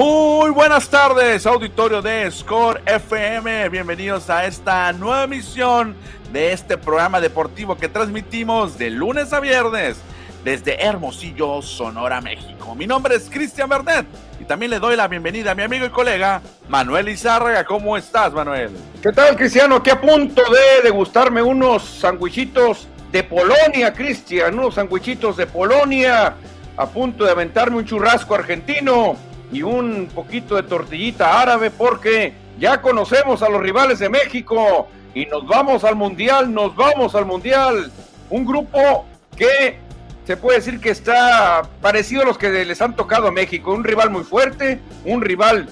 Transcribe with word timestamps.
Muy 0.00 0.50
buenas 0.52 0.88
tardes, 0.88 1.44
auditorio 1.44 2.00
de 2.00 2.30
Score 2.30 2.80
FM. 2.86 3.68
Bienvenidos 3.68 4.30
a 4.30 4.46
esta 4.46 4.90
nueva 4.94 5.24
emisión 5.24 5.94
de 6.32 6.54
este 6.54 6.78
programa 6.78 7.20
deportivo 7.20 7.76
que 7.76 7.86
transmitimos 7.86 8.78
de 8.78 8.88
lunes 8.88 9.30
a 9.34 9.40
viernes 9.40 9.98
desde 10.42 10.82
Hermosillo, 10.82 11.60
Sonora, 11.60 12.22
México. 12.22 12.74
Mi 12.74 12.86
nombre 12.86 13.14
es 13.14 13.28
Cristian 13.28 13.68
Bernet 13.68 14.06
y 14.40 14.44
también 14.44 14.70
le 14.70 14.78
doy 14.78 14.96
la 14.96 15.06
bienvenida 15.06 15.50
a 15.50 15.54
mi 15.54 15.64
amigo 15.64 15.84
y 15.84 15.90
colega 15.90 16.40
Manuel 16.70 17.10
Izárraga. 17.10 17.66
¿Cómo 17.66 17.94
estás, 17.94 18.32
Manuel? 18.32 18.70
¿Qué 19.02 19.12
tal, 19.12 19.36
Cristiano? 19.36 19.76
Aquí 19.76 19.90
a 19.90 20.00
punto 20.00 20.40
de 20.50 20.82
degustarme 20.82 21.42
unos 21.42 21.84
sandwichitos 21.84 22.88
de 23.12 23.22
Polonia, 23.22 23.92
Cristian, 23.92 24.58
unos 24.58 24.76
sandwichitos 24.76 25.36
de 25.36 25.46
Polonia. 25.46 26.36
A 26.78 26.86
punto 26.86 27.26
de 27.26 27.32
aventarme 27.32 27.76
un 27.76 27.84
churrasco 27.84 28.34
argentino 28.34 29.28
y 29.52 29.62
un 29.62 30.08
poquito 30.14 30.56
de 30.56 30.62
tortillita 30.62 31.40
árabe 31.40 31.70
porque 31.70 32.32
ya 32.58 32.80
conocemos 32.80 33.42
a 33.42 33.48
los 33.48 33.60
rivales 33.60 33.98
de 33.98 34.08
México 34.08 34.88
y 35.14 35.26
nos 35.26 35.46
vamos 35.46 35.84
al 35.84 35.96
Mundial, 35.96 36.52
nos 36.52 36.74
vamos 36.76 37.14
al 37.14 37.26
Mundial. 37.26 37.90
Un 38.28 38.44
grupo 38.44 39.06
que 39.36 39.78
se 40.26 40.36
puede 40.36 40.58
decir 40.58 40.80
que 40.80 40.90
está 40.90 41.62
parecido 41.80 42.22
a 42.22 42.24
los 42.24 42.38
que 42.38 42.64
les 42.64 42.80
han 42.80 42.94
tocado 42.94 43.28
a 43.28 43.32
México. 43.32 43.72
Un 43.72 43.82
rival 43.82 44.10
muy 44.10 44.22
fuerte, 44.22 44.80
un 45.04 45.20
rival 45.20 45.68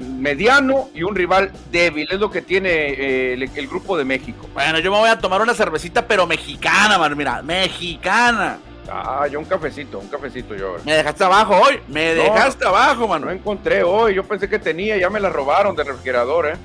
mediano 0.00 0.88
y 0.94 1.02
un 1.04 1.14
rival 1.14 1.52
débil. 1.70 2.08
Es 2.10 2.18
lo 2.18 2.30
que 2.30 2.42
tiene 2.42 2.70
eh, 2.70 3.34
el, 3.34 3.42
el, 3.54 3.68
grupo 3.68 3.96
de 3.96 4.04
México. 4.04 4.48
Bueno, 4.52 4.78
yo 4.80 4.90
me 4.90 4.98
voy 4.98 5.08
a 5.08 5.18
tomar 5.18 5.40
una 5.40 5.54
cervecita, 5.54 6.06
pero 6.06 6.26
mexicana, 6.26 6.98
man, 6.98 7.16
mira, 7.16 7.42
mexicana. 7.42 8.58
Ah, 8.90 9.26
yo 9.30 9.38
un 9.38 9.44
cafecito, 9.44 9.98
un 9.98 10.08
cafecito 10.08 10.54
yo. 10.54 10.76
Me 10.84 10.94
dejaste 10.94 11.24
abajo 11.24 11.56
hoy, 11.56 11.80
me 11.88 12.14
dejaste 12.14 12.66
abajo, 12.66 13.08
mano. 13.08 13.26
No 13.26 13.32
encontré 13.32 13.82
hoy, 13.82 14.14
yo 14.14 14.24
pensé 14.24 14.48
que 14.48 14.58
tenía, 14.58 14.96
ya 14.96 15.10
me 15.10 15.20
la 15.20 15.28
robaron 15.28 15.74
del 15.74 15.86
refrigerador, 15.86 16.46
¿eh? 16.46 16.56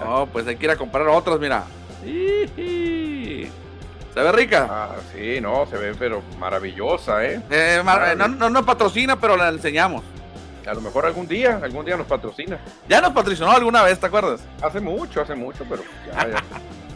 No, 0.00 0.26
pues 0.26 0.46
hay 0.46 0.56
que 0.56 0.64
ir 0.64 0.70
a 0.70 0.76
comprar 0.76 1.06
otras, 1.08 1.38
mira. 1.38 1.64
¿Se 4.14 4.20
ve 4.20 4.32
rica? 4.32 4.66
Ah, 4.70 4.96
sí, 5.14 5.40
no, 5.40 5.66
se 5.66 5.76
ve 5.76 5.94
pero 5.98 6.22
maravillosa, 6.38 7.24
¿eh? 7.24 7.40
eh 7.50 7.82
no, 8.16 8.28
no 8.28 8.50
nos 8.50 8.64
patrocina, 8.64 9.18
pero 9.18 9.36
la 9.36 9.48
enseñamos. 9.48 10.02
A 10.66 10.74
lo 10.74 10.80
mejor 10.80 11.06
algún 11.06 11.26
día, 11.26 11.60
algún 11.62 11.84
día 11.84 11.96
nos 11.96 12.06
patrocina. 12.06 12.58
Ya 12.88 13.00
nos 13.00 13.12
patrocinó 13.12 13.50
alguna 13.50 13.82
vez, 13.82 13.98
¿te 13.98 14.06
acuerdas? 14.06 14.42
Hace 14.60 14.80
mucho, 14.80 15.20
hace 15.20 15.34
mucho, 15.34 15.64
pero 15.68 15.82
ya, 16.06 16.28
ya, 16.28 16.42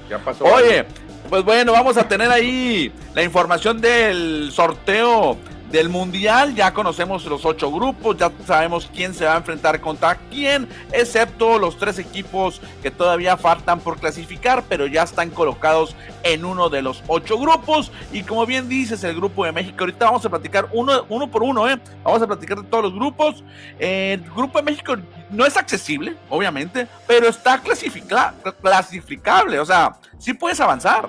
ya 0.09 0.19
pasó. 0.19 0.45
Oye, 0.55 0.87
pues 1.29 1.45
bueno, 1.45 1.73
vamos 1.73 1.97
a 1.97 2.09
tener 2.09 2.31
ahí 2.31 2.93
la 3.15 3.23
información 3.23 3.81
del 3.81 4.51
sorteo 4.53 5.37
del 5.77 5.89
Mundial. 5.91 6.55
Ya 6.55 6.73
conocemos 6.73 7.27
los 7.27 7.45
ocho 7.45 7.71
grupos, 7.71 8.17
ya 8.17 8.33
sabemos 8.47 8.91
quién 8.95 9.13
se 9.13 9.27
va 9.27 9.35
a 9.35 9.37
enfrentar 9.37 9.79
contra 9.81 10.15
quién, 10.31 10.67
excepto 10.91 11.59
los 11.59 11.77
tres 11.77 11.99
equipos 11.99 12.63
que 12.83 12.91
todavía 12.91 13.37
faltan 13.37 13.81
por 13.81 13.99
clasificar, 13.99 14.65
pero 14.69 14.87
ya 14.87 15.03
están 15.03 15.29
colocados 15.29 15.95
en 16.23 16.47
uno 16.47 16.71
de 16.71 16.81
los 16.81 17.03
ocho 17.09 17.39
grupos. 17.39 17.93
Y 18.11 18.23
como 18.23 18.47
bien 18.47 18.71
dices, 18.71 19.05
el 19.05 19.15
grupo 19.15 19.45
de 19.45 19.53
México, 19.53 19.77
ahorita 19.81 20.07
vamos 20.07 20.25
a 20.25 20.31
platicar 20.31 20.67
uno, 20.73 21.05
uno 21.11 21.31
por 21.31 21.43
uno, 21.43 21.69
¿eh? 21.69 21.79
Vamos 22.03 22.23
a 22.23 22.27
platicar 22.27 22.63
de 22.63 22.65
todos 22.69 22.85
los 22.85 22.95
grupos. 22.95 23.45
el 23.79 24.23
grupo 24.35 24.59
de 24.59 24.65
México 24.65 24.97
no 25.31 25.45
es 25.45 25.59
accesible, 25.59 26.17
obviamente, 26.31 26.89
pero 27.07 27.29
está 27.29 27.61
clasificable, 27.61 29.59
o 29.59 29.67
sea, 29.67 29.97
sí 30.19 30.33
puedes 30.33 30.59
avanzar. 30.59 31.07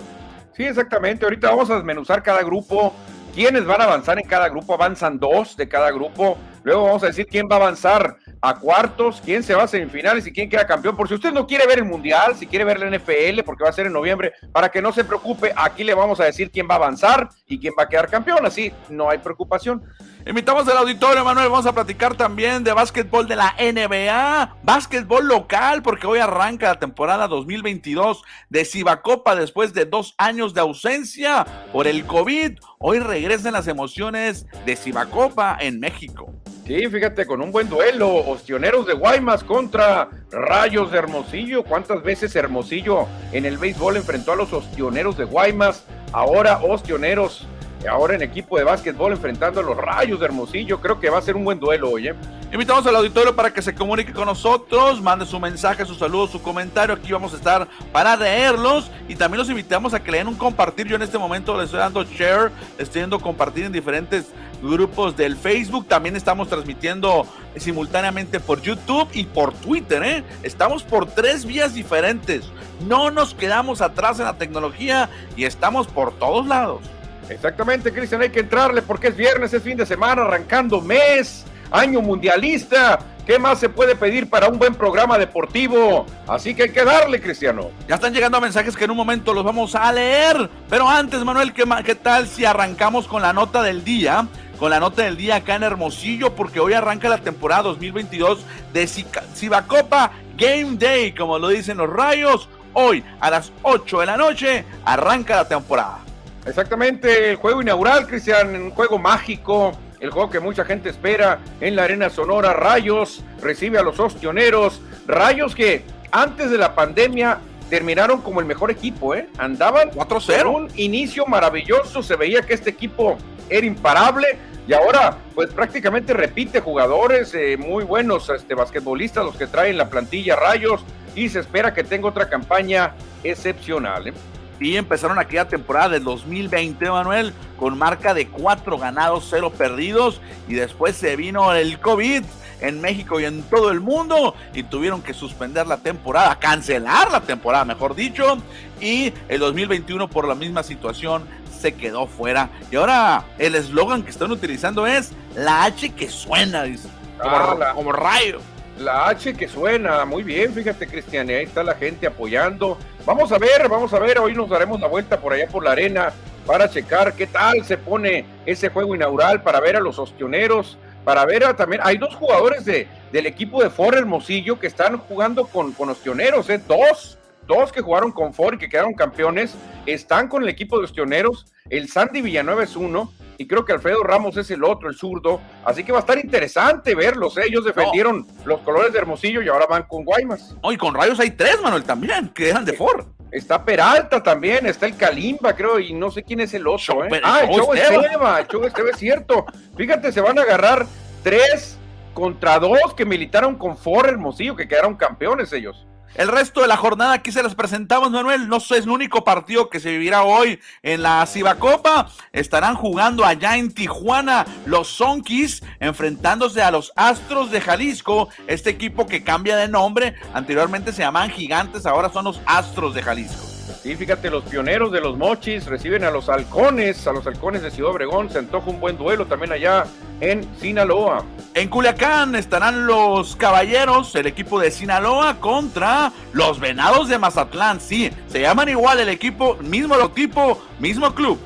Sí, 0.57 0.63
exactamente. 0.63 1.23
Ahorita 1.23 1.51
vamos 1.51 1.69
a 1.69 1.75
desmenuzar 1.75 2.23
cada 2.23 2.41
grupo 2.41 2.91
quiénes 3.37 3.67
van 3.67 3.79
a 3.79 3.83
avanzar 3.83 4.17
en 4.17 4.27
cada 4.27 4.49
grupo. 4.49 4.73
Avanzan 4.73 5.19
dos 5.19 5.55
de 5.55 5.69
cada 5.69 5.91
grupo. 5.91 6.39
Luego 6.63 6.85
vamos 6.85 7.03
a 7.03 7.05
decir 7.05 7.27
quién 7.27 7.47
va 7.47 7.57
a 7.57 7.59
avanzar 7.59 8.17
a 8.41 8.55
cuartos, 8.55 9.21
quién 9.23 9.43
se 9.43 9.53
va 9.53 9.61
a 9.61 9.67
semifinales 9.67 10.25
y 10.25 10.33
quién 10.33 10.49
queda 10.49 10.65
campeón. 10.65 10.97
Por 10.97 11.07
si 11.07 11.13
usted 11.13 11.31
no 11.31 11.45
quiere 11.45 11.67
ver 11.67 11.77
el 11.77 11.85
Mundial, 11.85 12.35
si 12.35 12.47
quiere 12.47 12.65
ver 12.65 12.79
la 12.79 12.89
NFL, 12.89 13.43
porque 13.45 13.63
va 13.63 13.69
a 13.69 13.73
ser 13.73 13.85
en 13.85 13.93
noviembre, 13.93 14.33
para 14.51 14.69
que 14.69 14.81
no 14.81 14.91
se 14.91 15.03
preocupe, 15.03 15.53
aquí 15.55 15.83
le 15.83 15.93
vamos 15.93 16.19
a 16.19 16.23
decir 16.23 16.49
quién 16.49 16.67
va 16.67 16.73
a 16.73 16.77
avanzar 16.77 17.29
y 17.47 17.59
quién 17.59 17.75
va 17.77 17.83
a 17.83 17.87
quedar 17.87 18.09
campeón. 18.09 18.43
Así 18.43 18.73
no 18.89 19.07
hay 19.07 19.19
preocupación. 19.19 19.83
Invitamos 20.27 20.67
al 20.67 20.77
auditorio, 20.77 21.23
Manuel. 21.23 21.47
Vamos 21.47 21.65
a 21.67 21.73
platicar 21.73 22.13
también 22.15 22.61
de 22.61 22.73
básquetbol 22.73 23.29
de 23.29 23.38
la 23.38 23.55
NBA, 23.57 24.57
básquetbol 24.61 25.25
local, 25.25 25.81
porque 25.81 26.05
hoy 26.05 26.19
arranca 26.19 26.67
la 26.67 26.79
temporada 26.79 27.29
2022 27.29 28.23
de 28.49 28.66
Cibacopa 28.66 29.37
después 29.37 29.73
de 29.73 29.85
dos 29.85 30.16
años 30.17 30.53
de 30.53 30.59
ausencia 30.59 31.45
por 31.71 31.87
el 31.87 32.05
COVID. 32.05 32.59
Hoy 32.77 32.99
regresan 32.99 33.53
las 33.53 33.69
emociones 33.69 34.45
de 34.66 34.75
Cibacopa 34.75 35.57
en 35.61 35.79
México. 35.79 36.33
Sí, 36.66 36.85
fíjate, 36.89 37.25
con 37.25 37.41
un 37.41 37.53
buen 37.53 37.69
duelo, 37.69 38.13
Ostioneros 38.13 38.85
de 38.85 38.95
Guaymas 38.95 39.45
contra 39.45 40.09
Rayos 40.29 40.91
de 40.91 40.97
Hermosillo. 40.97 41.63
¿Cuántas 41.63 42.03
veces 42.03 42.35
Hermosillo 42.35 43.07
en 43.31 43.45
el 43.45 43.57
béisbol 43.57 43.95
enfrentó 43.95 44.33
a 44.33 44.35
los 44.35 44.51
Ostioneros 44.51 45.17
de 45.17 45.23
Guaymas? 45.23 45.85
Ahora 46.11 46.59
Ostioneros 46.61 47.47
ahora 47.85 48.15
en 48.15 48.21
equipo 48.21 48.57
de 48.57 48.63
básquetbol 48.63 49.11
enfrentando 49.11 49.59
a 49.59 49.63
los 49.63 49.77
Rayos 49.77 50.19
de 50.19 50.25
Hermosillo. 50.25 50.79
Creo 50.81 50.99
que 50.99 51.09
va 51.09 51.19
a 51.19 51.21
ser 51.21 51.35
un 51.35 51.43
buen 51.43 51.59
duelo, 51.59 51.91
oye. 51.91 52.15
Invitamos 52.51 52.85
al 52.88 52.95
auditorio 52.95 53.35
para 53.35 53.51
que 53.51 53.61
se 53.61 53.75
comunique 53.75 54.13
con 54.13 54.25
nosotros, 54.25 55.01
mande 55.01 55.25
su 55.25 55.38
mensaje, 55.38 55.85
su 55.85 55.95
saludo, 55.95 56.27
su 56.27 56.41
comentario. 56.41 56.95
Aquí 56.95 57.11
vamos 57.11 57.33
a 57.33 57.37
estar 57.37 57.67
para 57.91 58.16
leerlos 58.16 58.89
y 59.09 59.16
también 59.16 59.39
los 59.39 59.49
invitamos 59.49 59.93
a 59.93 60.01
que 60.01 60.11
le 60.11 60.19
den 60.19 60.27
un 60.27 60.35
compartir. 60.35 60.87
Yo 60.87 60.95
en 60.95 61.01
este 61.01 61.17
momento 61.17 61.55
les 61.55 61.66
estoy 61.66 61.81
dando 61.81 62.03
share, 62.03 62.51
estoy 62.77 63.01
dando 63.01 63.19
compartir 63.19 63.66
en 63.66 63.73
diferentes 63.73 64.27
grupos 64.61 65.17
del 65.17 65.35
Facebook. 65.35 65.87
También 65.87 66.16
estamos 66.16 66.47
transmitiendo 66.47 67.27
simultáneamente 67.57 68.39
por 68.39 68.61
YouTube 68.61 69.09
y 69.13 69.25
por 69.25 69.53
Twitter. 69.53 70.01
¿eh? 70.03 70.23
Estamos 70.41 70.83
por 70.83 71.05
tres 71.05 71.45
vías 71.45 71.73
diferentes. 71.73 72.45
No 72.87 73.11
nos 73.11 73.33
quedamos 73.33 73.81
atrás 73.81 74.19
en 74.19 74.25
la 74.25 74.37
tecnología 74.37 75.09
y 75.35 75.43
estamos 75.43 75.87
por 75.87 76.13
todos 76.13 76.47
lados. 76.47 76.81
Exactamente, 77.29 77.91
Cristian, 77.91 78.21
hay 78.21 78.29
que 78.29 78.39
entrarle 78.39 78.81
porque 78.81 79.09
es 79.09 79.15
viernes, 79.15 79.53
es 79.53 79.61
fin 79.61 79.77
de 79.77 79.85
semana, 79.85 80.23
arrancando 80.23 80.81
mes, 80.81 81.45
año 81.71 82.01
mundialista. 82.01 82.99
¿Qué 83.27 83.39
más 83.39 83.59
se 83.59 83.67
puede 83.67 83.97
pedir 83.97 84.29
para 84.29 84.47
un 84.47 84.57
buen 84.57 84.73
programa 84.73 85.17
deportivo? 85.17 86.05
Así 86.29 86.55
que 86.55 86.63
hay 86.63 86.69
que 86.69 86.85
darle, 86.85 87.19
Cristiano. 87.19 87.71
Ya 87.85 87.95
están 87.95 88.13
llegando 88.13 88.39
mensajes 88.39 88.77
que 88.77 88.85
en 88.85 88.91
un 88.91 88.97
momento 88.97 89.33
los 89.33 89.43
vamos 89.43 89.75
a 89.75 89.91
leer. 89.91 90.49
Pero 90.69 90.87
antes, 90.87 91.21
Manuel, 91.25 91.51
¿qué, 91.51 91.95
tal 91.95 92.29
si 92.29 92.45
arrancamos 92.45 93.05
con 93.05 93.21
la 93.21 93.33
nota 93.33 93.61
del 93.63 93.83
día? 93.83 94.25
Con 94.57 94.69
la 94.69 94.79
nota 94.79 95.03
del 95.03 95.17
día 95.17 95.35
acá 95.35 95.55
en 95.55 95.63
Hermosillo, 95.63 96.35
porque 96.35 96.61
hoy 96.61 96.71
arranca 96.71 97.09
la 97.09 97.17
temporada 97.17 97.63
2022 97.63 98.45
de 98.71 98.87
Cibacopa 98.87 100.13
Game 100.37 100.77
Day, 100.77 101.11
como 101.11 101.37
lo 101.37 101.49
dicen 101.49 101.75
los 101.77 101.89
rayos. 101.89 102.47
Hoy, 102.71 103.03
a 103.19 103.29
las 103.29 103.51
8 103.63 103.99
de 103.99 104.05
la 104.05 104.16
noche, 104.16 104.63
arranca 104.85 105.35
la 105.35 105.49
temporada. 105.49 106.06
Exactamente, 106.47 107.31
el 107.31 107.35
juego 107.35 107.62
inaugural, 107.62 108.08
Cristian, 108.08 108.56
un 108.56 108.72
juego 108.72 108.97
mágico, 108.97 109.74
el 110.00 110.12
juego 110.12 110.30
que 110.30 110.40
mucha 110.40 110.63
gente 110.63 110.90
espera 110.90 111.40
en 111.59 111.75
la 111.75 111.84
Arena 111.84 112.09
Sonora. 112.09 112.53
Rayos 112.53 113.24
recibe 113.41 113.78
a 113.78 113.84
los 113.84 114.00
ostioneros, 114.00 114.81
Rayos 115.08 115.53
que 115.53 115.84
antes 116.12 116.50
de 116.50 116.58
la 116.58 116.74
pandemia 116.74 117.40
terminaron 117.69 118.22
como 118.22 118.40
el 118.40 118.46
mejor 118.46 118.72
equipo, 118.72 119.13
¿eh? 119.13 119.28
Andaban 119.38 119.91
4-0. 119.91 120.56
Un 120.56 120.72
inicio 120.75 121.25
maravilloso, 121.25 122.02
se 122.02 122.16
veía 122.16 122.41
que 122.41 122.53
este 122.53 122.70
equipo 122.70 123.17
era 123.50 123.67
imparable 123.67 124.38
y 124.67 124.73
ahora 124.73 125.17
pues 125.35 125.53
prácticamente 125.53 126.14
repite 126.14 126.61
jugadores 126.61 127.34
eh, 127.34 127.58
muy 127.58 127.84
buenos, 127.84 128.29
este, 128.29 128.53
basquetbolistas 128.53 129.26
los 129.26 129.35
que 129.35 129.47
traen 129.47 129.78
la 129.78 129.90
plantilla 129.90 130.35
Rayos 130.35 130.85
y 131.16 131.29
se 131.29 131.40
espera 131.40 131.73
que 131.73 131.84
tenga 131.84 132.08
otra 132.08 132.29
campaña 132.29 132.93
excepcional. 133.23 134.08
¿eh? 134.08 134.14
Y 134.59 134.75
empezaron 134.77 135.19
aquella 135.19 135.47
temporada 135.47 135.89
del 135.89 136.03
2020, 136.03 136.89
Manuel, 136.89 137.33
con 137.57 137.77
marca 137.77 138.13
de 138.13 138.27
cuatro 138.27 138.77
ganados, 138.77 139.27
cero 139.29 139.51
perdidos, 139.55 140.21
y 140.47 140.55
después 140.55 140.95
se 140.95 141.15
vino 141.15 141.53
el 141.53 141.79
COVID 141.79 142.23
en 142.59 142.81
México 142.81 143.19
y 143.19 143.25
en 143.25 143.43
todo 143.43 143.71
el 143.71 143.79
mundo 143.81 144.35
y 144.53 144.63
tuvieron 144.63 145.01
que 145.01 145.13
suspender 145.13 145.67
la 145.67 145.77
temporada, 145.77 146.37
cancelar 146.39 147.11
la 147.11 147.21
temporada, 147.21 147.65
mejor 147.65 147.95
dicho, 147.95 148.37
y 148.81 149.13
el 149.29 149.39
2021 149.39 150.07
por 150.07 150.27
la 150.27 150.35
misma 150.35 150.63
situación 150.63 151.25
se 151.59 151.73
quedó 151.73 152.07
fuera. 152.07 152.49
Y 152.71 152.75
ahora 152.75 153.25
el 153.37 153.55
eslogan 153.55 154.03
que 154.03 154.11
están 154.11 154.31
utilizando 154.31 154.87
es 154.87 155.11
la 155.35 155.65
H 155.65 155.89
que 155.89 156.09
suena, 156.09 156.63
dice, 156.63 156.89
como, 157.21 157.35
ah, 157.35 157.73
como 157.73 157.91
rayo. 157.91 158.39
La 158.79 159.07
H 159.09 159.33
que 159.33 159.47
suena, 159.47 160.05
muy 160.05 160.23
bien, 160.23 160.53
fíjate 160.53 160.87
Cristian, 160.87 161.29
ahí 161.29 161.43
está 161.43 161.63
la 161.63 161.75
gente 161.75 162.07
apoyando. 162.07 162.77
Vamos 163.07 163.31
a 163.31 163.37
ver, 163.37 163.69
vamos 163.69 163.93
a 163.93 163.99
ver, 163.99 164.19
hoy 164.19 164.33
nos 164.33 164.49
daremos 164.49 164.81
la 164.81 164.87
vuelta 164.87 165.17
por 165.17 165.31
allá 165.31 165.47
por 165.47 165.63
la 165.63 165.71
arena 165.71 166.11
para 166.45 166.69
checar 166.69 167.13
qué 167.13 167.25
tal 167.25 167.63
se 167.63 167.77
pone 167.77 168.25
ese 168.45 168.67
juego 168.67 168.95
inaugural, 168.95 169.41
para 169.43 169.61
ver 169.61 169.77
a 169.77 169.79
los 169.79 169.97
ostioneros, 169.97 170.77
para 171.05 171.25
ver 171.25 171.45
a, 171.45 171.55
también, 171.55 171.81
hay 171.85 171.97
dos 171.97 172.13
jugadores 172.15 172.65
de, 172.65 172.85
del 173.13 173.25
equipo 173.25 173.63
de 173.63 173.69
Ford 173.69 173.95
Hermosillo 173.95 174.59
que 174.59 174.67
están 174.67 174.97
jugando 174.97 175.47
con, 175.47 175.71
con 175.71 175.87
ostioneros, 175.87 176.49
¿eh? 176.49 176.61
dos, 176.67 177.17
dos 177.47 177.71
que 177.71 177.79
jugaron 177.79 178.11
con 178.11 178.33
Ford 178.33 178.55
y 178.55 178.57
que 178.57 178.67
quedaron 178.67 178.93
campeones, 178.93 179.55
están 179.85 180.27
con 180.27 180.43
el 180.43 180.49
equipo 180.49 180.77
de 180.77 180.83
ostioneros, 180.83 181.45
el 181.69 181.87
Sandy 181.87 182.21
Villanueva 182.21 182.65
es 182.65 182.75
uno, 182.75 183.13
y 183.37 183.47
creo 183.47 183.66
que 183.66 183.73
Alfredo 183.73 184.03
Ramos 184.03 184.37
es 184.37 184.49
el 184.51 184.63
otro, 184.63 184.89
el 184.89 184.95
zurdo. 184.95 185.39
Así 185.63 185.84
que 185.84 185.91
va 185.91 185.99
a 185.99 186.01
estar 186.01 186.17
interesante 186.17 186.95
verlos. 186.95 187.37
¿eh? 187.37 187.43
Ellos 187.47 187.66
defendieron 187.66 188.25
los 188.45 188.61
colores 188.61 188.91
de 188.93 188.99
Hermosillo 188.99 189.41
y 189.41 189.47
ahora 189.47 189.66
van 189.67 189.84
con 189.84 190.03
Guaymas. 190.03 190.55
Oh, 190.61 190.72
y 190.72 190.78
con 190.78 190.93
Rayos 190.93 191.19
hay 191.19 191.31
tres, 191.31 191.61
Manuel, 191.61 191.84
también, 191.84 192.29
que 192.29 192.45
dejan 192.45 192.66
de 192.66 192.73
Ford. 192.73 193.05
Está 193.31 193.63
Peralta 193.63 194.23
también, 194.23 194.66
está 194.66 194.85
el 194.85 194.95
Kalimba, 194.95 195.53
creo, 195.53 195.79
y 195.79 195.93
no 195.93 196.09
sé 196.09 196.23
quién 196.23 196.39
es 196.39 196.53
el 196.53 196.66
otro. 196.67 197.03
¿eh? 197.03 197.09
Ah, 197.23 197.41
el 197.43 197.55
Chogo 197.55 197.73
Esteba, 197.73 198.39
el 198.39 198.63
Esteba 198.66 198.89
es 198.89 198.97
cierto. 198.97 199.45
Fíjate, 199.75 200.11
se 200.11 200.22
van 200.22 200.40
a 200.40 200.43
agarrar 200.43 200.85
tres 201.23 201.78
contra 202.13 202.57
dos 202.57 202.93
que 202.95 203.05
militaron 203.05 203.55
con 203.55 203.78
Ford 203.78 204.07
Hermosillo, 204.09 204.55
que 204.55 204.67
quedaron 204.67 204.95
campeones 204.95 205.51
ellos. 205.53 205.86
El 206.15 206.29
resto 206.29 206.61
de 206.61 206.67
la 206.67 206.77
jornada 206.77 207.13
aquí 207.13 207.31
se 207.31 207.43
las 207.43 207.55
presentamos, 207.55 208.11
Manuel. 208.11 208.47
No 208.47 208.57
es 208.57 208.71
el 208.71 208.89
único 208.89 209.23
partido 209.23 209.69
que 209.69 209.79
se 209.79 209.91
vivirá 209.91 210.23
hoy 210.23 210.59
en 210.81 211.03
la 211.03 211.25
Cibacopa. 211.25 212.09
Estarán 212.31 212.75
jugando 212.75 213.25
allá 213.25 213.57
en 213.57 213.71
Tijuana 213.71 214.45
los 214.65 214.87
Sonkis, 214.87 215.63
enfrentándose 215.79 216.61
a 216.61 216.71
los 216.71 216.91
Astros 216.95 217.51
de 217.51 217.61
Jalisco. 217.61 218.29
Este 218.47 218.69
equipo 218.69 219.05
que 219.07 219.23
cambia 219.23 219.55
de 219.57 219.67
nombre. 219.67 220.15
Anteriormente 220.33 220.91
se 220.91 221.03
llamaban 221.03 221.29
Gigantes, 221.29 221.85
ahora 221.85 222.09
son 222.09 222.25
los 222.25 222.41
Astros 222.45 222.93
de 222.95 223.03
Jalisco. 223.03 223.56
Sí, 223.87 223.95
fíjate, 223.95 224.29
los 224.29 224.43
pioneros 224.43 224.91
de 224.91 224.99
los 224.99 225.17
mochis 225.17 225.66
reciben 225.66 226.03
a 226.03 226.11
los 226.11 226.28
halcones, 226.28 227.07
a 227.07 227.13
los 227.13 227.25
halcones 227.25 227.61
de 227.61 227.72
Ciudad 227.72 227.91
Obregón. 227.91 228.29
Se 228.29 228.37
antoja 228.37 228.69
un 228.69 228.81
buen 228.81 228.97
duelo 228.97 229.28
también 229.28 229.53
allá 229.53 229.85
en 230.19 230.45
Sinaloa. 230.59 231.23
En 231.53 231.69
Culiacán 231.69 232.35
estarán 232.35 232.85
los 232.85 233.37
caballeros, 233.37 234.13
el 234.16 234.28
equipo 234.28 234.59
de 234.59 234.72
Sinaloa 234.72 235.39
contra 235.39 236.11
los 236.34 236.59
venados 236.59 237.07
de 237.07 237.17
Mazatlán. 237.17 237.79
Sí, 237.79 238.11
se 238.28 238.41
llaman 238.41 238.67
igual 238.67 238.99
el 238.99 239.07
equipo, 239.07 239.55
mismo 239.61 239.95
logotipo, 239.95 240.61
mismo 240.79 241.16
club. 241.16 241.40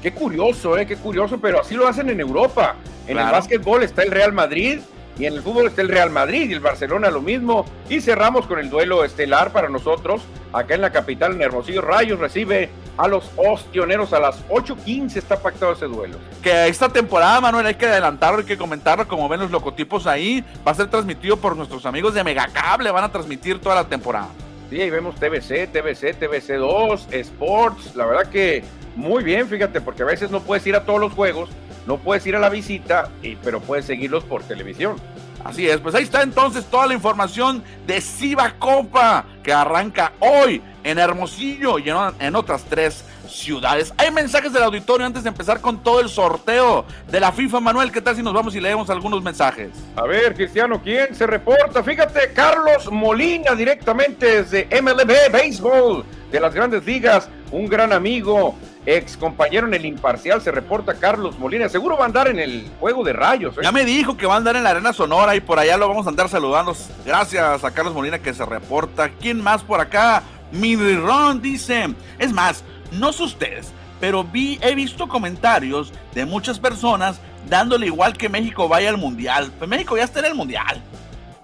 Qué 0.00 0.12
curioso, 0.12 0.78
eh, 0.78 0.86
qué 0.86 0.94
curioso, 0.94 1.40
pero 1.40 1.62
así 1.62 1.74
lo 1.74 1.88
hacen 1.88 2.10
en 2.10 2.20
Europa. 2.20 2.76
En 3.08 3.18
el 3.18 3.24
básquetbol 3.24 3.82
está 3.82 4.04
el 4.04 4.12
Real 4.12 4.32
Madrid, 4.32 4.78
y 5.18 5.26
en 5.26 5.34
el 5.34 5.42
fútbol 5.42 5.66
está 5.66 5.82
el 5.82 5.88
Real 5.88 6.10
Madrid 6.10 6.48
y 6.48 6.52
el 6.52 6.60
Barcelona 6.60 7.10
lo 7.10 7.20
mismo. 7.20 7.64
Y 7.88 8.00
cerramos 8.00 8.46
con 8.46 8.58
el 8.58 8.70
duelo 8.70 9.04
estelar 9.04 9.52
para 9.52 9.68
nosotros. 9.68 10.22
Acá 10.52 10.74
en 10.74 10.80
la 10.80 10.90
capital, 10.90 11.32
en 11.32 11.42
Hermosillo, 11.42 11.82
Rayos 11.82 12.20
recibe 12.20 12.70
a 12.96 13.08
los 13.08 13.30
Ostioneros 13.36 14.12
a 14.12 14.20
las 14.20 14.46
8.15 14.48 15.16
está 15.16 15.40
pactado 15.40 15.72
ese 15.72 15.86
duelo. 15.86 16.16
Que 16.42 16.68
esta 16.68 16.88
temporada, 16.88 17.40
Manuel, 17.40 17.66
hay 17.66 17.74
que 17.74 17.86
adelantarlo, 17.86 18.40
hay 18.40 18.44
que 18.44 18.56
comentarlo, 18.56 19.06
como 19.06 19.28
ven 19.28 19.40
los 19.40 19.50
locotipos 19.50 20.06
ahí. 20.06 20.44
Va 20.66 20.72
a 20.72 20.74
ser 20.74 20.88
transmitido 20.88 21.36
por 21.36 21.56
nuestros 21.56 21.84
amigos 21.84 22.14
de 22.14 22.22
Megacable, 22.24 22.90
van 22.90 23.04
a 23.04 23.12
transmitir 23.12 23.60
toda 23.60 23.74
la 23.74 23.84
temporada. 23.84 24.28
Sí, 24.70 24.80
ahí 24.80 24.90
vemos 24.90 25.16
TBC, 25.16 25.72
TBC, 25.72 26.18
TBC2, 26.20 27.12
Sports. 27.12 27.96
La 27.96 28.06
verdad 28.06 28.30
que 28.30 28.64
muy 28.96 29.22
bien, 29.22 29.48
fíjate, 29.48 29.80
porque 29.80 30.02
a 30.02 30.06
veces 30.06 30.30
no 30.30 30.40
puedes 30.40 30.66
ir 30.66 30.76
a 30.76 30.84
todos 30.84 31.00
los 31.00 31.12
juegos 31.12 31.48
no 31.88 31.96
puedes 31.96 32.26
ir 32.26 32.36
a 32.36 32.38
la 32.38 32.50
visita, 32.50 33.08
pero 33.42 33.60
puedes 33.60 33.86
seguirlos 33.86 34.22
por 34.22 34.42
televisión. 34.42 34.96
Así 35.42 35.66
es, 35.66 35.78
pues 35.78 35.94
ahí 35.94 36.04
está 36.04 36.20
entonces 36.20 36.66
toda 36.66 36.86
la 36.86 36.92
información 36.92 37.64
de 37.86 38.02
Ciba 38.02 38.52
Copa 38.58 39.24
que 39.42 39.54
arranca 39.54 40.12
hoy 40.18 40.60
en 40.84 40.98
Hermosillo 40.98 41.78
y 41.78 41.88
en, 41.88 42.36
otras 42.36 42.64
tres 42.64 43.04
ciudades. 43.26 43.94
Hay 43.96 44.10
mensajes 44.10 44.52
del 44.52 44.64
auditorio 44.64 45.06
antes 45.06 45.22
de 45.22 45.30
empezar 45.30 45.62
con 45.62 45.82
todo 45.82 46.00
el 46.00 46.10
sorteo 46.10 46.84
de 47.10 47.20
la 47.20 47.32
FIFA. 47.32 47.60
Manuel, 47.60 47.90
¿qué 47.90 48.02
tal 48.02 48.16
si 48.16 48.22
nos 48.22 48.34
vamos 48.34 48.54
y 48.54 48.60
leemos 48.60 48.90
algunos 48.90 49.22
mensajes? 49.22 49.70
A 49.96 50.02
ver, 50.02 50.34
Cristiano, 50.34 50.82
¿quién 50.82 51.14
se 51.14 51.26
reporta? 51.26 51.82
Fíjate, 51.82 52.32
Carlos 52.34 52.92
Molina 52.92 53.54
directamente 53.54 54.42
desde 54.42 54.68
MLB 54.82 55.32
Baseball 55.32 56.04
de 56.30 56.40
las 56.40 56.52
grandes 56.52 56.84
ligas, 56.84 57.30
un 57.50 57.66
gran 57.66 57.94
amigo 57.94 58.54
ex 58.88 59.16
compañero 59.16 59.66
en 59.66 59.74
el 59.74 59.84
imparcial, 59.84 60.40
se 60.40 60.50
reporta 60.50 60.94
Carlos 60.94 61.38
Molina. 61.38 61.68
Seguro 61.68 61.96
va 61.96 62.04
a 62.04 62.06
andar 62.06 62.28
en 62.28 62.38
el 62.38 62.70
juego 62.80 63.04
de 63.04 63.12
rayos. 63.12 63.56
¿eh? 63.58 63.60
Ya 63.62 63.72
me 63.72 63.84
dijo 63.84 64.16
que 64.16 64.26
va 64.26 64.34
a 64.34 64.36
andar 64.38 64.56
en 64.56 64.62
la 64.62 64.70
Arena 64.70 64.92
Sonora 64.92 65.36
y 65.36 65.40
por 65.40 65.58
allá 65.58 65.76
lo 65.76 65.88
vamos 65.88 66.06
a 66.06 66.10
andar 66.10 66.28
saludando. 66.28 66.74
Gracias 67.04 67.64
a 67.64 67.70
Carlos 67.70 67.94
Molina 67.94 68.18
que 68.18 68.32
se 68.32 68.46
reporta. 68.46 69.10
¿Quién 69.10 69.42
más 69.42 69.62
por 69.62 69.80
acá? 69.80 70.22
Ron 70.52 71.42
dice. 71.42 71.94
Es 72.18 72.32
más, 72.32 72.64
no 72.92 73.12
sé 73.12 73.24
ustedes, 73.24 73.72
pero 74.00 74.24
vi, 74.24 74.58
he 74.62 74.74
visto 74.74 75.06
comentarios 75.06 75.92
de 76.14 76.24
muchas 76.24 76.58
personas 76.58 77.20
dándole 77.48 77.86
igual 77.86 78.16
que 78.16 78.30
México 78.30 78.68
vaya 78.68 78.88
al 78.88 78.96
Mundial. 78.96 79.52
Pues 79.58 79.68
México 79.68 79.96
ya 79.96 80.04
está 80.04 80.20
en 80.20 80.26
el 80.26 80.34
Mundial. 80.34 80.82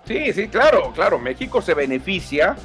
Sí, 0.07 0.33
sí, 0.33 0.49
claro, 0.49 0.93
claro. 0.95 1.19
México 1.19 1.61
se 1.61 1.75
beneficia 1.75 2.57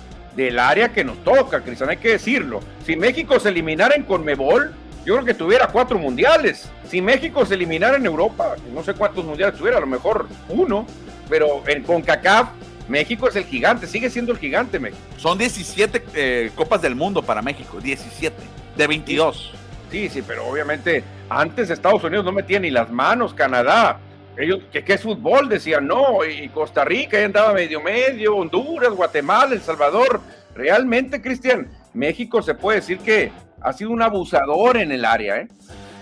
del 0.45 0.57
área 0.57 0.89
que 0.89 1.03
nos 1.03 1.21
toca, 1.23 1.61
Cristian, 1.61 1.89
hay 1.89 1.97
que 1.97 2.09
decirlo. 2.09 2.61
Si 2.85 2.95
México 2.95 3.39
se 3.39 3.49
eliminara 3.49 3.95
en 3.95 4.03
Conmebol, 4.03 4.73
yo 5.05 5.15
creo 5.15 5.25
que 5.25 5.33
tuviera 5.33 5.67
cuatro 5.67 5.99
mundiales. 5.99 6.69
Si 6.89 7.01
México 7.01 7.45
se 7.45 7.55
eliminara 7.55 7.97
en 7.97 8.05
Europa, 8.05 8.55
no 8.73 8.81
sé 8.81 8.93
cuántos 8.93 9.25
mundiales 9.25 9.57
tuviera, 9.57 9.77
a 9.77 9.81
lo 9.81 9.87
mejor 9.87 10.27
uno, 10.47 10.87
pero 11.29 11.61
en 11.67 11.83
CONCACAF, 11.83 12.49
México 12.87 13.27
es 13.27 13.35
el 13.35 13.43
gigante, 13.43 13.85
sigue 13.85 14.09
siendo 14.09 14.31
el 14.31 14.37
gigante 14.37 14.79
México. 14.79 15.01
Son 15.17 15.37
17 15.37 16.05
eh, 16.15 16.51
Copas 16.55 16.81
del 16.81 16.95
Mundo 16.95 17.21
para 17.21 17.41
México, 17.41 17.79
17, 17.81 18.35
de 18.77 18.87
22. 18.87 19.51
Sí, 19.91 20.07
sí, 20.07 20.23
pero 20.25 20.47
obviamente 20.47 21.03
antes 21.29 21.69
Estados 21.69 22.03
Unidos 22.03 22.23
no 22.23 22.31
metía 22.31 22.59
ni 22.59 22.71
las 22.71 22.89
manos, 22.89 23.33
Canadá, 23.33 23.99
ellos, 24.39 24.61
que 24.71 24.83
qué 24.83 24.93
es 24.93 25.01
fútbol? 25.01 25.49
Decían, 25.49 25.85
no, 25.85 26.23
y 26.25 26.47
Costa 26.49 26.85
Rica 26.85 27.19
ya 27.19 27.25
andaba 27.25 27.53
medio 27.53 27.81
medio, 27.81 28.37
Honduras, 28.37 28.91
Guatemala, 28.91 29.53
El 29.53 29.61
Salvador. 29.61 30.21
Realmente, 30.55 31.21
Cristian, 31.21 31.69
México 31.93 32.41
se 32.41 32.55
puede 32.55 32.79
decir 32.79 32.99
que 32.99 33.31
ha 33.61 33.73
sido 33.73 33.91
un 33.91 34.01
abusador 34.01 34.77
en 34.77 34.91
el 34.91 35.03
área, 35.03 35.37
¿eh? 35.37 35.47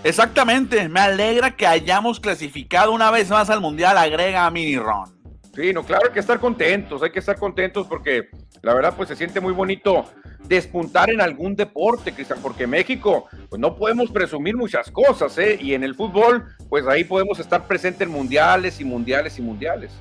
Exactamente, 0.03 0.87
me 0.87 0.99
alegra 0.99 1.55
que 1.55 1.65
hayamos 1.65 2.19
clasificado 2.19 2.91
una 2.91 3.09
vez 3.09 3.29
más 3.29 3.49
al 3.49 3.59
Mundial, 3.59 3.97
agrega 3.97 4.45
a 4.45 4.51
Mini 4.51 4.77
Ron. 4.77 5.17
Sí, 5.55 5.73
no, 5.73 5.83
claro, 5.83 6.05
hay 6.05 6.13
que 6.13 6.19
estar 6.19 6.39
contentos, 6.39 7.01
hay 7.01 7.09
que 7.09 7.19
estar 7.19 7.35
contentos 7.37 7.87
porque 7.87 8.29
la 8.61 8.75
verdad 8.75 8.93
pues 8.95 9.09
se 9.09 9.15
siente 9.15 9.41
muy 9.41 9.53
bonito 9.53 10.05
despuntar 10.45 11.09
en 11.09 11.21
algún 11.21 11.55
deporte, 11.55 12.13
Cristian, 12.13 12.39
porque 12.41 12.67
México 12.67 13.25
pues 13.49 13.59
no 13.59 13.75
podemos 13.75 14.11
presumir 14.11 14.55
muchas 14.55 14.91
cosas, 14.91 15.37
¿eh? 15.37 15.57
Y 15.61 15.73
en 15.73 15.83
el 15.83 15.95
fútbol 15.95 16.45
pues 16.69 16.85
ahí 16.87 17.03
podemos 17.03 17.39
estar 17.39 17.67
presentes 17.67 18.07
en 18.07 18.13
mundiales 18.13 18.79
y 18.79 18.85
mundiales 18.85 19.37
y 19.39 19.41
mundiales. 19.41 19.91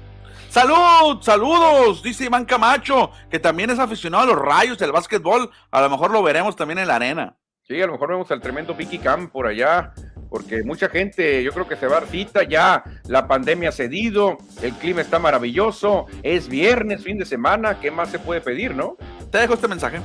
Salud, 0.48 1.20
saludos, 1.20 2.02
dice 2.02 2.24
Iván 2.24 2.44
Camacho, 2.44 3.10
que 3.28 3.38
también 3.38 3.70
es 3.70 3.78
aficionado 3.78 4.24
a 4.24 4.26
los 4.26 4.38
rayos 4.38 4.78
del 4.78 4.92
básquetbol, 4.92 5.50
a 5.70 5.80
lo 5.82 5.90
mejor 5.90 6.10
lo 6.10 6.22
veremos 6.22 6.56
también 6.56 6.78
en 6.78 6.88
la 6.88 6.96
arena. 6.96 7.36
Sí, 7.62 7.82
a 7.82 7.86
lo 7.86 7.92
mejor 7.92 8.10
vemos 8.10 8.30
al 8.30 8.40
tremendo 8.40 8.74
Vicky 8.74 8.98
Cam 8.98 9.28
por 9.28 9.46
allá, 9.46 9.92
porque 10.28 10.62
mucha 10.62 10.88
gente, 10.88 11.42
yo 11.42 11.52
creo 11.52 11.68
que 11.68 11.76
se 11.76 11.86
va 11.86 11.98
a 11.98 12.00
dar 12.00 12.08
cita 12.08 12.42
ya, 12.42 12.84
la 13.06 13.26
pandemia 13.26 13.70
ha 13.70 13.72
cedido, 13.72 14.38
el 14.62 14.72
clima 14.74 15.00
está 15.00 15.18
maravilloso, 15.18 16.06
es 16.22 16.48
viernes, 16.48 17.02
fin 17.02 17.18
de 17.18 17.24
semana, 17.24 17.78
¿qué 17.80 17.90
más 17.90 18.10
se 18.10 18.18
puede 18.18 18.40
pedir, 18.40 18.74
no? 18.74 18.96
Te 19.30 19.38
dejo 19.38 19.54
este 19.54 19.68
mensaje. 19.68 20.00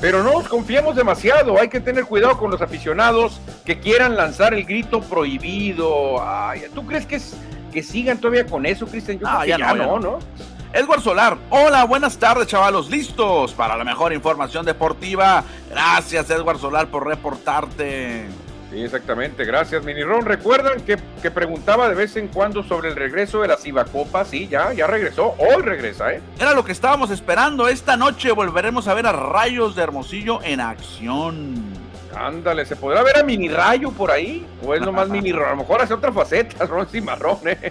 Pero 0.00 0.22
no 0.22 0.32
nos 0.32 0.48
confiemos 0.48 0.96
demasiado, 0.96 1.58
hay 1.58 1.68
que 1.68 1.80
tener 1.80 2.04
cuidado 2.04 2.36
con 2.36 2.50
los 2.50 2.60
aficionados 2.60 3.40
que 3.64 3.78
quieran 3.78 4.16
lanzar 4.16 4.52
el 4.52 4.64
grito 4.64 5.00
prohibido. 5.00 6.22
¿Tú 6.74 6.86
crees 6.86 7.06
que, 7.06 7.16
es, 7.16 7.34
que 7.72 7.82
sigan 7.82 8.18
todavía 8.18 8.44
con 8.44 8.66
eso, 8.66 8.86
Cristian? 8.86 9.20
ah, 9.24 9.46
ya, 9.46 9.56
no, 9.56 9.74
no, 9.74 9.98
¿no? 9.98 10.18
Edward 10.74 11.02
Solar, 11.02 11.38
hola, 11.50 11.84
buenas 11.84 12.18
tardes, 12.18 12.48
chavalos, 12.48 12.90
listos 12.90 13.52
para 13.52 13.76
la 13.76 13.84
mejor 13.84 14.12
información 14.12 14.66
deportiva. 14.66 15.44
Gracias, 15.70 16.28
Edward 16.30 16.58
Solar, 16.58 16.88
por 16.88 17.06
reportarte. 17.06 18.26
Sí, 18.74 18.82
exactamente, 18.82 19.44
gracias, 19.44 19.84
Minirón. 19.84 20.24
¿Recuerdan 20.24 20.80
que, 20.80 20.96
que, 21.22 21.30
preguntaba 21.30 21.88
de 21.88 21.94
vez 21.94 22.16
en 22.16 22.26
cuando 22.26 22.64
sobre 22.64 22.88
el 22.88 22.96
regreso 22.96 23.40
de 23.40 23.46
la 23.46 23.56
Cibacopa? 23.56 24.24
Sí, 24.24 24.48
ya, 24.48 24.72
ya 24.72 24.88
regresó, 24.88 25.36
hoy 25.38 25.62
regresa, 25.62 26.12
¿eh? 26.12 26.20
Era 26.40 26.54
lo 26.54 26.64
que 26.64 26.72
estábamos 26.72 27.12
esperando. 27.12 27.68
Esta 27.68 27.96
noche 27.96 28.32
volveremos 28.32 28.88
a 28.88 28.94
ver 28.94 29.06
a 29.06 29.12
Rayos 29.12 29.76
de 29.76 29.82
Hermosillo 29.84 30.42
en 30.42 30.58
acción. 30.58 31.54
Ándale, 32.16 32.66
¿se 32.66 32.74
podrá 32.74 33.04
ver 33.04 33.16
a 33.16 33.22
Mini 33.22 33.48
Rayo 33.48 33.92
por 33.92 34.10
ahí? 34.10 34.44
¿O 34.66 34.74
es 34.74 34.80
nomás 34.80 35.08
Mini 35.08 35.30
A 35.30 35.50
lo 35.50 35.56
mejor 35.58 35.80
hace 35.80 35.94
otra 35.94 36.10
faceta, 36.10 36.66
Ron 36.66 36.88
Cimarrón, 36.88 37.46
¿eh? 37.46 37.70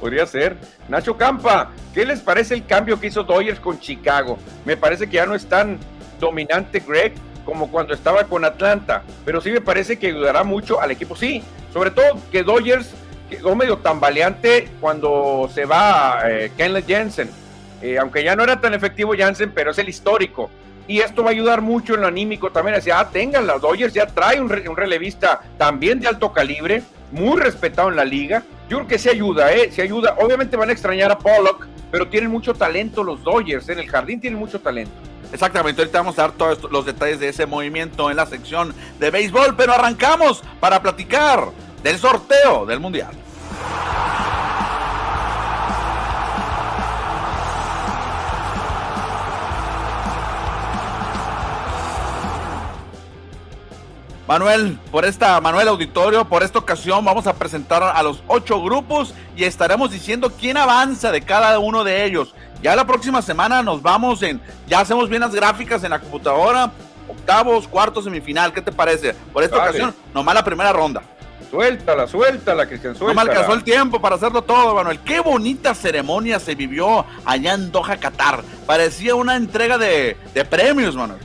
Podría 0.00 0.26
ser. 0.26 0.56
Nacho 0.88 1.16
Campa, 1.16 1.70
¿qué 1.94 2.04
les 2.04 2.18
parece 2.18 2.54
el 2.54 2.66
cambio 2.66 2.98
que 2.98 3.06
hizo 3.06 3.22
Dodgers 3.22 3.60
con 3.60 3.78
Chicago? 3.78 4.36
Me 4.64 4.76
parece 4.76 5.06
que 5.06 5.14
ya 5.14 5.26
no 5.26 5.36
es 5.36 5.46
tan 5.46 5.78
dominante 6.18 6.80
Greg 6.80 7.14
como 7.44 7.70
cuando 7.70 7.94
estaba 7.94 8.24
con 8.24 8.44
Atlanta, 8.44 9.02
pero 9.24 9.40
sí 9.40 9.50
me 9.50 9.60
parece 9.60 9.98
que 9.98 10.08
ayudará 10.08 10.44
mucho 10.44 10.80
al 10.80 10.90
equipo. 10.90 11.16
Sí, 11.16 11.42
sobre 11.72 11.90
todo 11.90 12.18
que 12.30 12.42
Dodgers 12.42 12.92
quedó 13.28 13.54
medio 13.54 13.78
tambaleante 13.78 14.68
cuando 14.80 15.48
se 15.52 15.64
va 15.64 16.20
eh, 16.26 16.52
Kenley 16.56 16.82
Jensen, 16.82 17.30
eh, 17.82 17.98
aunque 17.98 18.24
ya 18.24 18.36
no 18.36 18.42
era 18.42 18.60
tan 18.60 18.74
efectivo 18.74 19.12
Jensen, 19.12 19.52
pero 19.54 19.70
es 19.70 19.78
el 19.78 19.88
histórico. 19.88 20.50
Y 20.88 21.00
esto 21.00 21.22
va 21.22 21.28
a 21.28 21.32
ayudar 21.32 21.60
mucho 21.60 21.94
en 21.94 22.00
lo 22.00 22.08
anímico 22.08 22.50
también. 22.50 22.74
Decía, 22.74 22.98
ah, 22.98 23.08
tengan, 23.10 23.46
los 23.46 23.60
Dodgers 23.60 23.94
ya 23.94 24.06
trae 24.06 24.40
un, 24.40 24.48
relevista 24.48 25.40
también 25.56 26.00
de 26.00 26.08
alto 26.08 26.32
calibre, 26.32 26.82
muy 27.12 27.40
respetado 27.40 27.90
en 27.90 27.96
la 27.96 28.04
liga 28.04 28.42
yo 28.70 28.76
creo 28.76 28.88
que 28.88 28.98
se 29.00 29.10
ayuda, 29.10 29.52
¿eh? 29.52 29.72
Ayuda. 29.82 30.14
Obviamente 30.20 30.56
van 30.56 30.68
a 30.68 30.72
extrañar 30.72 31.10
a 31.10 31.18
Pollock, 31.18 31.66
pero 31.90 32.06
tienen 32.06 32.30
mucho 32.30 32.54
talento 32.54 33.02
los 33.02 33.24
Dodgers. 33.24 33.68
En 33.68 33.80
el 33.80 33.88
jardín 33.88 34.20
tienen 34.20 34.38
mucho 34.38 34.60
talento. 34.60 34.92
Exactamente, 35.32 35.80
ahorita 35.80 35.98
vamos 35.98 36.18
a 36.18 36.22
dar 36.22 36.32
todos 36.32 36.70
los 36.70 36.84
detalles 36.84 37.20
de 37.20 37.28
ese 37.28 37.46
movimiento 37.46 38.10
en 38.10 38.16
la 38.16 38.26
sección 38.26 38.74
de 38.98 39.10
béisbol, 39.10 39.54
pero 39.56 39.72
arrancamos 39.72 40.42
para 40.58 40.82
platicar 40.82 41.50
del 41.82 41.98
sorteo 41.98 42.66
del 42.66 42.80
Mundial. 42.80 43.14
Manuel, 54.30 54.78
por 54.92 55.04
esta, 55.04 55.40
Manuel 55.40 55.66
Auditorio, 55.66 56.24
por 56.24 56.44
esta 56.44 56.60
ocasión 56.60 57.04
vamos 57.04 57.26
a 57.26 57.34
presentar 57.34 57.82
a 57.82 58.00
los 58.04 58.22
ocho 58.28 58.62
grupos 58.62 59.12
y 59.34 59.42
estaremos 59.42 59.90
diciendo 59.90 60.30
quién 60.38 60.56
avanza 60.56 61.10
de 61.10 61.22
cada 61.22 61.58
uno 61.58 61.82
de 61.82 62.04
ellos. 62.04 62.32
Ya 62.62 62.76
la 62.76 62.86
próxima 62.86 63.22
semana 63.22 63.62
nos 63.62 63.80
vamos 63.82 64.22
en, 64.22 64.40
ya 64.66 64.80
hacemos 64.80 65.08
bien 65.08 65.22
las 65.22 65.34
gráficas 65.34 65.82
en 65.82 65.90
la 65.90 65.98
computadora, 65.98 66.70
octavos, 67.08 67.66
cuartos, 67.66 68.04
semifinal, 68.04 68.52
¿qué 68.52 68.60
te 68.60 68.70
parece? 68.70 69.14
Por 69.32 69.42
esta 69.42 69.56
ocasión, 69.56 69.94
nomás 70.14 70.34
la 70.34 70.44
primera 70.44 70.72
ronda. 70.72 71.02
Suéltala, 71.50 72.06
suéltala, 72.06 72.66
Cristian, 72.66 72.94
suéltala. 72.94 73.24
No 73.24 73.24
me 73.24 73.30
alcanzó 73.32 73.54
el 73.54 73.64
tiempo 73.64 74.00
para 74.00 74.14
hacerlo 74.14 74.42
todo, 74.42 74.74
Manuel. 74.74 75.00
Qué 75.00 75.18
bonita 75.20 75.74
ceremonia 75.74 76.38
se 76.38 76.54
vivió 76.54 77.04
allá 77.24 77.54
en 77.54 77.72
Doha, 77.72 77.96
Qatar. 77.96 78.42
Parecía 78.66 79.16
una 79.16 79.34
entrega 79.34 79.76
de, 79.76 80.16
de 80.32 80.44
premios, 80.44 80.94
Manuel. 80.94 81.18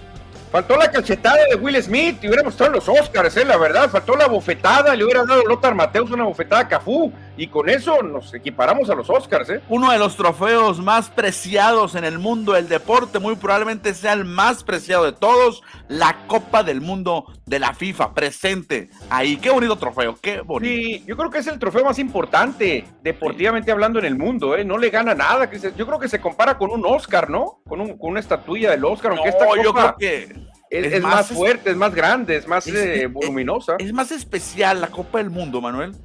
Faltó 0.51 0.77
la 0.77 0.89
cachetada 0.89 1.38
de 1.50 1.58
Will 1.58 1.84
Smith 1.84 2.18
y 2.24 2.27
hubiéramos 2.27 2.54
estado 2.54 2.70
en 2.70 2.75
los 2.77 2.88
Oscars, 2.89 3.36
¿eh? 3.38 3.46
la 3.46 3.58
verdad. 3.58 3.89
Faltó 3.89 4.15
la 4.15 4.27
bofetada, 4.27 4.96
le 4.96 5.04
hubiera 5.04 5.25
dado 5.25 5.44
Lothar 5.44 5.75
Mateus 5.75 6.10
una 6.10 6.24
bofetada 6.24 6.62
a 6.62 6.68
Cafú 6.68 7.12
y 7.38 7.48
con 7.48 7.70
eso 7.70 8.01
nos 8.01 8.34
equiparamos 8.34 8.89
a 8.89 8.96
los 8.96 9.10
Oscars. 9.10 9.50
¿eh? 9.50 9.62
Uno 9.70 9.92
de 9.92 10.00
los 10.00 10.15
trofeos 10.15 10.80
más 10.80 11.10
preciados 11.10 11.96
en 11.96 12.06
el 12.06 12.20
mundo 12.20 12.54
del 12.54 12.70
deporte, 12.70 13.20
muy 13.20 13.36
probablemente 13.36 13.94
sea 13.94 14.13
el 14.13 14.25
más 14.25 14.63
preciado 14.63 15.06
de 15.06 15.12
todos, 15.13 15.63
la 15.88 16.25
Copa 16.27 16.63
del 16.63 16.82
Mundo 16.82 17.25
de 17.46 17.60
la 17.60 17.74
FIFA, 17.74 18.13
presente 18.13 18.89
ahí. 19.10 19.38
Qué 19.38 19.50
bonito 19.50 19.75
trofeo, 19.77 20.18
qué 20.22 20.42
bonito. 20.42 20.74
Sí, 20.74 21.04
yo 21.06 21.18
creo 21.18 21.30
que 21.30 21.39
es 21.39 21.48
el 21.48 21.60
trofeo 21.60 21.84
más 21.84 22.00
importante, 22.00 22.86
deportivamente 23.01 23.72
hablando, 23.72 24.00
en 24.00 24.06
el 24.06 24.18
mundo. 24.18 24.56
¿eh? 24.56 24.63
No 24.63 24.77
le 24.77 24.89
gana 24.89 25.13
nada. 25.13 25.50
Yo 25.51 25.86
creo 25.86 26.00
que 26.00 26.10
se 26.10 26.20
compara 26.20 26.58
con 26.58 26.72
un 26.72 26.86
Oscar, 26.86 27.30
¿no? 27.30 27.60
Con, 27.68 27.82
un, 27.82 27.98
con 27.98 28.12
una 28.12 28.20
estatuilla 28.20 28.72
del 28.72 28.86
Oscar, 28.86 29.12
aunque 29.12 29.30
esta 29.30 29.46
yo 29.62 29.74
creo 29.74 29.96
que 29.98 30.46
es, 30.70 31.01
más, 31.01 31.27
fuerte, 31.27 31.72
es 31.72 31.77
más 31.77 31.94
grande, 31.94 32.36
es 32.36 32.48
más 32.48 32.68
eh, 32.68 33.08
voluminosa. 33.08 33.75
Es, 33.80 33.94
más 33.94 34.12
especial 34.12 34.82
la 34.82 34.88
Copa 34.88 35.20
del 35.20 35.30
Mundo, 35.30 35.62
Manuel, 35.62 35.96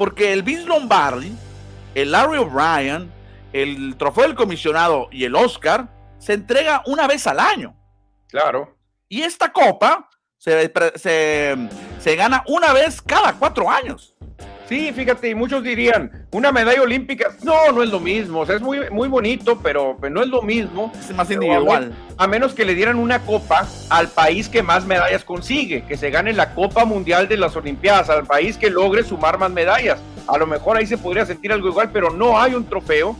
porque 0.00 0.32
el 0.32 0.42
Vince 0.42 0.64
Lombardi, 0.64 1.30
el 1.94 2.12
Larry 2.12 2.38
O'Brien, 2.38 3.12
el 3.52 3.96
Trofeo 3.98 4.24
del 4.24 4.34
Comisionado 4.34 5.08
y 5.12 5.26
el 5.26 5.34
Oscar 5.34 5.88
se 6.16 6.32
entrega 6.32 6.82
una 6.86 7.06
vez 7.06 7.26
al 7.26 7.38
año. 7.38 7.76
Claro. 8.28 8.78
Y 9.10 9.20
esta 9.20 9.52
copa 9.52 10.08
se, 10.38 10.72
se 10.96 12.16
gana 12.16 12.42
una 12.46 12.72
vez 12.72 13.02
cada 13.02 13.34
cuatro 13.34 13.70
años. 13.70 14.16
Sí, 14.70 14.92
fíjate, 14.92 15.34
muchos 15.34 15.64
dirían, 15.64 16.28
una 16.30 16.52
medalla 16.52 16.80
olímpica, 16.80 17.32
no, 17.42 17.72
no 17.72 17.82
es 17.82 17.90
lo 17.90 17.98
mismo, 17.98 18.38
o 18.38 18.46
sea, 18.46 18.54
es 18.54 18.62
muy, 18.62 18.88
muy 18.88 19.08
bonito, 19.08 19.58
pero 19.60 19.98
no 20.08 20.22
es 20.22 20.28
lo 20.28 20.42
mismo. 20.42 20.92
Es 20.96 21.12
más 21.12 21.28
individual. 21.28 21.92
A, 22.16 22.28
menos 22.28 22.54
que 22.54 22.64
le 22.64 22.76
dieran 22.76 22.94
una 22.94 23.18
copa 23.18 23.66
al 23.88 24.06
país 24.06 24.48
que 24.48 24.62
más 24.62 24.86
medallas 24.86 25.24
consigue, 25.24 25.82
que 25.86 25.96
se 25.96 26.10
gane 26.10 26.32
la 26.32 26.54
Copa 26.54 26.84
Mundial 26.84 27.26
de 27.26 27.36
las 27.36 27.56
Olimpiadas, 27.56 28.10
al 28.10 28.26
país 28.26 28.56
que 28.56 28.70
logre 28.70 29.02
sumar 29.02 29.38
más 29.38 29.50
medallas. 29.50 29.98
A 30.28 30.38
lo 30.38 30.46
mejor 30.46 30.76
ahí 30.76 30.86
se 30.86 30.96
podría 30.96 31.26
sentir 31.26 31.52
algo 31.52 31.66
igual, 31.66 31.90
pero 31.92 32.10
no 32.10 32.40
hay 32.40 32.54
un 32.54 32.64
trofeo 32.64 33.16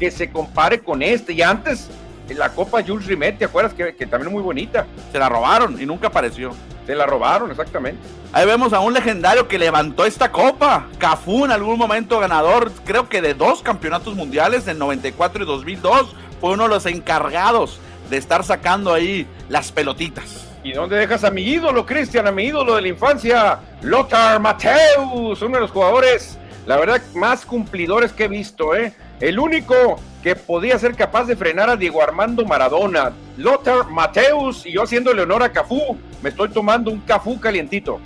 que 0.00 0.10
se 0.10 0.30
compare 0.30 0.78
con 0.78 1.02
este. 1.02 1.34
Y 1.34 1.42
antes, 1.42 1.90
la 2.34 2.48
Copa 2.48 2.82
Jules 2.82 3.04
Rimet, 3.04 3.36
¿te 3.36 3.44
acuerdas? 3.44 3.74
Que, 3.74 3.94
que 3.94 4.06
también 4.06 4.28
es 4.28 4.32
muy 4.32 4.42
bonita. 4.42 4.86
Se 5.12 5.18
la 5.18 5.28
robaron 5.28 5.78
y 5.78 5.84
nunca 5.84 6.06
apareció. 6.06 6.54
Se 6.86 6.94
la 6.94 7.06
robaron, 7.06 7.50
exactamente. 7.50 8.00
Ahí 8.32 8.46
vemos 8.46 8.72
a 8.72 8.80
un 8.80 8.92
legendario 8.92 9.48
que 9.48 9.58
levantó 9.58 10.04
esta 10.04 10.30
copa. 10.30 10.86
Cafú 10.98 11.44
en 11.44 11.52
algún 11.52 11.78
momento 11.78 12.18
ganador, 12.18 12.70
creo 12.84 13.08
que 13.08 13.22
de 13.22 13.34
dos 13.34 13.62
campeonatos 13.62 14.14
mundiales, 14.14 14.68
en 14.68 14.78
94 14.78 15.44
y 15.44 15.46
2002. 15.46 16.14
Fue 16.40 16.52
uno 16.52 16.64
de 16.64 16.68
los 16.68 16.84
encargados 16.86 17.78
de 18.10 18.18
estar 18.18 18.44
sacando 18.44 18.92
ahí 18.92 19.26
las 19.48 19.72
pelotitas. 19.72 20.48
¿Y 20.62 20.72
dónde 20.72 20.96
dejas 20.96 21.24
a 21.24 21.30
mi 21.30 21.42
ídolo, 21.42 21.86
Cristian, 21.86 22.26
a 22.26 22.32
mi 22.32 22.44
ídolo 22.44 22.76
de 22.76 22.82
la 22.82 22.88
infancia? 22.88 23.60
Lothar 23.82 24.40
Mateus, 24.40 25.40
uno 25.42 25.56
de 25.56 25.60
los 25.60 25.70
jugadores, 25.70 26.38
la 26.66 26.76
verdad, 26.76 27.02
más 27.14 27.44
cumplidores 27.44 28.12
que 28.12 28.24
he 28.24 28.28
visto, 28.28 28.74
¿eh? 28.74 28.94
El 29.20 29.38
único 29.38 30.00
que 30.24 30.34
podía 30.34 30.78
ser 30.78 30.94
capaz 30.96 31.26
de 31.26 31.36
frenar 31.36 31.68
a 31.68 31.76
Diego 31.76 32.02
Armando 32.02 32.46
Maradona. 32.46 33.12
Lothar 33.36 33.90
Mateus 33.90 34.64
y 34.64 34.72
yo 34.72 34.84
haciéndole 34.84 35.20
honor 35.20 35.42
a 35.42 35.52
Cafú, 35.52 35.98
me 36.22 36.30
estoy 36.30 36.48
tomando 36.48 36.90
un 36.90 37.00
Cafú 37.00 37.38
calientito. 37.38 38.00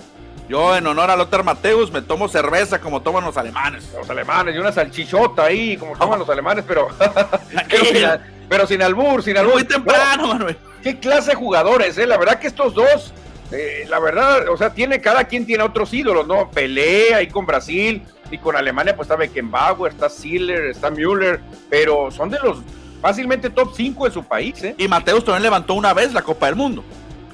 Yo 0.48 0.76
en 0.76 0.84
honor 0.88 1.12
a 1.12 1.16
Lothar 1.16 1.44
Mateus 1.44 1.92
me 1.92 2.02
tomo 2.02 2.26
cerveza 2.26 2.80
como 2.80 3.02
toman 3.02 3.24
los 3.24 3.36
alemanes. 3.36 3.88
Los 3.96 4.10
alemanes 4.10 4.56
y 4.56 4.58
una 4.58 4.72
salchichota 4.72 5.44
ahí 5.44 5.76
como 5.76 5.96
toman 5.96 6.18
los 6.18 6.28
alemanes, 6.28 6.64
pero 6.66 6.88
pero 8.48 8.66
sin, 8.66 8.82
albur, 8.82 9.22
sin 9.22 9.38
albur. 9.38 9.54
Muy 9.54 9.64
temprano, 9.64 10.26
Manuel. 10.26 10.56
Qué 10.82 10.98
clase 10.98 11.30
de 11.30 11.36
jugadores, 11.36 11.98
eh. 11.98 12.06
La 12.06 12.18
verdad 12.18 12.40
que 12.40 12.48
estos 12.48 12.74
dos 12.74 13.12
eh, 13.50 13.86
la 13.88 13.98
verdad, 13.98 14.48
o 14.48 14.56
sea, 14.56 14.74
tiene 14.74 15.00
cada 15.00 15.24
quien 15.24 15.46
tiene 15.46 15.62
otros 15.62 15.94
ídolos, 15.94 16.26
¿no? 16.26 16.50
Pelea 16.50 17.18
ahí 17.18 17.28
con 17.28 17.46
Brasil, 17.46 18.02
y 18.30 18.38
con 18.38 18.56
Alemania 18.56 18.94
pues 18.94 19.06
está 19.06 19.16
Beckenbauer, 19.16 19.92
está 19.92 20.08
Siller, 20.08 20.66
está 20.66 20.90
Müller, 20.90 21.40
pero 21.68 22.10
son 22.10 22.30
de 22.30 22.38
los 22.40 22.58
fácilmente 23.00 23.50
top 23.50 23.72
5 23.74 24.06
de 24.06 24.10
su 24.10 24.24
país. 24.24 24.62
¿eh? 24.62 24.74
Y 24.78 24.88
Mateus 24.88 25.24
también 25.24 25.42
levantó 25.42 25.74
una 25.74 25.94
vez 25.94 26.12
la 26.12 26.22
Copa 26.22 26.46
del 26.46 26.56
Mundo. 26.56 26.84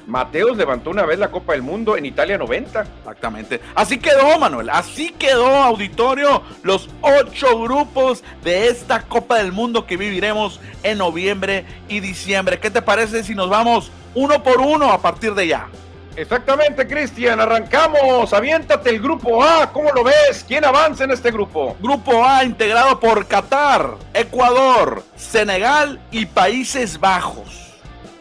Mateus 0.07 0.55
levantó 0.55 0.91
una 0.91 1.03
vez 1.03 1.17
la 1.17 1.31
Copa 1.31 1.53
del 1.53 1.63
Mundo 1.63 1.97
en 1.97 2.05
Italia 2.05 2.37
90. 2.37 2.85
Exactamente. 2.99 3.59
Así 3.73 3.97
quedó, 3.97 4.37
Manuel. 4.37 4.69
Así 4.69 5.11
quedó, 5.11 5.47
auditorio, 5.47 6.43
los 6.63 6.89
ocho 7.01 7.59
grupos 7.59 8.23
de 8.43 8.67
esta 8.67 9.01
Copa 9.01 9.37
del 9.37 9.51
Mundo 9.51 9.85
que 9.87 9.97
viviremos 9.97 10.59
en 10.83 10.99
noviembre 10.99 11.65
y 11.87 12.01
diciembre. 12.01 12.59
¿Qué 12.59 12.69
te 12.69 12.81
parece 12.81 13.23
si 13.23 13.33
nos 13.33 13.49
vamos 13.49 13.91
uno 14.13 14.43
por 14.43 14.61
uno 14.61 14.91
a 14.91 15.01
partir 15.01 15.33
de 15.33 15.47
ya? 15.47 15.67
Exactamente, 16.15 16.87
Cristian. 16.87 17.39
Arrancamos. 17.39 18.33
Aviéntate 18.33 18.89
el 18.89 19.01
grupo 19.01 19.43
A. 19.43 19.71
¿Cómo 19.71 19.91
lo 19.91 20.03
ves? 20.03 20.45
¿Quién 20.47 20.63
avanza 20.63 21.03
en 21.03 21.11
este 21.11 21.29
grupo? 21.29 21.75
Grupo 21.81 22.25
A 22.25 22.43
integrado 22.43 22.99
por 22.99 23.27
Qatar, 23.27 23.95
Ecuador, 24.13 25.03
Senegal 25.15 25.99
y 26.11 26.25
Países 26.25 26.99
Bajos. 26.99 27.73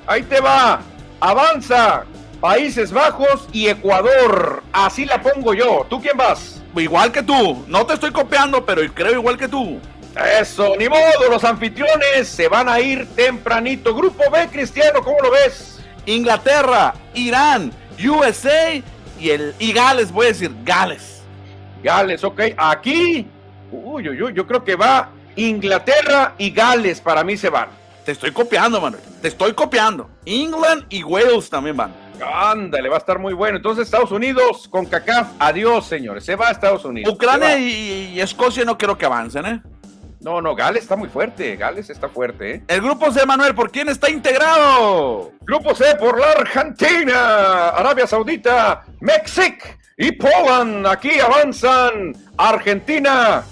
Ahí 0.07 0.23
te 0.23 0.41
va. 0.41 0.81
Avanza. 1.21 2.05
Países 2.41 2.93
Bajos 2.93 3.49
y 3.53 3.69
Ecuador. 3.69 4.63
Así 4.73 5.07
la 5.07 5.23
pongo 5.23 5.55
yo. 5.55 5.87
¿Tú 5.89 6.01
quién 6.01 6.17
vas? 6.17 6.61
Igual 6.77 7.13
que 7.13 7.23
tú. 7.23 7.65
No 7.69 7.87
te 7.87 7.95
estoy 7.95 8.11
copiando, 8.11 8.67
pero 8.67 8.83
creo 8.93 9.13
igual 9.13 9.39
que 9.39 9.49
tú. 9.49 9.79
Eso, 10.41 10.75
ni 10.77 10.89
modo. 10.89 11.31
Los 11.31 11.45
anfitriones 11.45 12.29
se 12.29 12.49
van 12.49 12.69
a 12.69 12.81
ir 12.81 13.07
tempranito. 13.15 13.95
Grupo 13.95 14.25
B, 14.31 14.49
Cristiano, 14.49 15.01
¿cómo 15.03 15.17
lo 15.23 15.31
ves? 15.31 15.75
Inglaterra, 16.07 16.95
Irán, 17.15 17.73
USA 17.99 18.83
y, 19.21 19.31
el, 19.31 19.55
y 19.59 19.73
Gales, 19.73 20.13
voy 20.13 20.27
a 20.27 20.29
decir 20.29 20.51
Gales. 20.65 21.23
Gales, 21.83 22.25
ok. 22.25 22.41
Aquí, 22.57 23.27
uy, 23.71 24.09
uy, 24.09 24.33
yo 24.35 24.47
creo 24.47 24.65
que 24.65 24.77
va 24.77 25.11
Inglaterra 25.37 26.35
y 26.39 26.51
Gales, 26.51 27.01
para 27.01 27.25
mí 27.25 27.37
se 27.37 27.49
van. 27.49 27.69
Te 28.05 28.13
estoy 28.13 28.33
copiando, 28.33 28.81
Manuel. 28.81 29.03
Te 29.23 29.29
estoy 29.29 29.55
copiando. 29.55 30.11
England 30.27 30.85
y 30.91 31.03
Wales 31.03 31.49
también 31.49 31.77
van. 31.77 31.95
Ándale, 32.23 32.89
va 32.89 32.97
a 32.97 32.99
estar 32.99 33.19
muy 33.19 33.33
bueno. 33.33 33.57
Entonces, 33.57 33.87
Estados 33.87 34.13
Unidos 34.13 34.69
con 34.69 34.87
CACAF, 34.87 35.29
adiós, 35.39 35.87
señores. 35.87 36.25
Se 36.25 36.37
va 36.37 36.49
a 36.49 36.53
Estados 36.53 36.85
Unidos. 36.85 37.13
Ucrania 37.13 37.59
y, 37.59 38.21
Escocia 38.21 38.65
no 38.65 38.79
quiero 38.79 38.97
que 38.97 39.07
avancen, 39.07 39.47
¿eh? 39.47 39.63
No, 40.25 40.40
no, 40.40 40.54
Gales 40.54 40.85
está 40.85 40.97
muy 40.97 41.11
fuerte. 41.11 41.54
Gales 41.54 41.90
está 41.90 42.09
fuerte, 42.09 42.54
¿eh? 42.54 42.62
El 42.66 42.81
grupo 42.81 43.12
C, 43.12 43.26
Manuel, 43.26 43.54
¿por 43.54 43.71
quién 43.71 43.90
está 43.90 44.09
integrado? 44.09 45.33
Grupo 45.43 45.75
C 45.75 45.95
por 45.97 46.19
la 46.19 46.31
Argentina, 46.31 47.69
Arabia 47.69 48.07
Saudita, 48.07 48.85
México 49.00 49.66
y 49.99 50.12
Poland. 50.12 50.87
Aquí 50.87 51.21
avanzan 51.21 52.14
Argentina 52.38 53.45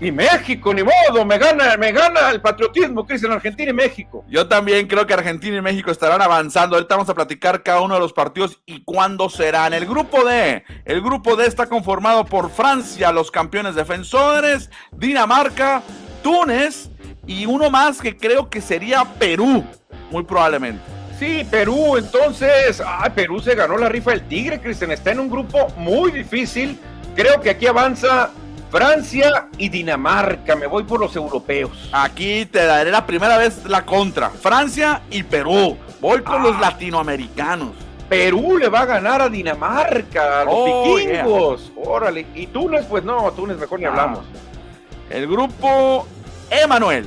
y 0.00 0.12
México, 0.12 0.72
ni 0.72 0.82
modo, 0.82 1.24
me 1.24 1.38
gana, 1.38 1.76
me 1.76 1.90
gana 1.90 2.30
el 2.30 2.40
patriotismo, 2.40 3.04
Cristian, 3.04 3.32
Argentina 3.32 3.70
y 3.70 3.74
México. 3.74 4.24
Yo 4.28 4.46
también 4.46 4.86
creo 4.86 5.06
que 5.06 5.14
Argentina 5.14 5.56
y 5.56 5.60
México 5.60 5.90
estarán 5.90 6.22
avanzando. 6.22 6.76
Ahorita 6.76 6.94
vamos 6.94 7.08
a 7.08 7.14
platicar 7.14 7.62
cada 7.64 7.80
uno 7.80 7.94
de 7.94 8.00
los 8.00 8.12
partidos 8.12 8.60
y 8.64 8.84
cuándo 8.84 9.28
serán. 9.28 9.74
El 9.74 9.86
grupo 9.86 10.24
D, 10.24 10.62
el 10.84 11.02
grupo 11.02 11.34
D 11.34 11.46
está 11.46 11.66
conformado 11.66 12.24
por 12.24 12.50
Francia, 12.50 13.10
los 13.10 13.30
campeones 13.30 13.74
defensores, 13.74 14.70
Dinamarca, 14.92 15.82
Túnez 16.22 16.90
y 17.26 17.46
uno 17.46 17.68
más 17.68 18.00
que 18.00 18.16
creo 18.16 18.48
que 18.48 18.60
sería 18.60 19.04
Perú, 19.04 19.64
muy 20.10 20.22
probablemente. 20.22 20.82
Sí, 21.18 21.44
Perú, 21.50 21.96
entonces, 21.96 22.80
ay, 22.86 23.10
Perú 23.12 23.40
se 23.40 23.56
ganó 23.56 23.76
la 23.76 23.88
rifa 23.88 24.12
del 24.12 24.28
Tigre, 24.28 24.60
Cristian, 24.60 24.92
está 24.92 25.10
en 25.10 25.18
un 25.18 25.28
grupo 25.28 25.66
muy 25.76 26.12
difícil. 26.12 26.78
Creo 27.16 27.40
que 27.40 27.50
aquí 27.50 27.66
avanza 27.66 28.30
Francia 28.70 29.48
y 29.56 29.68
Dinamarca. 29.68 30.54
Me 30.56 30.66
voy 30.66 30.84
por 30.84 31.00
los 31.00 31.14
europeos. 31.16 31.88
Aquí 31.92 32.46
te 32.46 32.64
daré 32.64 32.90
la 32.90 33.06
primera 33.06 33.36
vez 33.38 33.64
la 33.64 33.84
contra. 33.84 34.30
Francia 34.30 35.02
y 35.10 35.22
Perú. 35.22 35.76
Voy 36.00 36.22
con 36.22 36.42
los 36.42 36.54
ah. 36.56 36.60
latinoamericanos. 36.60 37.70
Perú 38.08 38.56
le 38.58 38.68
va 38.68 38.80
a 38.80 38.86
ganar 38.86 39.20
a 39.22 39.28
Dinamarca, 39.28 40.40
a 40.40 40.44
los 40.44 40.54
Oh, 40.56 40.94
vikingos. 40.96 41.72
Órale. 41.76 42.26
Y 42.34 42.46
Túnez, 42.46 42.86
pues 42.86 43.04
no, 43.04 43.30
Túnez 43.32 43.58
mejor 43.58 43.78
ni 43.80 43.86
Ah. 43.86 43.90
hablamos. 43.90 44.20
El 45.10 45.26
grupo 45.26 46.06
Emanuel. 46.50 47.06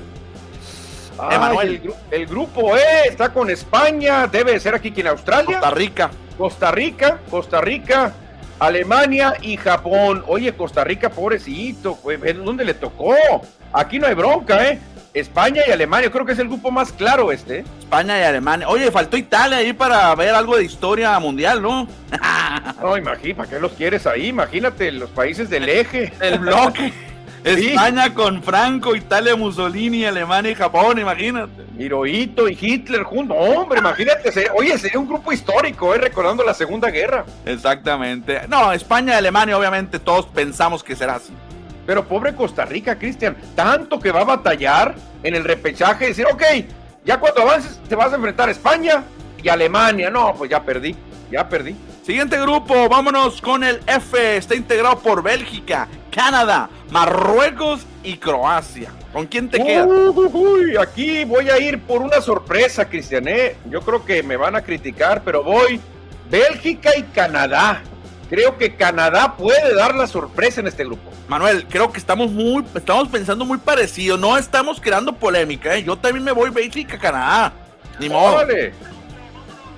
Ay, 1.19 1.35
Emanuel. 1.35 1.67
el, 1.69 1.83
gru- 1.83 1.95
el 2.09 2.25
grupo 2.25 2.75
E 2.75 3.07
está 3.07 3.31
con 3.31 3.49
España, 3.49 4.27
debe 4.27 4.53
de 4.53 4.59
ser 4.59 4.73
aquí 4.73 4.91
en 4.95 5.07
Australia, 5.07 5.59
Costa 5.59 5.71
Rica. 5.71 6.11
Costa 6.37 6.71
Rica, 6.71 7.19
Costa 7.29 7.61
Rica, 7.61 8.13
Alemania 8.61 9.33
y 9.41 9.57
Japón. 9.57 10.23
Oye, 10.27 10.53
Costa 10.53 10.83
Rica, 10.83 11.09
pobrecito, 11.09 11.97
pues, 12.03 12.21
¿ves 12.21 12.37
¿dónde 12.37 12.63
le 12.63 12.75
tocó? 12.75 13.15
Aquí 13.73 13.97
no 13.97 14.05
hay 14.05 14.13
bronca, 14.13 14.67
¿eh? 14.67 14.79
España 15.15 15.63
y 15.67 15.71
Alemania, 15.71 16.11
creo 16.11 16.25
que 16.25 16.33
es 16.33 16.39
el 16.39 16.47
grupo 16.47 16.69
más 16.69 16.93
claro 16.93 17.31
este. 17.31 17.59
¿eh? 17.59 17.65
España 17.79 18.19
y 18.19 18.23
Alemania. 18.23 18.69
Oye, 18.69 18.91
faltó 18.91 19.17
Italia 19.17 19.57
ahí 19.57 19.73
para 19.73 20.13
ver 20.13 20.35
algo 20.35 20.57
de 20.57 20.63
historia 20.63 21.19
mundial, 21.19 21.61
¿no? 21.61 21.87
No, 22.81 22.97
imagínate, 22.97 23.35
¿para 23.35 23.49
qué 23.49 23.59
los 23.59 23.71
quieres 23.73 24.05
ahí? 24.05 24.27
Imagínate, 24.27 24.91
los 24.91 25.09
países 25.09 25.49
del 25.49 25.67
eje. 25.67 26.13
El 26.19 26.39
bloque. 26.39 26.93
España 27.43 28.13
con 28.13 28.43
Franco, 28.43 28.95
Italia, 28.95 29.35
Mussolini, 29.35 30.05
Alemania 30.05 30.51
y 30.51 30.55
Japón, 30.55 30.99
imagínate. 30.99 31.63
Hirohito 31.77 32.47
y 32.47 32.57
Hitler 32.59 33.03
juntos. 33.03 33.35
Hombre, 33.39 33.79
imagínate. 33.79 34.31
sería- 34.31 34.53
oye, 34.53 34.77
sería 34.77 34.99
un 34.99 35.07
grupo 35.07 35.31
histórico, 35.31 35.93
¿eh? 35.95 35.97
Recordando 35.97 36.43
la 36.43 36.53
Segunda 36.53 36.89
Guerra. 36.89 37.25
Exactamente. 37.45 38.41
No, 38.47 38.71
España 38.71 39.13
y 39.13 39.17
Alemania, 39.17 39.57
obviamente, 39.57 39.97
todos 39.99 40.25
pensamos 40.27 40.83
que 40.83 40.95
será 40.95 41.15
así. 41.15 41.33
Pero 41.87 42.05
pobre 42.07 42.35
Costa 42.35 42.63
Rica, 42.65 42.97
Cristian, 42.99 43.35
tanto 43.55 43.99
que 43.99 44.11
va 44.11 44.21
a 44.21 44.25
batallar 44.25 44.95
en 45.23 45.35
el 45.35 45.43
repechaje 45.43 46.05
y 46.05 46.07
decir, 46.09 46.27
ok, 46.31 46.43
ya 47.03 47.19
cuando 47.19 47.41
avances 47.41 47.79
te 47.89 47.95
vas 47.95 48.11
a 48.13 48.15
enfrentar 48.17 48.49
a 48.49 48.51
España 48.51 49.03
y 49.41 49.49
Alemania. 49.49 50.09
No, 50.11 50.33
pues 50.37 50.51
ya 50.51 50.61
perdí, 50.61 50.95
ya 51.31 51.49
perdí. 51.49 51.75
Siguiente 52.05 52.39
grupo, 52.39 52.87
vámonos 52.89 53.41
con 53.41 53.63
el 53.63 53.79
F. 53.87 54.37
Está 54.37 54.55
integrado 54.55 54.99
por 54.99 55.21
Bélgica, 55.23 55.87
Canadá, 56.11 56.69
Marruecos 56.91 57.85
y 58.03 58.17
Croacia. 58.17 58.91
¿Con 59.13 59.25
quién 59.25 59.49
te 59.49 59.63
quedas? 59.63 59.87
Uy, 59.87 60.13
uy, 60.13 60.29
uy, 60.33 60.77
aquí 60.77 61.23
voy 61.23 61.49
a 61.49 61.57
ir 61.57 61.79
por 61.81 62.01
una 62.01 62.21
sorpresa, 62.21 62.87
Cristian. 62.87 63.27
¿eh? 63.27 63.55
Yo 63.69 63.81
creo 63.81 64.05
que 64.05 64.21
me 64.23 64.37
van 64.37 64.55
a 64.55 64.61
criticar, 64.61 65.23
pero 65.23 65.43
voy 65.43 65.79
Bélgica 66.29 66.91
y 66.97 67.03
Canadá. 67.03 67.81
Creo 68.29 68.57
que 68.57 68.75
Canadá 68.75 69.35
puede 69.37 69.73
dar 69.73 69.95
la 69.95 70.07
sorpresa 70.07 70.61
en 70.61 70.67
este 70.67 70.85
grupo. 70.85 71.11
Manuel, 71.27 71.65
creo 71.67 71.91
que 71.91 71.97
estamos 71.97 72.31
muy, 72.31 72.63
estamos 72.75 73.07
pensando 73.09 73.45
muy 73.45 73.57
parecido. 73.57 74.17
No 74.17 74.37
estamos 74.37 74.79
creando 74.79 75.13
polémica, 75.13 75.75
¿eh? 75.75 75.83
Yo 75.83 75.97
también 75.97 76.23
me 76.23 76.31
voy 76.31 76.49
Bélgica, 76.49 76.97
Canadá. 76.97 77.53
Ni 77.99 78.09
modo. 78.09 78.45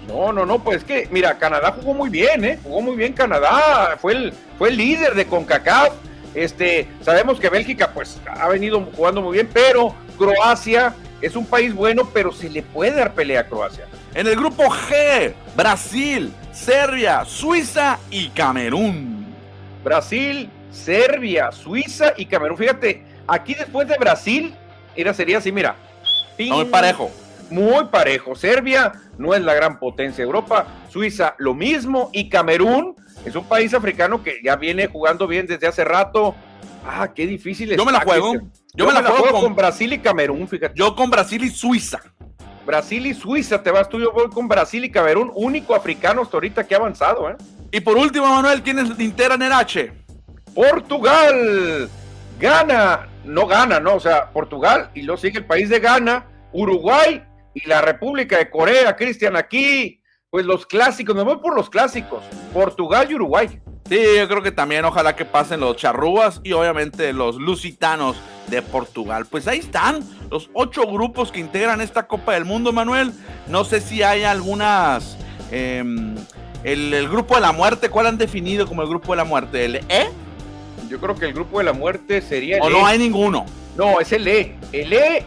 No, 0.07 0.33
no, 0.33 0.45
no, 0.45 0.59
pues 0.59 0.77
es 0.77 0.83
que, 0.83 1.07
mira, 1.11 1.37
Canadá 1.37 1.73
jugó 1.79 1.93
muy 1.93 2.09
bien, 2.09 2.43
¿eh? 2.43 2.59
Jugó 2.61 2.81
muy 2.81 2.95
bien 2.95 3.13
Canadá, 3.13 3.97
fue 4.01 4.13
el, 4.13 4.33
fue 4.57 4.69
el 4.69 4.77
líder 4.77 5.15
de 5.15 5.25
CONCACAF. 5.25 5.93
Este, 6.35 6.87
sabemos 7.01 7.39
que 7.39 7.49
Bélgica, 7.49 7.91
pues, 7.93 8.19
ha 8.27 8.47
venido 8.47 8.81
jugando 8.95 9.21
muy 9.21 9.33
bien, 9.33 9.49
pero 9.53 9.93
Croacia 10.17 10.93
es 11.21 11.35
un 11.35 11.45
país 11.45 11.73
bueno, 11.73 12.09
pero 12.13 12.31
se 12.31 12.49
le 12.49 12.61
puede 12.61 12.91
dar 12.91 13.13
pelea 13.13 13.41
a 13.41 13.47
Croacia. 13.47 13.85
En 14.13 14.27
el 14.27 14.35
grupo 14.35 14.63
G, 14.63 15.33
Brasil, 15.55 16.31
Serbia, 16.51 17.23
Suiza 17.25 17.99
y 18.11 18.29
Camerún. 18.29 19.25
Brasil, 19.83 20.49
Serbia, 20.71 21.51
Suiza 21.51 22.13
y 22.17 22.25
Camerún. 22.25 22.57
Fíjate, 22.57 23.03
aquí 23.27 23.53
después 23.53 23.87
de 23.87 23.97
Brasil, 23.97 24.53
era, 24.95 25.13
sería 25.13 25.37
así, 25.39 25.51
mira. 25.51 25.75
Muy 26.37 26.65
parejo. 26.65 27.11
Muy 27.49 27.85
parejo. 27.85 28.35
Serbia 28.35 28.93
no 29.17 29.33
es 29.33 29.41
la 29.41 29.53
gran 29.53 29.79
potencia 29.79 30.23
de 30.23 30.27
Europa. 30.27 30.65
Suiza 30.89 31.35
lo 31.37 31.53
mismo. 31.53 32.09
Y 32.11 32.29
Camerún 32.29 32.95
es 33.25 33.35
un 33.35 33.45
país 33.45 33.73
africano 33.73 34.23
que 34.23 34.39
ya 34.43 34.55
viene 34.55 34.87
jugando 34.87 35.27
bien 35.27 35.47
desde 35.47 35.67
hace 35.67 35.83
rato. 35.83 36.35
Ah, 36.85 37.09
qué 37.13 37.25
difícil 37.25 37.75
Yo 37.75 37.85
me 37.85 37.91
la 37.91 38.01
juego. 38.01 38.31
Cristian. 38.31 38.53
Yo, 38.75 38.87
me 38.87 38.93
la 38.93 39.03
juego 39.03 39.31
con... 39.31 39.41
con, 39.41 39.55
Brasil 39.55 39.93
y 39.93 39.99
Camerún, 39.99 40.47
fíjate. 40.47 40.73
yo 40.75 40.95
con 40.95 41.09
Brasil 41.09 41.43
y 41.43 41.49
Suiza. 41.49 41.99
Brasil 42.65 43.05
y 43.05 43.13
Suiza 43.13 43.61
te 43.61 43.71
vas 43.71 43.89
tú, 43.89 43.99
yo 43.99 44.11
voy 44.11 44.29
con 44.29 44.47
Brasil 44.47 44.83
y 44.83 44.91
Camerún, 44.91 45.31
único 45.35 45.75
africano 45.75 46.21
hasta 46.21 46.37
ahorita 46.37 46.65
que 46.65 46.75
ha 46.75 46.77
avanzado, 46.77 47.29
¿eh? 47.29 47.35
Y 47.71 47.81
por 47.81 47.97
último, 47.97 48.27
Manuel, 48.27 48.61
¿quién 48.61 48.79
es 48.79 48.99
integran 48.99 49.41
el 49.41 49.51
H? 49.51 49.91
Portugal 50.53 51.89
gana, 52.39 53.07
no 53.25 53.47
gana, 53.47 53.79
¿no? 53.79 53.95
O 53.95 53.99
sea, 53.99 54.29
Portugal 54.31 54.89
y 54.93 55.01
luego 55.01 55.19
sigue 55.19 55.39
el 55.39 55.45
país 55.45 55.69
de 55.69 55.79
Ghana, 55.79 56.25
Uruguay 56.51 57.23
y 57.53 57.67
la 57.67 57.81
República 57.81 58.37
de 58.37 58.49
Corea, 58.49 58.95
Cristian, 58.95 59.35
aquí, 59.35 60.02
pues 60.33 60.47
los 60.47 60.65
clásicos, 60.65 61.15
me 61.15 61.21
voy 61.21 61.37
por 61.37 61.55
los 61.55 61.69
clásicos, 61.69 62.23
Portugal 62.51 63.05
y 63.07 63.13
Uruguay. 63.13 63.59
Sí, 63.87 63.99
yo 64.17 64.27
creo 64.27 64.41
que 64.41 64.51
también 64.51 64.83
ojalá 64.83 65.15
que 65.15 65.25
pasen 65.25 65.59
los 65.59 65.77
charrúas 65.77 66.41
y 66.43 66.53
obviamente 66.53 67.13
los 67.13 67.35
lusitanos 67.35 68.15
de 68.47 68.63
Portugal. 68.63 69.27
Pues 69.27 69.47
ahí 69.47 69.59
están 69.59 69.99
los 70.31 70.49
ocho 70.53 70.87
grupos 70.87 71.31
que 71.31 71.39
integran 71.39 71.81
esta 71.81 72.07
Copa 72.07 72.33
del 72.33 72.45
Mundo, 72.45 72.73
Manuel. 72.73 73.13
No 73.47 73.63
sé 73.63 73.79
si 73.79 74.01
hay 74.01 74.23
algunas... 74.23 75.19
eh, 75.51 75.83
el, 76.63 76.93
el 76.95 77.09
grupo 77.09 77.35
de 77.35 77.41
la 77.41 77.51
muerte, 77.51 77.89
¿cuál 77.89 78.07
han 78.07 78.17
definido 78.17 78.65
como 78.65 78.81
el 78.81 78.89
grupo 78.89 79.11
de 79.11 79.17
la 79.17 79.25
muerte? 79.25 79.65
¿El 79.65 79.75
E? 79.87 80.09
Yo 80.89 80.99
creo 80.99 81.13
que 81.13 81.25
el 81.25 81.33
grupo 81.33 81.59
de 81.59 81.65
la 81.65 81.73
muerte 81.73 82.23
sería 82.23 82.55
el 82.55 82.63
¿O 82.63 82.69
E. 82.69 82.71
no 82.71 82.87
hay 82.87 82.97
ninguno? 82.97 83.45
No, 83.77 83.99
es 83.99 84.11
el 84.11 84.27
E. 84.27 84.55
El 84.71 84.93
E 84.93 85.25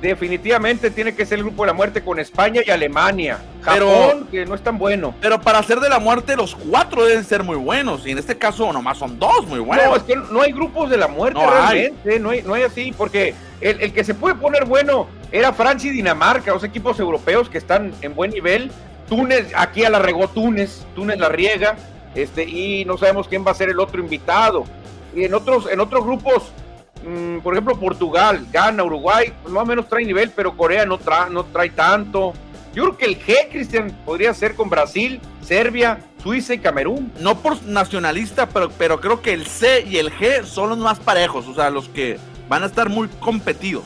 definitivamente 0.00 0.90
tiene 0.90 1.14
que 1.14 1.26
ser 1.26 1.38
el 1.38 1.44
grupo 1.44 1.62
de 1.62 1.68
la 1.68 1.72
muerte 1.72 2.02
con 2.02 2.18
España 2.18 2.62
y 2.66 2.70
Alemania. 2.70 3.38
Pero- 3.64 3.90
Japón, 3.90 4.28
que 4.30 4.46
no 4.46 4.54
es 4.54 4.62
tan 4.62 4.78
bueno. 4.78 5.14
Pero 5.20 5.40
para 5.40 5.62
ser 5.62 5.80
de 5.80 5.88
la 5.88 5.98
muerte, 5.98 6.36
los 6.36 6.54
cuatro 6.54 7.04
deben 7.04 7.24
ser 7.24 7.42
muy 7.42 7.56
buenos. 7.56 8.06
Y 8.06 8.12
en 8.12 8.18
este 8.18 8.36
caso, 8.38 8.72
nomás 8.72 8.98
son 8.98 9.18
dos 9.18 9.46
muy 9.46 9.58
buenos. 9.60 9.86
No, 9.86 9.96
es 9.96 10.02
que 10.02 10.16
no 10.16 10.40
hay 10.42 10.52
grupos 10.52 10.88
de 10.90 10.96
la 10.96 11.08
muerte 11.08 11.38
No 11.40 11.50
hay. 11.50 11.78
realmente, 11.82 12.18
no 12.20 12.30
hay, 12.30 12.42
no 12.42 12.54
hay 12.54 12.62
así, 12.62 12.92
porque 12.96 13.34
el, 13.60 13.80
el 13.80 13.92
que 13.92 14.04
se 14.04 14.14
puede 14.14 14.34
poner 14.34 14.64
bueno 14.64 15.06
era 15.32 15.52
Francia 15.52 15.90
y 15.90 15.94
Dinamarca, 15.94 16.52
dos 16.52 16.64
equipos 16.64 16.98
europeos 16.98 17.48
que 17.50 17.58
están 17.58 17.92
en 18.00 18.14
buen 18.14 18.30
nivel. 18.30 18.70
Túnez, 19.08 19.52
aquí 19.56 19.84
a 19.84 19.90
la 19.90 19.98
regó 19.98 20.28
Túnez, 20.28 20.84
Túnez 20.94 21.18
la 21.18 21.28
riega, 21.28 21.76
este, 22.14 22.44
y 22.44 22.84
no 22.84 22.96
sabemos 22.96 23.28
quién 23.28 23.44
va 23.46 23.50
a 23.50 23.54
ser 23.54 23.68
el 23.68 23.80
otro 23.80 24.00
invitado. 24.00 24.64
Y 25.14 25.24
en 25.24 25.34
otros, 25.34 25.68
en 25.70 25.80
otros 25.80 26.04
grupos, 26.04 26.52
mm, 27.06 27.38
por 27.40 27.54
ejemplo, 27.54 27.78
Portugal, 27.78 28.46
Ghana, 28.52 28.82
Uruguay, 28.84 29.32
pues 29.42 29.52
más 29.52 29.62
o 29.62 29.66
menos 29.66 29.88
trae 29.88 30.04
nivel, 30.04 30.30
pero 30.34 30.56
Corea 30.56 30.84
no, 30.86 30.98
tra- 30.98 31.28
no 31.28 31.44
trae 31.44 31.70
tanto. 31.70 32.32
Yo 32.74 32.84
creo 32.84 32.96
que 32.96 33.04
el 33.06 33.18
G, 33.18 33.34
Cristian, 33.50 33.90
podría 34.04 34.32
ser 34.34 34.54
con 34.54 34.70
Brasil, 34.70 35.20
Serbia, 35.42 35.98
Suiza 36.22 36.54
y 36.54 36.58
Camerún. 36.58 37.12
no 37.18 37.38
por 37.38 37.62
nacionalista, 37.64 38.46
pero, 38.48 38.70
pero 38.70 39.00
creo 39.00 39.22
que 39.22 39.32
el 39.32 39.46
C 39.46 39.84
y 39.88 39.96
el 39.96 40.12
G 40.12 40.44
son 40.44 40.68
los 40.68 40.78
más 40.78 41.00
parejos, 41.00 41.48
o 41.48 41.54
sea, 41.54 41.70
los 41.70 41.88
que 41.88 42.18
van 42.48 42.62
a 42.62 42.66
estar 42.66 42.88
muy 42.88 43.08
competidos. 43.20 43.84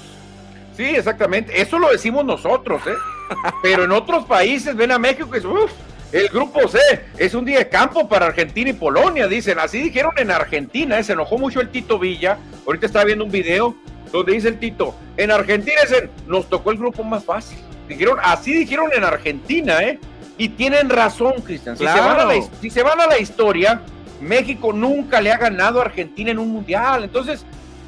Sí, 0.76 0.82
exactamente. 0.84 1.60
Eso 1.62 1.78
lo 1.78 1.90
decimos 1.90 2.24
nosotros, 2.24 2.82
¿eh? 2.86 2.94
Pero 3.62 3.84
en 3.84 3.92
otros 3.92 4.24
países 4.26 4.74
ven 4.74 4.90
a 4.90 4.98
México 4.98 5.28
y 5.32 5.36
dicen, 5.36 5.50
"Uf, 5.52 5.70
el 6.14 6.28
grupo 6.28 6.66
C 6.68 6.78
es 7.18 7.34
un 7.34 7.44
día 7.44 7.58
de 7.58 7.68
campo 7.68 8.08
para 8.08 8.26
Argentina 8.26 8.70
y 8.70 8.72
Polonia, 8.74 9.26
dicen. 9.26 9.58
Así 9.58 9.80
dijeron 9.80 10.12
en 10.16 10.30
Argentina, 10.30 10.98
¿eh? 10.98 11.04
se 11.04 11.12
enojó 11.12 11.38
mucho 11.38 11.60
el 11.60 11.68
Tito 11.70 11.98
Villa. 11.98 12.38
Ahorita 12.66 12.86
estaba 12.86 13.04
viendo 13.04 13.24
un 13.24 13.30
video 13.30 13.74
donde 14.12 14.32
dice 14.32 14.48
el 14.48 14.58
Tito, 14.60 14.94
en 15.16 15.30
Argentina 15.32 15.76
dicen, 15.82 16.08
nos 16.26 16.48
tocó 16.48 16.70
el 16.70 16.78
grupo 16.78 17.02
más 17.02 17.24
fácil. 17.24 17.58
Dijeron, 17.88 18.18
así 18.22 18.54
dijeron 18.54 18.90
en 18.96 19.02
Argentina, 19.04 19.82
¿eh? 19.82 19.98
Y 20.38 20.50
tienen 20.50 20.88
razón, 20.88 21.34
Cristian. 21.44 21.76
Si, 21.76 21.84
se 21.84 21.92
Claro. 21.92 22.08
van 22.08 22.20
a 22.20 22.24
la 22.24 22.36
his- 22.36 22.48
si 22.60 22.70
se 22.70 22.82
van 22.82 23.00
a 23.00 23.06
la 23.06 23.18
historia, 23.18 23.80
México 24.20 24.72
nunca 24.72 25.20
le 25.20 25.32
ha 25.32 25.36
ganado 25.36 25.80
a 25.80 25.84
Argentina 25.84 26.30
en 26.30 26.38
un 26.38 26.48
mundial. 26.50 27.04
Entonces, 27.04 27.44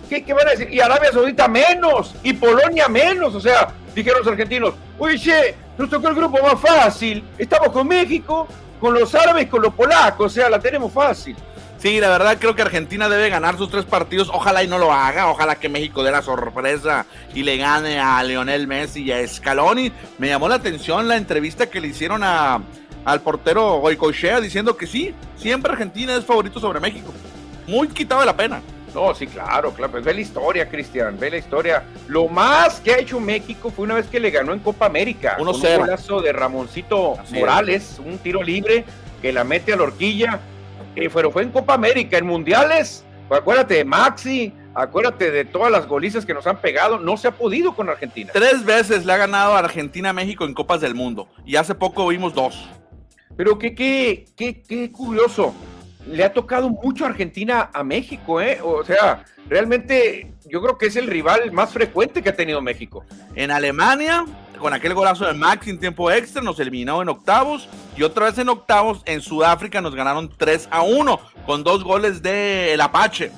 ¿Qué, 0.09 0.23
qué 0.23 0.33
van 0.33 0.47
a 0.47 0.51
decir? 0.53 0.73
Y 0.73 0.79
Arabia 0.79 1.11
Saudita 1.11 1.49
menos, 1.49 2.15
y 2.23 2.33
Polonia 2.33 2.87
menos. 2.87 3.35
O 3.35 3.41
sea, 3.41 3.71
dijeron 3.93 4.21
los 4.21 4.29
argentinos, 4.29 4.75
oye, 4.99 5.55
nos 5.79 5.91
tocó 5.91 6.09
el 6.09 6.15
grupo 6.15 6.43
más 6.43 6.61
fácil. 6.61 7.25
Estamos 7.39 7.71
con 7.71 7.87
México, 7.89 8.47
con 8.81 8.95
los 8.95 9.15
árabes, 9.15 9.49
con 9.49 9.63
los 9.63 9.75
polacos. 9.75 10.27
O 10.27 10.35
sea, 10.35 10.51
la 10.51 10.59
tenemos 10.59 10.93
fácil. 10.93 11.37
Sí, 11.79 12.01
la 12.01 12.09
verdad 12.09 12.39
creo 12.41 12.55
que 12.55 12.63
Argentina 12.63 13.09
debe 13.09 13.29
ganar 13.29 13.59
sus 13.59 13.71
tres 13.71 13.85
partidos. 13.85 14.31
Ojalá 14.33 14.65
y 14.65 14.69
no 14.69 14.79
lo 14.79 14.93
haga. 14.93 15.31
Ojalá 15.31 15.57
que 15.57 15.69
México 15.69 16.03
dé 16.03 16.11
la 16.11 16.23
sorpresa 16.23 17.07
y 17.35 17.43
le 17.43 17.59
gane 17.59 18.01
a 18.01 18.23
Lionel 18.23 18.67
Messi 18.67 19.03
y 19.03 19.13
a 19.13 19.27
Scaloni. 19.27 19.93
Me 20.19 20.29
llamó 20.29 20.49
la 20.49 20.57
atención 20.57 21.07
la 21.07 21.17
entrevista 21.17 21.69
que 21.69 21.81
le 21.81 21.89
hicieron 21.89 22.23
a, 22.25 22.61
al 23.05 23.21
portero 23.21 23.79
Goicoechea 23.79 24.41
diciendo 24.41 24.77
que 24.77 24.87
sí, 24.87 25.15
siempre 25.37 25.73
Argentina 25.73 26.15
es 26.17 26.25
favorito 26.25 26.59
sobre 26.59 26.81
México. 26.81 27.13
Muy 27.67 27.89
quitado 27.89 28.21
de 28.21 28.27
la 28.27 28.37
pena. 28.37 28.63
No, 28.97 29.15
sí, 29.15 29.27
claro, 29.27 29.73
claro. 29.73 29.93
Pues 29.93 30.05
ve 30.05 30.15
la 30.15 30.23
historia, 30.23 30.71
Cristian, 30.71 31.19
ve 31.19 31.31
la 31.31 31.37
historia. 31.37 31.85
Lo 32.09 32.29
más 32.29 32.81
que 32.81 32.95
ha 32.95 32.99
hecho 32.99 33.21
México 33.21 33.71
fue 33.71 33.85
una 33.85 33.97
vez 33.97 34.07
que 34.07 34.19
le 34.19 34.31
ganó 34.31 34.55
en 34.55 34.61
Copa 34.61 34.87
América. 34.87 35.37
1-0. 35.39 35.45
con 35.45 35.49
Un 35.49 35.79
golazo 35.81 36.23
de 36.23 36.33
Ramoncito 36.33 37.21
Así 37.21 37.35
es. 37.35 37.41
Morales, 37.41 38.01
un 38.03 38.17
tiro 38.17 38.43
libre 38.43 38.87
que 39.21 39.35
la 39.35 39.45
mete 39.45 39.75
a 39.75 39.77
la 39.77 39.83
horquilla. 39.83 40.41
Eh, 40.95 41.11
pero 41.13 41.31
fue 41.31 41.43
en 41.43 41.51
Copa 41.51 41.75
América, 41.75 42.17
en 42.17 42.25
Mundiales. 42.25 43.05
Pues 43.29 43.39
acuérdate 43.39 43.75
de 43.75 43.85
Maxi, 43.85 44.55
acuérdate 44.75 45.31
de 45.31 45.45
todas 45.45 45.71
las 45.71 45.87
golizas 45.87 46.25
que 46.25 46.33
nos 46.33 46.47
han 46.47 46.57
pegado. 46.63 46.99
No 46.99 47.19
se 47.19 47.29
ha 47.29 47.33
podido 47.33 47.75
con 47.75 47.91
Argentina. 47.91 48.31
Tres 48.33 48.65
veces 48.65 49.05
le 49.05 49.13
ha 49.13 49.19
ganado 49.19 49.57
a 49.57 49.59
Argentina 49.59 50.09
a 50.09 50.13
México 50.15 50.47
en 50.47 50.55
Copas 50.55 50.81
del 50.81 50.95
Mundo. 50.95 51.29
Y 51.45 51.57
hace 51.57 51.75
poco 51.75 52.07
vimos 52.09 52.33
dos. 52.33 52.67
Pero 53.37 53.59
qué, 53.59 53.75
qué, 53.75 54.25
qué, 54.35 54.63
qué 54.63 54.91
curioso. 54.91 55.53
Le 56.07 56.25
ha 56.25 56.33
tocado 56.33 56.69
mucho 56.69 57.05
Argentina 57.05 57.71
a 57.73 57.83
México, 57.83 58.41
¿eh? 58.41 58.59
O 58.63 58.85
sea, 58.85 59.25
realmente 59.49 60.33
yo 60.49 60.63
creo 60.63 60.79
que 60.79 60.87
es 60.87 60.97
el 60.97 61.09
rival 61.09 61.51
más 61.53 61.73
frecuente 61.73 62.23
que 62.23 62.29
ha 62.29 62.37
tenido 62.37 62.61
México. 62.61 63.05
En 63.35 63.51
Alemania, 63.51 64.25
con 64.59 64.73
aquel 64.73 64.95
golazo 64.95 65.27
de 65.27 65.35
Max 65.35 65.67
en 65.67 65.81
tiempo 65.81 66.11
extra, 66.11 66.43
nos 66.43 66.61
eliminó 66.61 67.03
en 67.03 67.09
octavos. 67.09 67.69
Y 67.97 68.03
otra 68.03 68.27
vez 68.27 68.39
en 68.39 68.49
octavos, 68.49 69.03
en 69.07 69.21
Sudáfrica 69.21 69.81
nos 69.81 69.95
ganaron 69.95 70.33
3 70.37 70.69
a 70.71 70.83
1 70.83 71.21
con 71.45 71.65
dos 71.65 71.83
goles 71.83 72.23
de 72.23 72.73
el 72.75 72.81
Apache. 72.81 73.33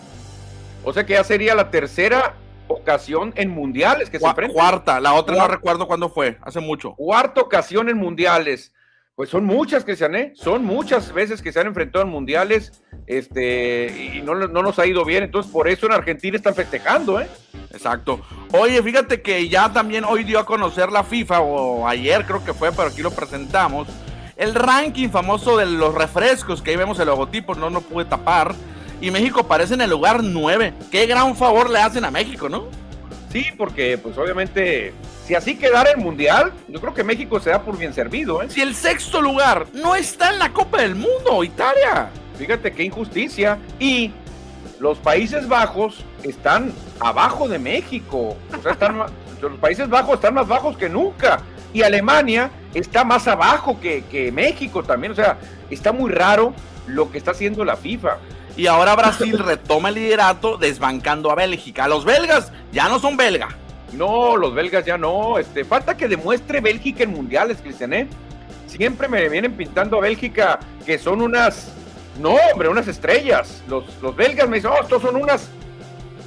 O 0.84 0.92
sea 0.92 1.06
que 1.06 1.14
ya 1.14 1.24
sería 1.24 1.54
la 1.54 1.70
tercera 1.70 2.34
ocasión 2.68 3.32
en 3.36 3.50
mundiales 3.50 4.10
que 4.10 4.18
se 4.18 4.26
enfrentan. 4.26 4.54
Cuarta, 4.54 5.00
la 5.00 5.14
otra 5.14 5.36
no 5.36 5.48
recuerdo 5.48 5.86
cuándo 5.86 6.08
fue, 6.08 6.38
hace 6.42 6.60
mucho. 6.60 6.94
Cuarta 6.94 7.40
ocasión 7.40 7.88
en 7.88 7.96
mundiales. 7.96 8.72
Pues 9.18 9.30
son 9.30 9.46
muchas, 9.46 9.84
Cristian, 9.84 10.14
¿eh? 10.14 10.32
Son 10.36 10.64
muchas 10.64 11.12
veces 11.12 11.42
que 11.42 11.50
se 11.50 11.58
han 11.58 11.66
enfrentado 11.66 12.04
en 12.04 12.08
mundiales 12.08 12.84
este, 13.08 14.12
y 14.14 14.22
no, 14.22 14.36
no 14.36 14.62
nos 14.62 14.78
ha 14.78 14.86
ido 14.86 15.04
bien. 15.04 15.24
Entonces, 15.24 15.50
por 15.50 15.66
eso 15.66 15.86
en 15.86 15.92
Argentina 15.92 16.36
están 16.36 16.54
festejando, 16.54 17.20
¿eh? 17.20 17.26
Exacto. 17.72 18.20
Oye, 18.52 18.80
fíjate 18.80 19.20
que 19.20 19.48
ya 19.48 19.72
también 19.72 20.04
hoy 20.04 20.22
dio 20.22 20.38
a 20.38 20.46
conocer 20.46 20.92
la 20.92 21.02
FIFA, 21.02 21.40
o 21.40 21.88
ayer 21.88 22.26
creo 22.26 22.44
que 22.44 22.54
fue, 22.54 22.70
pero 22.70 22.90
aquí 22.90 23.02
lo 23.02 23.10
presentamos. 23.10 23.88
El 24.36 24.54
ranking 24.54 25.08
famoso 25.08 25.56
de 25.56 25.66
los 25.66 25.92
refrescos, 25.96 26.62
que 26.62 26.70
ahí 26.70 26.76
vemos 26.76 27.00
el 27.00 27.08
logotipo, 27.08 27.56
no 27.56 27.70
lo 27.70 27.80
pude 27.80 28.04
tapar. 28.04 28.54
Y 29.00 29.10
México 29.10 29.40
aparece 29.40 29.74
en 29.74 29.80
el 29.80 29.90
lugar 29.90 30.22
9. 30.22 30.74
Qué 30.92 31.06
gran 31.06 31.34
favor 31.34 31.70
le 31.70 31.80
hacen 31.80 32.04
a 32.04 32.12
México, 32.12 32.48
¿no? 32.48 32.66
Sí, 33.32 33.46
porque 33.58 33.98
pues 33.98 34.16
obviamente 34.16 34.92
si 35.28 35.34
así 35.34 35.56
quedara 35.56 35.90
el 35.90 35.98
mundial, 35.98 36.54
yo 36.68 36.80
creo 36.80 36.94
que 36.94 37.04
México 37.04 37.38
se 37.38 37.50
da 37.50 37.60
por 37.60 37.76
bien 37.76 37.92
servido. 37.92 38.40
¿eh? 38.40 38.46
Si 38.48 38.62
el 38.62 38.74
sexto 38.74 39.20
lugar 39.20 39.66
no 39.74 39.94
está 39.94 40.32
en 40.32 40.38
la 40.38 40.54
Copa 40.54 40.80
del 40.80 40.94
Mundo, 40.94 41.44
Italia. 41.44 42.08
Fíjate 42.38 42.72
qué 42.72 42.84
injusticia. 42.84 43.58
Y 43.78 44.10
los 44.80 44.96
Países 44.96 45.46
Bajos 45.46 46.02
están 46.22 46.72
abajo 46.98 47.46
de 47.46 47.58
México. 47.58 48.38
O 48.58 48.62
sea, 48.62 48.72
están, 48.72 48.96
los 49.42 49.58
Países 49.58 49.90
Bajos 49.90 50.14
están 50.14 50.32
más 50.32 50.48
bajos 50.48 50.78
que 50.78 50.88
nunca. 50.88 51.42
Y 51.74 51.82
Alemania 51.82 52.50
está 52.72 53.04
más 53.04 53.28
abajo 53.28 53.78
que, 53.78 54.04
que 54.04 54.32
México 54.32 54.82
también. 54.82 55.12
O 55.12 55.14
sea, 55.14 55.36
está 55.68 55.92
muy 55.92 56.10
raro 56.10 56.54
lo 56.86 57.10
que 57.10 57.18
está 57.18 57.32
haciendo 57.32 57.66
la 57.66 57.76
FIFA. 57.76 58.16
Y 58.56 58.66
ahora 58.66 58.96
Brasil 58.96 59.38
retoma 59.44 59.90
el 59.90 59.96
liderato 59.96 60.56
desbancando 60.56 61.30
a 61.30 61.34
Bélgica. 61.34 61.86
Los 61.86 62.06
belgas 62.06 62.50
ya 62.72 62.88
no 62.88 62.98
son 62.98 63.18
belga. 63.18 63.57
No, 63.92 64.36
los 64.36 64.54
belgas 64.54 64.84
ya 64.84 64.98
no. 64.98 65.38
Este, 65.38 65.64
falta 65.64 65.96
que 65.96 66.08
demuestre 66.08 66.60
Bélgica 66.60 67.04
en 67.04 67.10
mundiales, 67.10 67.58
Cristian, 67.62 67.92
¿eh? 67.92 68.08
Siempre 68.66 69.08
me 69.08 69.28
vienen 69.28 69.54
pintando 69.54 69.98
a 69.98 70.02
Bélgica 70.02 70.58
que 70.84 70.98
son 70.98 71.22
unas. 71.22 71.72
No, 72.20 72.34
hombre, 72.52 72.68
unas 72.68 72.88
estrellas. 72.88 73.62
Los, 73.68 73.84
los 74.02 74.14
belgas 74.14 74.48
me 74.48 74.56
dicen, 74.56 74.72
oh, 74.72 74.82
estos 74.82 75.02
son 75.02 75.16
unas 75.16 75.48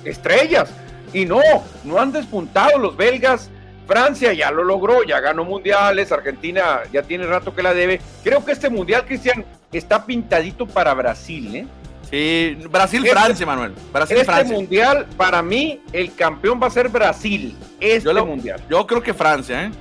estrellas. 0.03 0.71
Y 1.13 1.25
no, 1.25 1.41
no 1.83 1.99
han 1.99 2.11
despuntado 2.11 2.77
los 2.79 2.95
belgas. 2.95 3.49
Francia 3.87 4.31
ya 4.31 4.51
lo 4.51 4.63
logró, 4.63 5.03
ya 5.03 5.19
ganó 5.19 5.43
mundiales. 5.43 6.11
Argentina 6.11 6.81
ya 6.91 7.03
tiene 7.03 7.25
rato 7.25 7.53
que 7.53 7.61
la 7.61 7.73
debe. 7.73 7.99
Creo 8.23 8.43
que 8.43 8.53
este 8.53 8.69
mundial, 8.69 9.05
Cristian, 9.05 9.45
está 9.71 10.05
pintadito 10.05 10.65
para 10.65 10.93
Brasil, 10.93 11.55
¿eh? 11.55 11.67
Sí, 12.11 12.57
Brasil-Francia, 12.69 13.31
este, 13.31 13.45
Manuel. 13.45 13.73
Brasil-Francia. 13.93 14.41
Este 14.41 14.53
mundial, 14.53 15.07
para 15.15 15.41
mí, 15.41 15.79
el 15.93 16.13
campeón 16.13 16.59
va 16.61 16.67
a 16.67 16.69
ser 16.69 16.89
Brasil. 16.89 17.57
Este 17.79 18.13
mundial. 18.13 18.61
Yo 18.69 18.85
creo 18.85 19.01
que 19.01 19.13
Francia, 19.13 19.63
¿eh? 19.63 19.71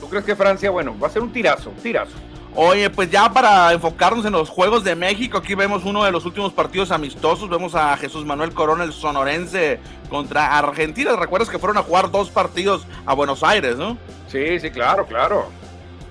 ¿Tú 0.00 0.08
crees 0.08 0.24
que 0.24 0.36
Francia, 0.36 0.70
bueno, 0.70 0.96
va 1.02 1.08
a 1.08 1.10
ser 1.10 1.22
un 1.22 1.32
tirazo, 1.32 1.70
un 1.70 1.76
tirazo? 1.76 2.14
Oye, 2.54 2.88
pues 2.88 3.10
ya 3.10 3.30
para 3.30 3.72
enfocarnos 3.72 4.24
en 4.24 4.32
los 4.32 4.48
Juegos 4.48 4.82
de 4.82 4.94
México, 4.94 5.36
aquí 5.38 5.54
vemos 5.54 5.84
uno 5.84 6.04
de 6.04 6.12
los 6.12 6.24
últimos 6.24 6.52
partidos 6.54 6.90
amistosos. 6.90 7.50
Vemos 7.50 7.74
a 7.74 7.96
Jesús 7.98 8.24
Manuel 8.24 8.54
Corona, 8.54 8.84
el 8.84 8.94
sonorense, 8.94 9.78
contra 10.08 10.56
Argentina. 10.56 11.16
¿Recuerdas 11.16 11.50
que 11.50 11.58
fueron 11.58 11.76
a 11.76 11.82
jugar 11.82 12.10
dos 12.10 12.30
partidos 12.30 12.86
a 13.04 13.12
Buenos 13.12 13.42
Aires, 13.42 13.76
no? 13.76 13.98
Sí, 14.28 14.58
sí, 14.58 14.70
claro, 14.70 15.04
claro. 15.04 15.50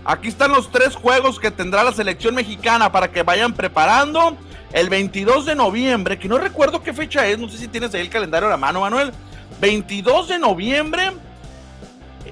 Aquí 0.04 0.28
están 0.28 0.52
los 0.52 0.70
tres 0.70 0.96
juegos 0.96 1.40
que 1.40 1.50
tendrá 1.50 1.84
la 1.84 1.94
selección 1.94 2.36
mexicana 2.36 2.92
para 2.92 3.10
que 3.10 3.24
vayan 3.24 3.54
preparando 3.54 4.38
el 4.74 4.90
22 4.90 5.46
de 5.46 5.56
noviembre, 5.56 6.20
que 6.20 6.28
no 6.28 6.38
recuerdo 6.38 6.82
qué 6.84 6.94
fecha 6.94 7.26
es, 7.28 7.40
no 7.40 7.50
sé 7.50 7.58
si 7.58 7.68
tienes 7.68 7.94
ahí 7.94 8.02
el 8.02 8.10
calendario 8.10 8.48
a 8.48 8.52
la 8.52 8.58
mano, 8.58 8.82
Manuel. 8.82 9.12
22 9.62 10.28
de 10.28 10.40
noviembre, 10.40 11.12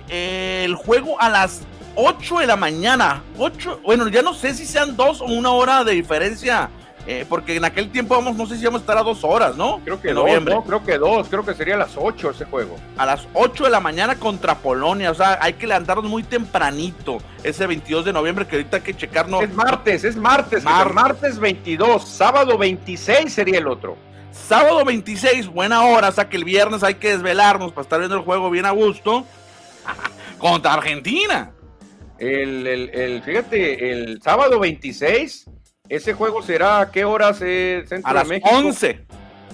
eh, 0.10 0.64
el 0.66 0.76
juego 0.76 1.20
a 1.22 1.30
las 1.30 1.62
8 1.96 2.40
de 2.40 2.48
la 2.48 2.56
mañana. 2.56 3.24
8, 3.38 3.82
bueno, 3.84 4.08
ya 4.08 4.22
no 4.22 4.34
sé 4.34 4.54
si 4.54 4.66
sean 4.66 4.96
dos 4.96 5.22
o 5.22 5.26
una 5.26 5.52
hora 5.52 5.84
de 5.84 5.94
diferencia 5.94 6.70
eh, 7.06 7.26
porque 7.28 7.58
en 7.58 7.66
aquel 7.66 7.90
tiempo 7.92 8.16
vamos, 8.16 8.38
no 8.38 8.46
sé 8.46 8.58
si 8.58 8.64
vamos 8.64 8.80
a 8.80 8.84
estar 8.84 8.98
a 8.98 9.04
dos 9.04 9.26
horas, 9.26 9.58
¿no? 9.58 9.82
Creo 9.84 10.02
que 10.02 10.14
dos, 10.14 10.26
no, 10.42 10.64
creo 10.64 10.84
que 10.84 10.98
dos, 10.98 11.28
creo 11.28 11.46
que 11.46 11.54
sería 11.54 11.76
a 11.76 11.80
las 11.80 11.98
ocho 11.98 12.30
ese 12.30 12.46
juego. 12.46 12.78
A 12.98 13.06
las 13.06 13.28
ocho 13.34 13.66
de 13.66 13.70
la 13.70 13.82
mañana 13.82 14.16
contra 14.16 14.56
Polonia, 14.56 15.12
o 15.12 15.14
sea, 15.14 15.38
hay 15.42 15.54
que 15.54 15.68
levantarnos 15.68 16.06
muy 16.06 16.24
tempranito 16.24 17.18
ese 17.44 17.68
22 17.68 18.06
de 18.06 18.14
noviembre, 18.14 18.48
que 18.48 18.56
ahorita 18.56 18.78
hay 18.78 18.84
que 18.84 18.94
checarnos. 18.96 19.44
Es 19.44 19.54
martes, 19.54 20.04
es 20.06 20.16
martes, 20.16 20.64
martes, 20.64 20.94
martes 20.94 21.40
22, 21.40 22.08
sábado 22.08 22.58
26 22.58 23.34
sería 23.34 23.60
el 23.60 23.68
otro. 23.68 23.98
Sábado 24.32 24.86
26, 24.86 25.48
buena 25.48 25.84
hora, 25.84 26.08
o 26.08 26.12
sea 26.12 26.30
que 26.30 26.38
el 26.38 26.46
viernes 26.46 26.84
hay 26.84 26.96
que 26.96 27.10
desvelarnos 27.10 27.74
para 27.74 27.84
estar 27.84 28.00
viendo 28.00 28.16
el 28.16 28.24
juego 28.24 28.50
bien 28.50 28.66
a 28.66 28.72
gusto 28.72 29.26
contra 30.38 30.74
Argentina. 30.74 31.52
El, 32.18 32.66
el, 32.66 32.90
el, 32.90 33.24
fíjate, 33.24 33.92
el 33.92 34.22
sábado 34.22 34.60
26 34.60 35.50
ese 35.90 36.14
juego 36.14 36.42
será 36.42 36.80
a 36.80 36.92
qué 36.92 37.06
horas 37.06 37.42
es 37.42 37.90
Centro 37.90 38.10
a 38.10 38.14
las 38.14 38.28
11. 38.28 39.06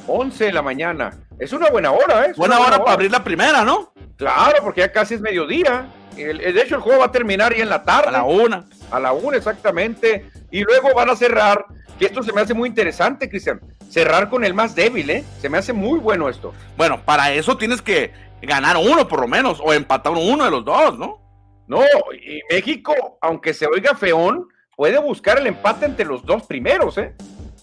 11 0.08 0.46
de 0.46 0.54
la 0.54 0.62
mañana. 0.62 1.18
Es 1.38 1.54
una 1.54 1.70
buena 1.70 1.92
hora, 1.92 2.26
¿eh? 2.26 2.34
Buena, 2.36 2.60
hora, 2.60 2.80
para 2.80 2.94
abrir 2.94 3.12
la 3.12 3.24
primera, 3.24 3.63
¿no? 3.63 3.94
Claro, 4.18 4.58
porque 4.63 4.82
ya 4.82 4.92
casi 4.92 5.15
es 5.15 5.22
mediodía. 5.22 5.88
de 6.15 6.62
hecho, 6.62 6.76
el 6.76 6.82
juego 6.82 7.00
va 7.00 7.06
a 7.06 7.12
terminar 7.12 7.56
ya 7.56 7.63
en 7.63 7.70
la 7.70 7.84
tarde. 7.84 8.10
A 8.10 8.12
la 8.12 8.24
una. 8.24 8.65
A 8.92 9.00
la 9.00 9.12
una, 9.12 9.38
exactamente. 9.38 10.30
Y 10.52 10.63
luego 10.63 10.94
van 10.96 11.10
a 11.10 11.15
cerrar, 11.15 11.65
que 11.98 12.06
esto 12.06 12.24
se 12.24 12.34
me 12.34 12.42
hace 12.42 12.54
muy 12.54 12.70
interesante, 12.70 13.30
Cristian. 13.30 13.60
Cerrar 13.89 14.30
con 14.30 14.44
el 14.44 14.54
más 14.54 14.76
débil, 14.76 15.10
¿eh? 15.10 15.24
Se 15.42 15.50
me 15.50 15.58
hace 15.58 15.74
muy 15.74 16.00
bueno 16.00 16.30
esto. 16.30 16.54
Bueno, 16.78 17.02
para 17.04 17.34
eso 17.34 17.58
tienes 17.58 17.82
que 17.82 18.13
ganar 18.42 18.78
uno 18.78 19.08
por 19.08 19.22
lo 19.22 19.28
menos, 19.28 19.60
o 19.63 19.74
empatar 19.74 20.13
uno 20.13 20.46
de 20.46 20.52
los 20.52 20.63
dos, 20.63 20.98
¿no? 20.98 21.20
No, 21.68 21.82
y 22.13 22.42
México, 22.50 23.18
aunque 23.22 23.54
se 23.54 23.68
oiga 23.68 23.96
feón, 23.96 24.48
puede 24.80 24.98
buscar 24.98 25.38
el 25.39 25.48
empate 25.48 25.88
entre 25.88 26.06
los 26.06 26.26
dos 26.26 26.44
primeros, 26.44 26.98
¿eh? 26.98 27.12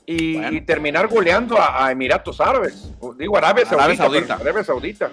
Y, 0.05 0.61
terminar 0.61 1.09
goleando 1.09 1.57
a, 1.59 1.91
Emiratos 1.91 2.43
Árabes. 2.43 2.91
Digo, 3.19 3.39
Arabia 3.39 3.65
Saudita. 3.65 4.35
Arabia 4.35 4.63
Saudita. 4.63 5.11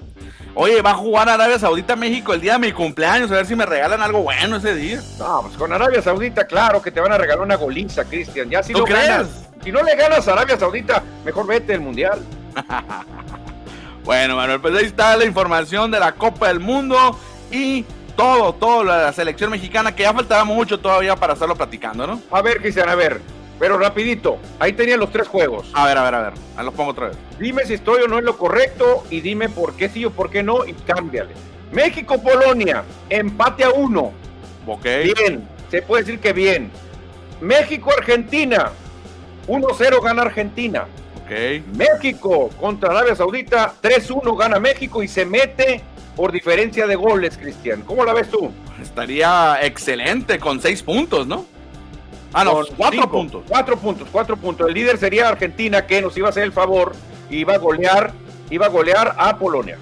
Oye, 0.54 0.82
va 0.82 0.92
a 0.92 0.96
jugar 0.96 1.30
Arabia 1.30 1.58
Saudita 1.58 1.96
México 1.96 2.34
el 2.34 2.42
día 2.42 2.54
de 2.54 2.60
mi 2.60 2.74
cumpleaños, 2.74 3.32
a 3.32 3.36
ver 3.36 3.46
si 3.46 3.56
me 3.56 3.66
regalan 3.66 4.02
algo 4.02 4.22
bueno 4.22 4.58
ese 4.58 4.76
día. 4.76 5.02
No, 5.18 5.44
pues 5.44 5.56
con 5.56 5.72
Arabia 5.72 6.02
Saudita, 6.02 6.46
claro 6.46 6.82
que 6.82 6.92
te 6.92 7.00
van 7.00 7.13
a 7.13 7.18
regalar 7.18 7.42
una 7.42 7.56
goliza, 7.56 8.04
Cristian. 8.04 8.50
Ya 8.50 8.62
si 8.62 8.74
no 8.74 8.84
ganas, 8.84 9.50
si 9.63 9.72
no 9.72 9.82
le 9.82 9.96
ganas 9.96 10.28
a 10.28 10.34
Arabia 10.34 10.60
Saudita, 10.60 11.02
mejor 11.24 11.48
vete 11.48 11.74
al 11.74 11.80
Mundial. 11.80 12.20
bueno, 14.04 14.36
Manuel, 14.36 14.60
pues 14.60 14.76
ahí 14.76 14.86
está 14.88 15.16
la 15.16 15.24
información 15.24 15.89
de 15.89 16.02
la 16.02 16.12
Copa 16.12 16.50
del 16.50 16.60
Mundo 16.60 17.18
y 17.50 17.86
todo, 18.23 18.53
todo 18.53 18.83
la 18.86 19.12
selección 19.12 19.51
mexicana, 19.51 19.93
que 19.93 20.03
ya 20.03 20.13
faltaba 20.13 20.45
mucho 20.45 20.79
todavía 20.79 21.15
para 21.15 21.33
estarlo 21.33 21.55
platicando, 21.55 22.07
¿no? 22.07 22.21
A 22.31 22.41
ver, 22.41 22.62
Cristian, 22.62 22.88
a 22.88 22.95
ver, 22.95 23.19
pero 23.59 23.77
rapidito, 23.77 24.38
ahí 24.59 24.71
tenían 24.71 25.01
los 25.01 25.12
tres 25.12 25.27
juegos. 25.27 25.69
A 25.73 25.86
ver, 25.86 25.97
a 25.97 26.03
ver, 26.03 26.15
a 26.15 26.21
ver, 26.21 26.33
ahí 26.55 26.63
los 26.63 26.73
pongo 26.73 26.91
otra 26.91 27.09
vez. 27.09 27.17
Dime 27.38 27.65
si 27.65 27.73
estoy 27.73 28.03
o 28.03 28.07
no 28.07 28.19
en 28.19 28.25
lo 28.25 28.38
correcto 28.38 29.03
y 29.09 29.19
dime 29.19 29.49
por 29.49 29.75
qué 29.75 29.89
sí 29.89 30.05
o 30.05 30.12
por 30.12 30.29
qué 30.29 30.41
no 30.41 30.65
y 30.65 30.71
cámbiale. 30.71 31.33
México-Polonia, 31.73 32.83
empate 33.09 33.65
a 33.65 33.71
uno. 33.71 34.13
Ok. 34.67 34.86
Bien, 35.17 35.45
se 35.69 35.81
puede 35.81 36.03
decir 36.03 36.19
que 36.19 36.31
bien. 36.31 36.71
México-Argentina, 37.41 38.71
1-0 39.47 40.01
gana 40.01 40.21
Argentina. 40.21 40.86
México 41.76 42.50
contra 42.60 42.91
Arabia 42.91 43.15
Saudita, 43.15 43.74
3-1 43.82 44.38
gana 44.38 44.60
México 44.60 45.02
y 45.04 45.08
se 45.08 45.26
mete 45.26 45.82
por 46.15 46.32
diferencia 46.32 46.88
de 46.88 46.96
goles, 46.96 47.38
Cristian. 47.38 47.82
¿Cómo 47.82 48.06
la 48.06 48.13
ves 48.13 48.30
tú? 48.30 48.52
Estaría 48.82 49.60
excelente 49.62 50.39
con 50.39 50.62
seis 50.62 50.84
puntos, 50.84 51.26
¿no? 51.26 51.46
Ah, 52.34 52.43
no, 52.43 52.62
cuatro 52.76 53.10
puntos. 53.10 53.43
Cuatro 53.48 53.78
puntos, 53.78 54.08
cuatro 54.12 54.38
puntos. 54.38 54.67
El 54.67 54.74
líder 54.74 54.98
sería 54.98 55.30
Argentina, 55.30 55.86
que 55.86 56.02
nos 56.02 56.17
iba 56.17 56.28
a 56.28 56.30
hacer 56.32 56.43
el 56.43 56.52
favor, 56.52 56.93
iba 57.30 57.54
a 57.54 57.58
golear, 57.58 58.12
iba 58.50 58.65
a 58.65 58.69
golear 58.69 59.15
a 59.17 59.38
Polonia. 59.38 59.78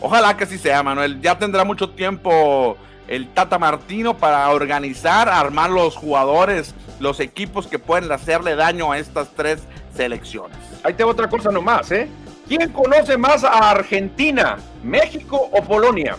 Ojalá 0.00 0.36
que 0.36 0.44
así 0.44 0.58
sea, 0.58 0.82
Manuel. 0.82 1.20
Ya 1.20 1.38
tendrá 1.38 1.64
mucho 1.64 1.90
tiempo 1.90 2.76
el 3.06 3.28
Tata 3.28 3.58
Martino 3.58 4.16
para 4.16 4.48
organizar, 4.50 5.28
armar 5.28 5.70
los 5.70 5.96
jugadores, 5.96 6.74
los 6.98 7.20
equipos 7.20 7.66
que 7.66 7.78
pueden 7.78 8.10
hacerle 8.10 8.56
daño 8.56 8.92
a 8.92 8.98
estas 8.98 9.28
tres 9.34 9.60
selecciones. 9.94 10.56
Ahí 10.82 10.94
tengo 10.94 11.10
otra 11.10 11.28
cosa 11.28 11.50
nomás, 11.50 11.90
¿eh? 11.92 12.08
¿Quién 12.48 12.70
conoce 12.70 13.16
más 13.16 13.44
a 13.44 13.70
Argentina, 13.70 14.58
México 14.82 15.48
o 15.52 15.62
Polonia? 15.62 16.16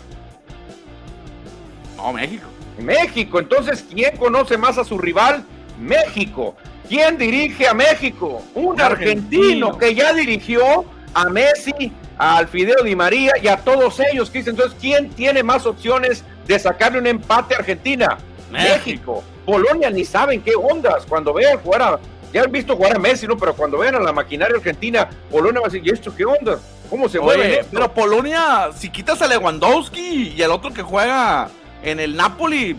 No, 1.98 2.14
México. 2.14 2.48
México. 2.78 3.40
Entonces, 3.40 3.86
¿quién 3.92 4.16
conoce 4.18 4.58
más 4.58 4.78
a 4.78 4.84
su 4.84 4.98
rival? 4.98 5.44
México. 5.80 6.56
¿Quién 6.88 7.18
dirige 7.18 7.68
a 7.68 7.74
México? 7.74 8.42
Un 8.56 8.80
argentino, 8.82 9.78
que 9.78 9.94
ya 9.94 10.14
dirigió 10.14 10.86
a 11.14 11.26
Messi, 11.30 11.92
al 12.18 12.48
Fideo 12.48 12.84
Di 12.84 12.96
María 12.96 13.34
y 13.42 13.48
a 13.48 13.58
todos 13.58 14.00
ellos. 14.00 14.32
Entonces, 14.34 14.78
¿quién 14.80 15.10
tiene 15.10 15.44
más 15.44 15.66
opciones 15.66 16.24
de 16.48 16.60
sacarle 16.60 17.00
un 17.00 17.08
empate 17.08 17.56
a 17.56 17.60
Argentina? 17.60 18.18
México. 18.52 19.24
Polonia 19.46 19.90
ni 19.90 20.06
saben 20.06 20.42
qué 20.42 20.52
ondas. 20.56 21.06
Cuando 21.06 21.34
vean 21.34 21.58
jugar 21.60 21.82
a. 21.82 22.00
Ya 22.34 22.44
han 22.44 22.52
visto 22.52 22.76
jugar 22.76 22.96
a 22.96 23.00
Messi, 23.00 23.28
¿no? 23.28 23.38
Pero 23.38 23.54
cuando 23.54 23.78
vean 23.78 23.96
a 23.96 24.00
la 24.00 24.14
maquinaria 24.14 24.56
argentina, 24.56 25.10
Polonia 25.30 25.60
va 25.62 25.68
a 25.68 25.70
decir, 25.70 25.86
¿y 25.86 25.92
esto 25.92 26.16
qué 26.16 26.26
onda? 26.26 26.60
¿Cómo 26.90 27.10
se 27.10 27.20
mueve? 27.20 27.66
Pero 27.72 27.94
Polonia, 27.94 28.70
si 28.76 28.90
quitas 28.90 29.22
a 29.22 29.28
Lewandowski 29.28 30.34
y 30.36 30.42
al 30.42 30.52
otro 30.52 30.74
que 30.74 30.82
juega 30.82 31.50
en 31.84 32.00
el 32.00 32.16
Napoli, 32.16 32.76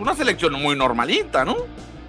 una 0.00 0.14
selección 0.14 0.52
muy 0.54 0.76
normalita, 0.76 1.44
¿no? 1.44 1.56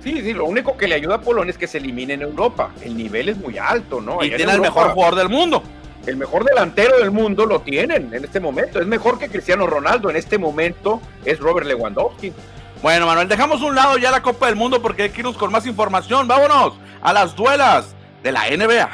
Sí, 0.03 0.21
sí, 0.21 0.33
lo 0.33 0.45
único 0.45 0.77
que 0.77 0.87
le 0.87 0.95
ayuda 0.95 1.15
a 1.15 1.21
Polonia 1.21 1.51
es 1.51 1.57
que 1.57 1.67
se 1.67 1.77
elimine 1.77 2.13
en 2.13 2.21
Europa. 2.21 2.71
El 2.81 2.95
nivel 2.95 3.29
es 3.29 3.37
muy 3.37 3.57
alto, 3.57 3.99
¿no? 3.99 4.23
Y 4.23 4.29
tiene 4.29 4.53
el 4.53 4.61
mejor 4.61 4.91
jugador 4.91 5.15
del 5.15 5.29
mundo. 5.29 5.61
El 6.05 6.15
mejor 6.15 6.45
delantero 6.45 6.97
del 6.97 7.11
mundo 7.11 7.45
lo 7.45 7.59
tienen 7.61 8.13
en 8.13 8.23
este 8.23 8.39
momento. 8.39 8.79
Es 8.79 8.87
mejor 8.87 9.19
que 9.19 9.27
Cristiano 9.27 9.67
Ronaldo 9.67 10.09
en 10.09 10.15
este 10.15 10.37
momento, 10.37 11.01
es 11.25 11.39
Robert 11.39 11.67
Lewandowski. 11.67 12.31
Bueno, 12.81 13.07
Manuel, 13.07 13.27
dejamos 13.27 13.61
un 13.61 13.75
lado 13.75 13.97
ya 13.97 14.09
la 14.09 14.21
Copa 14.21 14.45
del 14.45 14.55
Mundo 14.55 14.81
porque 14.81 15.03
hay 15.03 15.09
que 15.09 15.19
irnos 15.19 15.35
con 15.35 15.51
más 15.51 15.65
información. 15.65 16.29
Vámonos 16.29 16.75
a 17.01 17.11
las 17.11 17.35
duelas 17.35 17.93
de 18.23 18.31
la 18.31 18.49
NBA. 18.49 18.89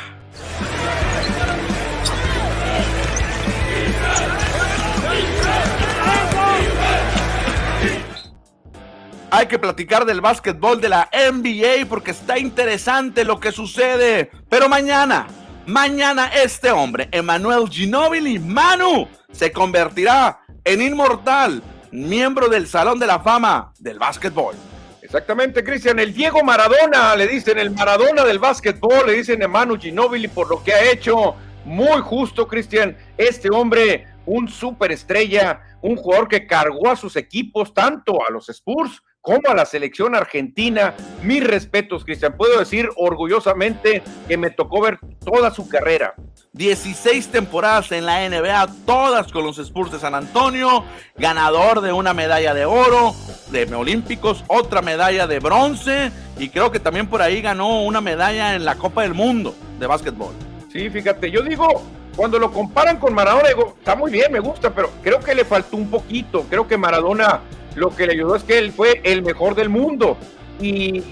Hay 9.29 9.47
que 9.47 9.59
platicar 9.59 10.05
del 10.05 10.21
básquetbol 10.21 10.81
de 10.81 10.89
la 10.89 11.09
NBA 11.11 11.87
porque 11.87 12.11
está 12.11 12.39
interesante 12.39 13.23
lo 13.23 13.39
que 13.39 13.51
sucede. 13.51 14.31
Pero 14.49 14.67
mañana, 14.67 15.27
mañana 15.67 16.27
este 16.27 16.71
hombre, 16.71 17.07
Emmanuel 17.11 17.69
Ginobili, 17.69 18.39
Manu, 18.39 19.07
se 19.31 19.51
convertirá 19.51 20.39
en 20.63 20.81
inmortal, 20.81 21.61
miembro 21.95 22.49
del 22.49 22.67
Salón 22.67 22.99
de 22.99 23.08
la 23.08 23.19
Fama 23.19 23.73
del 23.79 23.99
básquetbol. 23.99 24.55
Exactamente, 25.01 25.63
Cristian. 25.63 25.99
El 25.99 26.13
Diego 26.13 26.43
Maradona, 26.43 27.15
le 27.15 27.27
dicen 27.27 27.60
el 27.60 27.71
Maradona 27.71 28.23
del 28.23 28.39
básquetbol, 28.39 29.05
le 29.05 29.13
dicen 29.13 29.41
Emmanuel 29.41 29.79
Ginobili 29.79 30.27
por 30.27 30.49
lo 30.49 30.63
que 30.63 30.73
ha 30.73 30.91
hecho. 30.91 31.36
Muy 31.63 32.01
justo, 32.01 32.47
Cristian. 32.47 32.97
Este 33.17 33.49
hombre, 33.49 34.08
un 34.25 34.47
superestrella, 34.47 35.62
un 35.81 35.95
jugador 35.95 36.27
que 36.27 36.47
cargó 36.47 36.89
a 36.89 36.95
sus 36.95 37.15
equipos, 37.15 37.73
tanto 37.73 38.19
a 38.27 38.31
los 38.31 38.49
Spurs 38.49 39.01
como 39.25 39.49
a 39.49 39.55
la 39.55 39.65
selección 39.65 40.15
argentina. 40.15 40.93
Mis 41.23 41.43
respetos, 41.43 42.05
Cristian. 42.05 42.38
Puedo 42.38 42.59
decir 42.59 42.89
orgullosamente 42.95 44.03
que 44.27 44.38
me 44.38 44.51
tocó 44.51 44.81
ver 44.81 44.99
toda 45.25 45.51
su 45.51 45.67
carrera. 45.67 46.13
16 46.53 47.27
temporadas 47.29 47.91
en 47.91 48.05
la 48.05 48.29
NBA, 48.29 48.67
todas 48.85 49.29
con 49.29 49.43
los 49.43 49.57
Spurs 49.57 49.91
de 49.91 49.99
San 49.99 50.15
Antonio, 50.15 50.85
ganador 51.17 51.81
de 51.81 51.91
una 51.91 52.13
medalla 52.13 52.53
de 52.53 52.63
oro 52.63 53.13
de 53.51 53.65
Olímpicos, 53.75 54.45
otra 54.47 54.81
medalla 54.81 55.27
de 55.27 55.39
bronce 55.39 56.11
y 56.38 56.47
creo 56.47 56.71
que 56.71 56.79
también 56.79 57.07
por 57.07 57.21
ahí 57.21 57.41
ganó 57.41 57.83
una 57.83 57.99
medalla 57.99 58.55
en 58.55 58.63
la 58.63 58.75
Copa 58.75 59.01
del 59.01 59.13
Mundo 59.13 59.53
de 59.79 59.88
básquetbol. 59.88 60.33
Sí, 60.71 60.89
fíjate, 60.89 61.29
yo 61.29 61.41
digo, 61.41 61.83
cuando 62.15 62.39
lo 62.39 62.51
comparan 62.51 62.97
con 62.99 63.13
Maradona, 63.13 63.49
digo, 63.49 63.75
está 63.77 63.95
muy 63.95 64.11
bien, 64.11 64.31
me 64.31 64.39
gusta, 64.39 64.73
pero 64.73 64.89
creo 65.03 65.19
que 65.19 65.35
le 65.35 65.43
faltó 65.43 65.75
un 65.75 65.89
poquito. 65.89 66.45
Creo 66.49 66.67
que 66.67 66.77
Maradona 66.77 67.41
lo 67.75 67.95
que 67.95 68.07
le 68.07 68.13
ayudó 68.13 68.35
es 68.35 68.43
que 68.43 68.57
él 68.57 68.71
fue 68.71 69.01
el 69.03 69.21
mejor 69.21 69.55
del 69.55 69.69
mundo. 69.69 70.17
Y, 70.59 71.03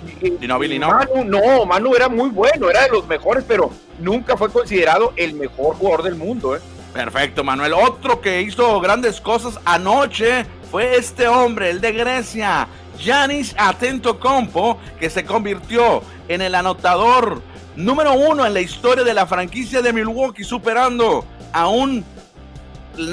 no, 0.48 0.58
Manu, 0.58 1.26
no, 1.26 1.66
Manu 1.66 1.96
era 1.96 2.08
muy 2.08 2.30
bueno, 2.30 2.70
era 2.70 2.84
de 2.84 2.90
los 2.90 3.06
mejores, 3.08 3.44
pero 3.46 3.72
nunca 4.00 4.38
fue 4.38 4.50
considerado 4.50 5.14
el 5.18 5.34
mejor 5.34 5.76
jugador 5.76 6.04
del 6.04 6.16
mundo. 6.16 6.56
¿eh? 6.56 6.62
Perfecto, 6.94 7.44
Manuel. 7.44 7.74
Otro 7.74 8.22
que 8.22 8.42
hizo 8.42 8.80
grandes 8.80 9.20
cosas 9.20 9.60
anoche 9.66 10.46
fue 10.72 10.96
este 10.96 11.28
hombre, 11.28 11.72
el 11.72 11.82
de 11.82 11.92
Grecia, 11.92 12.68
Yanis 13.00 13.54
Atento 13.58 14.20
Compo, 14.20 14.80
que 15.00 15.10
se 15.10 15.26
convirtió 15.26 16.02
en 16.30 16.42
el 16.42 16.56
anotador 16.56 17.42
número 17.76 18.14
uno 18.14 18.46
en 18.46 18.54
la 18.54 18.62
historia 18.62 19.04
de 19.04 19.14
la 19.14 19.26
franquicia 19.28 19.82
de 19.82 19.92
Milwaukee, 19.92 20.44
superando 20.44 21.26
a 21.52 21.68
un 21.68 22.06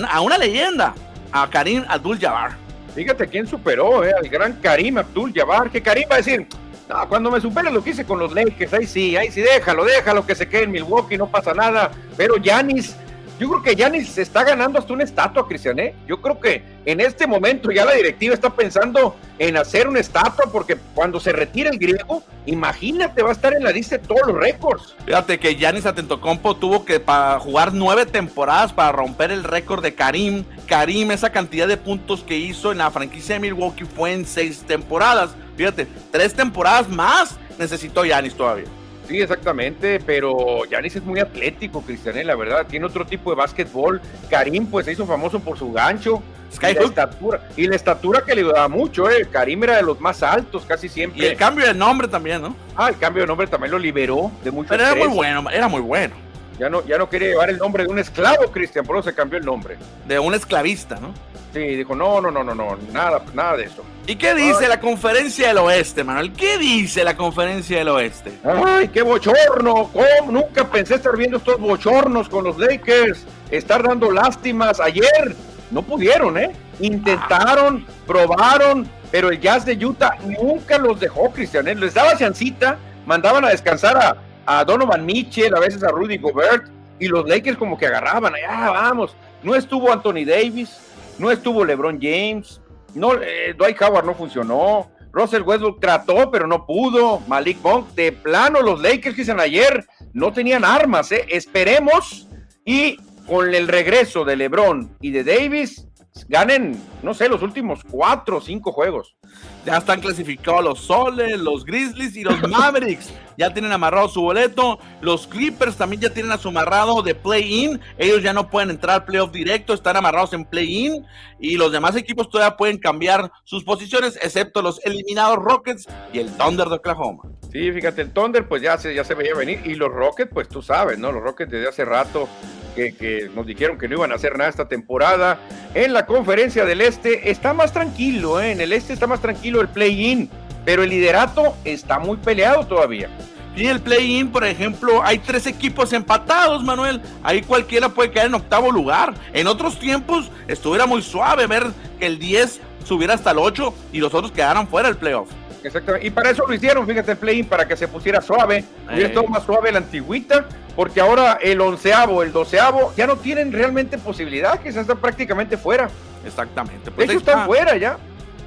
a 0.08 0.20
una 0.20 0.36
leyenda, 0.36 0.94
a 1.32 1.48
Karim 1.48 1.84
Abdul-Jabbar. 1.88 2.69
Fíjate 2.94 3.29
quién 3.29 3.46
superó, 3.46 4.05
eh, 4.05 4.12
al 4.12 4.29
gran 4.29 4.55
Karim 4.61 4.98
Abdul 4.98 5.33
Jabbar, 5.35 5.70
que 5.70 5.83
Karim 5.83 6.09
va 6.11 6.16
a 6.16 6.18
decir, 6.18 6.46
no, 6.88 7.09
cuando 7.09 7.31
me 7.31 7.40
supere 7.40 7.70
lo 7.70 7.83
que 7.85 7.90
hice 7.90 8.05
con 8.05 8.18
los 8.18 8.33
Lakers, 8.33 8.72
ahí 8.74 8.87
sí, 8.87 9.16
ahí 9.16 9.31
sí, 9.31 9.40
déjalo, 9.40 9.85
déjalo 9.85 10.26
que 10.26 10.35
se 10.35 10.48
quede 10.48 10.64
en 10.64 10.72
Milwaukee, 10.72 11.16
no 11.16 11.29
pasa 11.29 11.55
nada. 11.55 11.92
Pero 12.16 12.37
Yanis 12.37 12.96
yo 13.40 13.48
creo 13.48 13.62
que 13.62 13.74
Yanis 13.74 14.11
se 14.11 14.20
está 14.20 14.44
ganando 14.44 14.79
hasta 14.79 14.92
una 14.92 15.03
estatua, 15.03 15.48
Cristian. 15.48 15.79
¿eh? 15.79 15.94
Yo 16.07 16.20
creo 16.20 16.38
que 16.38 16.62
en 16.85 17.00
este 17.00 17.26
momento 17.26 17.70
ya 17.70 17.87
la 17.87 17.94
directiva 17.94 18.35
está 18.35 18.50
pensando 18.50 19.16
en 19.38 19.57
hacer 19.57 19.88
una 19.88 19.98
estatua 19.98 20.53
porque 20.53 20.76
cuando 20.94 21.18
se 21.18 21.33
retire 21.33 21.70
el 21.70 21.79
griego, 21.79 22.22
imagínate, 22.44 23.22
va 23.22 23.31
a 23.31 23.33
estar 23.33 23.55
en 23.55 23.64
la 23.64 23.70
lista 23.70 23.96
de 23.96 24.07
todos 24.07 24.26
los 24.26 24.37
récords. 24.37 24.94
Fíjate 25.07 25.40
que 25.40 25.57
Yanis 25.57 25.87
Atentocompo 25.87 26.55
tuvo 26.55 26.85
que 26.85 27.03
jugar 27.38 27.72
nueve 27.72 28.05
temporadas 28.05 28.74
para 28.74 28.92
romper 28.92 29.31
el 29.31 29.42
récord 29.42 29.83
de 29.83 29.94
Karim. 29.94 30.44
Karim, 30.66 31.11
esa 31.11 31.33
cantidad 31.33 31.66
de 31.66 31.79
puntos 31.79 32.22
que 32.22 32.37
hizo 32.37 32.72
en 32.72 32.79
la 32.79 32.90
franquicia 32.90 33.37
de 33.37 33.40
Milwaukee 33.40 33.85
fue 33.85 34.12
en 34.12 34.26
seis 34.26 34.64
temporadas. 34.66 35.31
Fíjate, 35.57 35.87
tres 36.11 36.35
temporadas 36.35 36.90
más 36.90 37.38
necesitó 37.59 38.05
Yanis 38.05 38.35
todavía. 38.35 38.66
Sí, 39.10 39.20
exactamente, 39.20 39.98
pero 40.06 40.64
Yanis 40.66 40.94
es 40.94 41.02
muy 41.02 41.18
atlético, 41.18 41.82
Cristian, 41.82 42.16
¿eh? 42.16 42.22
la 42.22 42.36
verdad, 42.36 42.64
tiene 42.64 42.86
otro 42.86 43.04
tipo 43.04 43.30
de 43.30 43.36
básquetbol. 43.36 44.00
Karim, 44.30 44.66
pues, 44.66 44.86
se 44.86 44.92
hizo 44.92 45.04
famoso 45.04 45.40
por 45.40 45.58
su 45.58 45.72
gancho. 45.72 46.22
Y 46.62 46.74
la, 46.74 46.82
estatura, 46.82 47.40
y 47.56 47.66
la 47.66 47.74
estatura 47.74 48.22
que 48.24 48.36
le 48.36 48.44
daba 48.44 48.68
mucho, 48.68 49.10
¿eh? 49.10 49.26
Karim 49.28 49.64
era 49.64 49.76
de 49.78 49.82
los 49.82 50.00
más 50.00 50.22
altos 50.22 50.64
casi 50.64 50.88
siempre. 50.88 51.20
Y 51.20 51.26
el 51.26 51.36
cambio 51.36 51.66
de 51.66 51.74
nombre 51.74 52.06
también, 52.06 52.40
¿no? 52.40 52.54
Ah, 52.76 52.88
el 52.88 52.98
cambio 52.98 53.24
de 53.24 53.26
nombre 53.26 53.48
también 53.48 53.72
lo 53.72 53.78
liberó 53.80 54.30
de 54.44 54.52
mucho 54.52 54.68
Pero 54.68 54.84
era 54.84 54.94
muy 54.94 55.08
bueno, 55.08 55.50
era 55.50 55.66
muy 55.66 55.80
bueno. 55.80 56.14
Ya 56.56 56.68
no, 56.68 56.86
ya 56.86 56.98
no 56.98 57.08
quería 57.08 57.30
llevar 57.30 57.50
el 57.50 57.58
nombre 57.58 57.82
de 57.82 57.90
un 57.90 57.98
esclavo, 57.98 58.52
Cristian, 58.52 58.84
por 58.84 58.96
eso 58.96 59.08
se 59.08 59.14
cambió 59.14 59.40
el 59.40 59.44
nombre. 59.44 59.76
De 60.06 60.20
un 60.20 60.34
esclavista, 60.34 61.00
¿no? 61.00 61.12
Sí, 61.52 61.60
dijo, 61.60 61.96
no, 61.96 62.20
no, 62.20 62.30
no, 62.30 62.44
no, 62.44 62.54
no, 62.54 62.78
nada, 62.92 63.22
nada 63.34 63.56
de 63.56 63.64
eso. 63.64 63.82
¿Y 64.06 64.16
qué 64.16 64.34
dice 64.34 64.68
la 64.68 64.80
conferencia 64.80 65.48
del 65.48 65.58
oeste, 65.58 66.04
Manuel? 66.04 66.32
¿Qué 66.32 66.58
dice 66.58 67.02
la 67.04 67.16
conferencia 67.16 67.78
del 67.78 67.88
oeste? 67.88 68.32
Ay, 68.44 68.88
qué 68.88 69.02
bochorno. 69.02 69.90
¿Cómo? 69.92 70.32
Nunca 70.32 70.64
pensé 70.68 70.94
estar 70.94 71.16
viendo 71.16 71.38
estos 71.38 71.58
bochornos 71.58 72.28
con 72.28 72.44
los 72.44 72.58
Lakers. 72.58 73.24
Estar 73.50 73.82
dando 73.82 74.10
lástimas. 74.10 74.80
Ayer 74.80 75.34
no 75.70 75.82
pudieron, 75.82 76.38
¿eh? 76.38 76.52
Intentaron, 76.80 77.84
probaron, 78.06 78.88
pero 79.10 79.30
el 79.30 79.40
Jazz 79.40 79.64
de 79.64 79.74
Utah 79.84 80.16
nunca 80.40 80.78
los 80.78 80.98
dejó, 80.98 81.30
Cristian. 81.30 81.66
¿eh? 81.68 81.74
Les 81.74 81.94
daba 81.94 82.16
chancita, 82.16 82.78
mandaban 83.06 83.44
a 83.44 83.50
descansar 83.50 83.96
a, 83.96 84.16
a 84.46 84.64
Donovan 84.64 85.04
Mitchell, 85.04 85.54
a 85.54 85.60
veces 85.60 85.82
a 85.82 85.88
Rudy 85.88 86.18
Gobert, 86.18 86.64
y 86.98 87.08
los 87.08 87.28
Lakers 87.28 87.56
como 87.56 87.78
que 87.78 87.86
agarraban, 87.86 88.34
allá 88.34 88.70
vamos. 88.70 89.16
No 89.42 89.54
estuvo 89.54 89.90
Anthony 89.90 90.24
Davis, 90.26 90.78
no 91.20 91.30
estuvo 91.30 91.64
LeBron 91.64 91.98
James, 92.00 92.61
no, 92.94 93.14
eh, 93.14 93.54
Dwight 93.56 93.80
Howard 93.83 94.06
no 94.06 94.14
funcionó, 94.14 94.90
Russell 95.12 95.42
Westbrook 95.42 95.80
trató, 95.80 96.30
pero 96.30 96.46
no 96.46 96.66
pudo, 96.66 97.20
Malik 97.28 97.61
Monk, 97.62 97.90
de 97.94 98.12
plano, 98.12 98.61
los 98.62 98.80
Lakers 98.80 99.14
que 99.14 99.22
dicen 99.22 99.40
ayer 99.40 99.85
no 100.12 100.33
tenían 100.33 100.64
armas, 100.64 101.12
¿eh? 101.12 101.24
esperemos. 101.28 102.28
Y 102.64 102.96
con 103.26 103.52
el 103.54 103.68
regreso 103.68 104.24
de 104.24 104.37
LeBron 104.37 104.96
y 105.00 105.11
de 105.11 105.24
Davis, 105.24 105.87
ganen, 106.28 106.80
no 107.02 107.14
sé, 107.14 107.28
los 107.28 107.42
últimos 107.42 107.80
cuatro 107.88 108.38
o 108.38 108.40
cinco 108.40 108.72
juegos. 108.72 109.16
Ya 109.64 109.76
están 109.76 110.00
clasificados 110.00 110.64
los 110.64 110.80
Soles, 110.80 111.38
los 111.38 111.64
Grizzlies 111.64 112.16
y 112.16 112.24
los 112.24 112.40
Mavericks. 112.48 113.12
ya 113.37 113.52
tienen 113.52 113.72
amarrado 113.72 114.09
su 114.09 114.22
boleto. 114.22 114.78
Los 115.00 115.26
Clippers 115.26 115.76
también 115.76 116.02
ya 116.02 116.11
tienen 116.11 116.33
a 116.33 116.38
su 116.38 116.48
amarrado 116.48 117.02
de 117.02 117.14
play-in. 117.14 117.80
Ellos 117.98 118.22
ya 118.22 118.33
no 118.33 118.48
pueden 118.48 118.70
entrar 118.70 118.96
al 118.96 119.04
playoff 119.04 119.33
directo, 119.33 119.74
están 119.74 119.96
amarrados 119.96 120.33
en 120.33 120.44
play-in. 120.44 121.04
Y 121.38 121.56
los 121.56 121.72
demás 121.72 121.96
equipos 121.96 122.28
todavía 122.28 122.56
pueden 122.56 122.78
cambiar 122.78 123.30
sus 123.44 123.64
posiciones, 123.64 124.18
excepto 124.22 124.62
los 124.62 124.85
eliminados 124.85 125.38
Rockets 125.38 125.87
y 126.12 126.18
el 126.18 126.30
Thunder 126.37 126.68
de 126.68 126.76
Oklahoma. 126.76 127.22
Sí, 127.52 127.72
fíjate, 127.72 128.02
el 128.02 128.12
Thunder 128.12 128.46
pues 128.46 128.62
ya 128.62 128.78
se, 128.78 128.94
ya 128.94 129.04
se 129.04 129.14
veía 129.14 129.35
venir. 129.35 129.61
Y 129.64 129.74
los 129.74 129.90
Rockets, 129.90 130.30
pues 130.33 130.48
tú 130.48 130.62
sabes, 130.62 130.98
¿no? 130.98 131.11
Los 131.12 131.22
Rockets 131.22 131.50
desde 131.50 131.68
hace 131.68 131.85
rato 131.85 132.28
que, 132.74 133.30
nos 133.35 133.46
dijeron 133.46 133.78
que 133.78 133.88
no 133.88 133.96
iban 133.96 134.12
a 134.12 134.16
hacer 134.16 134.37
nada 134.37 134.50
esta 134.50 134.68
temporada. 134.68 135.38
En 135.74 135.92
la 135.92 136.06
conferencia 136.06 136.64
del 136.64 136.80
Este 136.80 137.30
está 137.30 137.52
más 137.52 137.72
tranquilo, 137.72 138.40
¿eh? 138.40 138.52
en 138.52 138.61
el 138.61 138.72
Este 138.72 138.92
está 138.92 139.06
más 139.06 139.20
tranquilo 139.20 139.61
el 139.61 139.68
play-in, 139.68 140.30
pero 140.64 140.83
el 140.83 140.90
liderato 140.90 141.56
está 141.64 141.98
muy 141.98 142.16
peleado 142.16 142.66
todavía. 142.66 143.09
Y 143.56 143.66
el 143.66 143.80
play-in, 143.80 144.30
por 144.30 144.44
ejemplo, 144.44 145.02
hay 145.02 145.18
tres 145.18 145.46
equipos 145.46 145.92
empatados, 145.92 146.62
Manuel. 146.62 147.00
Ahí 147.22 147.42
cualquiera 147.42 147.88
puede 147.88 148.11
caer 148.11 148.26
en 148.26 148.35
octavo 148.35 148.70
lugar. 148.70 149.12
En 149.33 149.46
otros 149.48 149.78
tiempos 149.78 150.30
estuviera 150.46 150.87
muy 150.87 151.02
suave 151.02 151.46
ver 151.46 151.66
que 151.98 152.06
el 152.06 152.18
10 152.18 152.61
subiera 152.85 153.14
hasta 153.14 153.33
el 153.33 153.38
8 153.38 153.74
y 153.92 153.98
los 153.98 154.14
otros 154.14 154.33
quedaran 154.33 154.68
fuera 154.68 154.88
del 154.88 154.96
playoff. 154.96 155.28
Exactamente. 155.62 156.06
Y 156.06 156.10
para 156.10 156.30
eso 156.30 156.46
lo 156.46 156.54
hicieron, 156.54 156.86
fíjate, 156.86 157.12
el 157.12 157.18
play 157.18 157.42
para 157.42 157.66
que 157.66 157.76
se 157.76 157.88
pusiera 157.88 158.20
suave. 158.20 158.64
Hubiera 158.86 159.08
estado 159.08 159.26
más 159.26 159.44
suave 159.44 159.72
la 159.72 159.78
antigüita, 159.78 160.46
porque 160.74 161.00
ahora 161.00 161.38
el 161.40 161.60
onceavo, 161.60 162.22
el 162.22 162.32
doceavo, 162.32 162.92
ya 162.96 163.06
no 163.06 163.16
tienen 163.16 163.52
realmente 163.52 163.98
posibilidad, 163.98 164.58
que 164.58 164.72
se 164.72 164.80
están 164.80 164.98
prácticamente 164.98 165.56
fuera. 165.56 165.88
Exactamente. 166.24 166.90
Pues 166.90 167.08
de 167.08 167.14
hecho, 167.14 167.20
están 167.20 167.46
fuera 167.46 167.76
ya. 167.76 167.98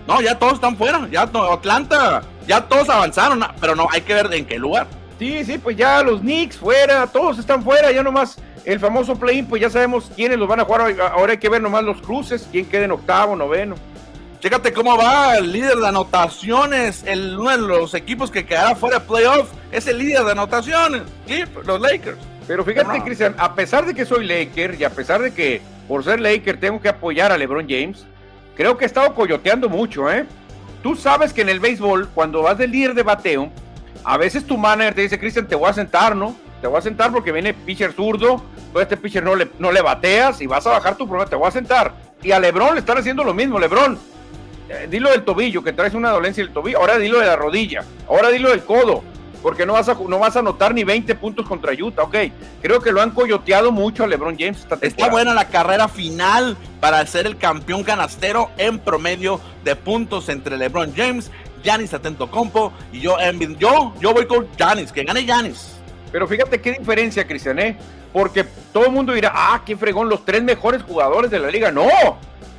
No, 0.07 0.21
ya 0.21 0.37
todos 0.37 0.53
están 0.55 0.75
fuera. 0.75 1.07
Ya 1.11 1.21
Atlanta, 1.21 2.23
ya 2.47 2.61
todos 2.61 2.89
avanzaron, 2.89 3.43
pero 3.61 3.75
no, 3.75 3.87
hay 3.91 4.01
que 4.01 4.13
ver 4.13 4.33
en 4.33 4.45
qué 4.45 4.57
lugar. 4.57 4.87
Sí, 5.19 5.45
sí, 5.45 5.57
pues 5.57 5.77
ya 5.77 6.03
los 6.03 6.19
Knicks 6.21 6.57
fuera, 6.57 7.07
todos 7.07 7.39
están 7.39 7.63
fuera, 7.63 7.91
ya 7.91 8.03
nomás 8.03 8.37
el 8.65 8.79
famoso 8.79 9.15
play-in, 9.15 9.45
pues 9.45 9.61
ya 9.61 9.69
sabemos 9.69 10.11
quiénes 10.15 10.37
los 10.37 10.47
van 10.47 10.59
a 10.59 10.65
jugar. 10.65 10.95
Ahora 11.13 11.33
hay 11.33 11.37
que 11.37 11.49
ver 11.49 11.61
nomás 11.61 11.83
los 11.83 12.01
cruces, 12.01 12.47
quién 12.51 12.65
queda 12.65 12.85
en 12.85 12.91
octavo, 12.91 13.35
noveno. 13.35 13.75
Fíjate 14.43 14.73
cómo 14.73 14.97
va 14.97 15.37
el 15.37 15.53
líder 15.53 15.77
de 15.77 15.87
anotaciones, 15.87 17.05
el, 17.07 17.39
uno 17.39 17.49
de 17.51 17.59
los 17.59 17.93
equipos 17.93 18.29
que 18.29 18.45
quedará 18.45 18.75
fuera 18.75 18.99
de 18.99 19.05
playoff, 19.05 19.49
es 19.71 19.87
el 19.87 19.99
líder 19.99 20.25
de 20.25 20.31
anotaciones, 20.33 21.03
los 21.65 21.79
Lakers. 21.79 22.17
Pero 22.45 22.65
fíjate, 22.65 23.01
Cristian, 23.03 23.35
a 23.37 23.55
pesar 23.55 23.85
de 23.85 23.93
que 23.93 24.03
soy 24.03 24.27
Laker 24.27 24.75
y 24.77 24.83
a 24.83 24.89
pesar 24.89 25.21
de 25.21 25.33
que 25.33 25.61
por 25.87 26.03
ser 26.03 26.19
Laker 26.19 26.59
tengo 26.59 26.81
que 26.81 26.89
apoyar 26.89 27.31
a 27.31 27.37
LeBron 27.37 27.67
James, 27.69 28.05
creo 28.53 28.75
que 28.75 28.83
he 28.83 28.85
estado 28.85 29.15
coyoteando 29.15 29.69
mucho, 29.69 30.11
¿eh? 30.11 30.25
Tú 30.81 30.97
sabes 30.97 31.31
que 31.31 31.39
en 31.39 31.47
el 31.47 31.61
béisbol, 31.61 32.09
cuando 32.09 32.41
vas 32.41 32.57
del 32.57 32.71
líder 32.71 32.95
de 32.95 33.03
bateo, 33.03 33.49
a 34.03 34.17
veces 34.17 34.45
tu 34.45 34.57
manager 34.57 34.93
te 34.93 35.01
dice, 35.03 35.17
Cristian, 35.17 35.47
te 35.47 35.55
voy 35.55 35.69
a 35.69 35.73
sentar, 35.73 36.17
¿no? 36.17 36.35
Te 36.59 36.67
voy 36.67 36.79
a 36.79 36.81
sentar 36.81 37.13
porque 37.13 37.31
viene 37.31 37.53
pitcher 37.53 37.93
zurdo, 37.93 38.43
todo 38.73 38.83
este 38.83 38.97
pitcher 38.97 39.23
no 39.23 39.35
le, 39.35 39.49
no 39.57 39.71
le 39.71 39.81
bateas 39.81 40.41
y 40.41 40.47
vas 40.47 40.67
a 40.67 40.71
bajar 40.71 40.97
tu 40.97 41.07
problema, 41.07 41.29
te 41.29 41.37
voy 41.37 41.47
a 41.47 41.51
sentar. 41.51 41.93
Y 42.21 42.33
a 42.33 42.41
Lebron 42.41 42.73
le 42.73 42.81
están 42.81 42.97
haciendo 42.97 43.23
lo 43.23 43.33
mismo, 43.33 43.57
Lebron. 43.57 44.11
Eh, 44.69 44.87
dilo 44.89 45.11
del 45.11 45.23
tobillo, 45.23 45.63
que 45.63 45.73
traes 45.73 45.93
una 45.93 46.11
dolencia 46.11 46.43
del 46.43 46.53
tobillo, 46.53 46.79
ahora 46.79 46.97
dilo 46.97 47.19
de 47.19 47.25
la 47.25 47.35
rodilla, 47.35 47.83
ahora 48.07 48.29
dilo 48.29 48.49
del 48.49 48.63
codo, 48.63 49.03
porque 49.41 49.65
no 49.65 49.73
vas 49.73 49.89
a, 49.89 49.97
no 50.07 50.19
vas 50.19 50.35
a 50.35 50.39
anotar 50.39 50.73
ni 50.73 50.83
20 50.83 51.15
puntos 51.15 51.45
contra 51.45 51.73
Utah, 51.73 52.03
ok. 52.03 52.15
Creo 52.61 52.79
que 52.79 52.91
lo 52.93 53.01
han 53.01 53.11
coyoteado 53.11 53.71
mucho 53.71 54.05
a 54.05 54.07
LeBron 54.07 54.37
James. 54.39 54.65
Está 54.81 55.09
buena 55.09 55.33
la 55.33 55.49
carrera 55.49 55.89
final 55.89 56.55
para 56.79 57.05
ser 57.05 57.27
el 57.27 57.37
campeón 57.37 57.83
canastero 57.83 58.51
en 58.57 58.79
promedio 58.79 59.41
de 59.65 59.75
puntos 59.75 60.29
entre 60.29 60.57
LeBron 60.57 60.93
James 60.95 61.29
Janis 61.63 61.93
Atento 61.93 62.29
Compo 62.29 62.73
y 62.91 62.99
yo, 62.99 63.17
yo, 63.57 63.93
yo 63.99 64.13
voy 64.13 64.25
con 64.25 64.47
Janis, 64.57 64.91
que 64.91 65.03
gane 65.03 65.25
Janis. 65.25 65.75
Pero 66.11 66.27
fíjate 66.27 66.61
qué 66.61 66.73
diferencia, 66.73 67.25
Cristian, 67.25 67.57
¿eh? 67.59 67.77
Porque 68.11 68.43
todo 68.71 68.85
el 68.85 68.91
mundo 68.91 69.13
dirá, 69.13 69.31
ah, 69.33 69.61
qué 69.65 69.75
fregón, 69.75 70.09
los 70.09 70.23
tres 70.23 70.43
mejores 70.43 70.83
jugadores 70.83 71.31
de 71.31 71.39
la 71.39 71.49
liga. 71.49 71.71
No, 71.71 71.87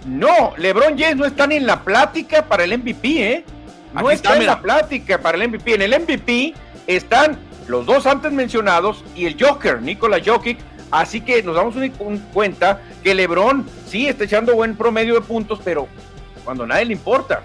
no, 0.04 0.52
LeBron 0.56 0.98
James 0.98 1.16
no 1.16 1.24
está 1.24 1.46
ni 1.46 1.56
en 1.56 1.66
la 1.66 1.82
plática 1.82 2.44
para 2.44 2.64
el 2.64 2.78
MVP, 2.78 3.32
¿eh? 3.32 3.44
No 3.94 4.10
está, 4.10 4.36
en 4.36 4.46
la 4.46 4.60
plática 4.60 5.18
para 5.18 5.38
el 5.38 5.48
MVP. 5.48 5.74
En 5.74 5.82
el 5.82 6.00
MVP 6.00 6.54
están 6.86 7.38
los 7.68 7.86
dos 7.86 8.06
antes 8.06 8.32
mencionados 8.32 9.04
y 9.14 9.26
el 9.26 9.36
Joker, 9.40 9.80
Nikola 9.80 10.20
Jokic. 10.24 10.58
Así 10.90 11.20
que 11.20 11.42
nos 11.42 11.56
damos 11.56 11.74
cuenta 12.32 12.82
que 13.02 13.14
LeBron 13.14 13.66
sí 13.86 14.06
está 14.06 14.24
echando 14.24 14.54
buen 14.54 14.76
promedio 14.76 15.14
de 15.14 15.20
puntos, 15.22 15.60
pero 15.64 15.88
cuando 16.44 16.66
nadie 16.66 16.86
le 16.86 16.92
importa. 16.92 17.42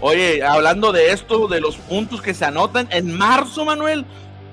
Oye, 0.00 0.42
hablando 0.42 0.92
de 0.92 1.12
esto, 1.12 1.46
de 1.46 1.60
los 1.60 1.76
puntos 1.76 2.22
que 2.22 2.32
se 2.32 2.44
anotan, 2.44 2.88
en 2.90 3.16
marzo, 3.16 3.64
Manuel, 3.66 4.06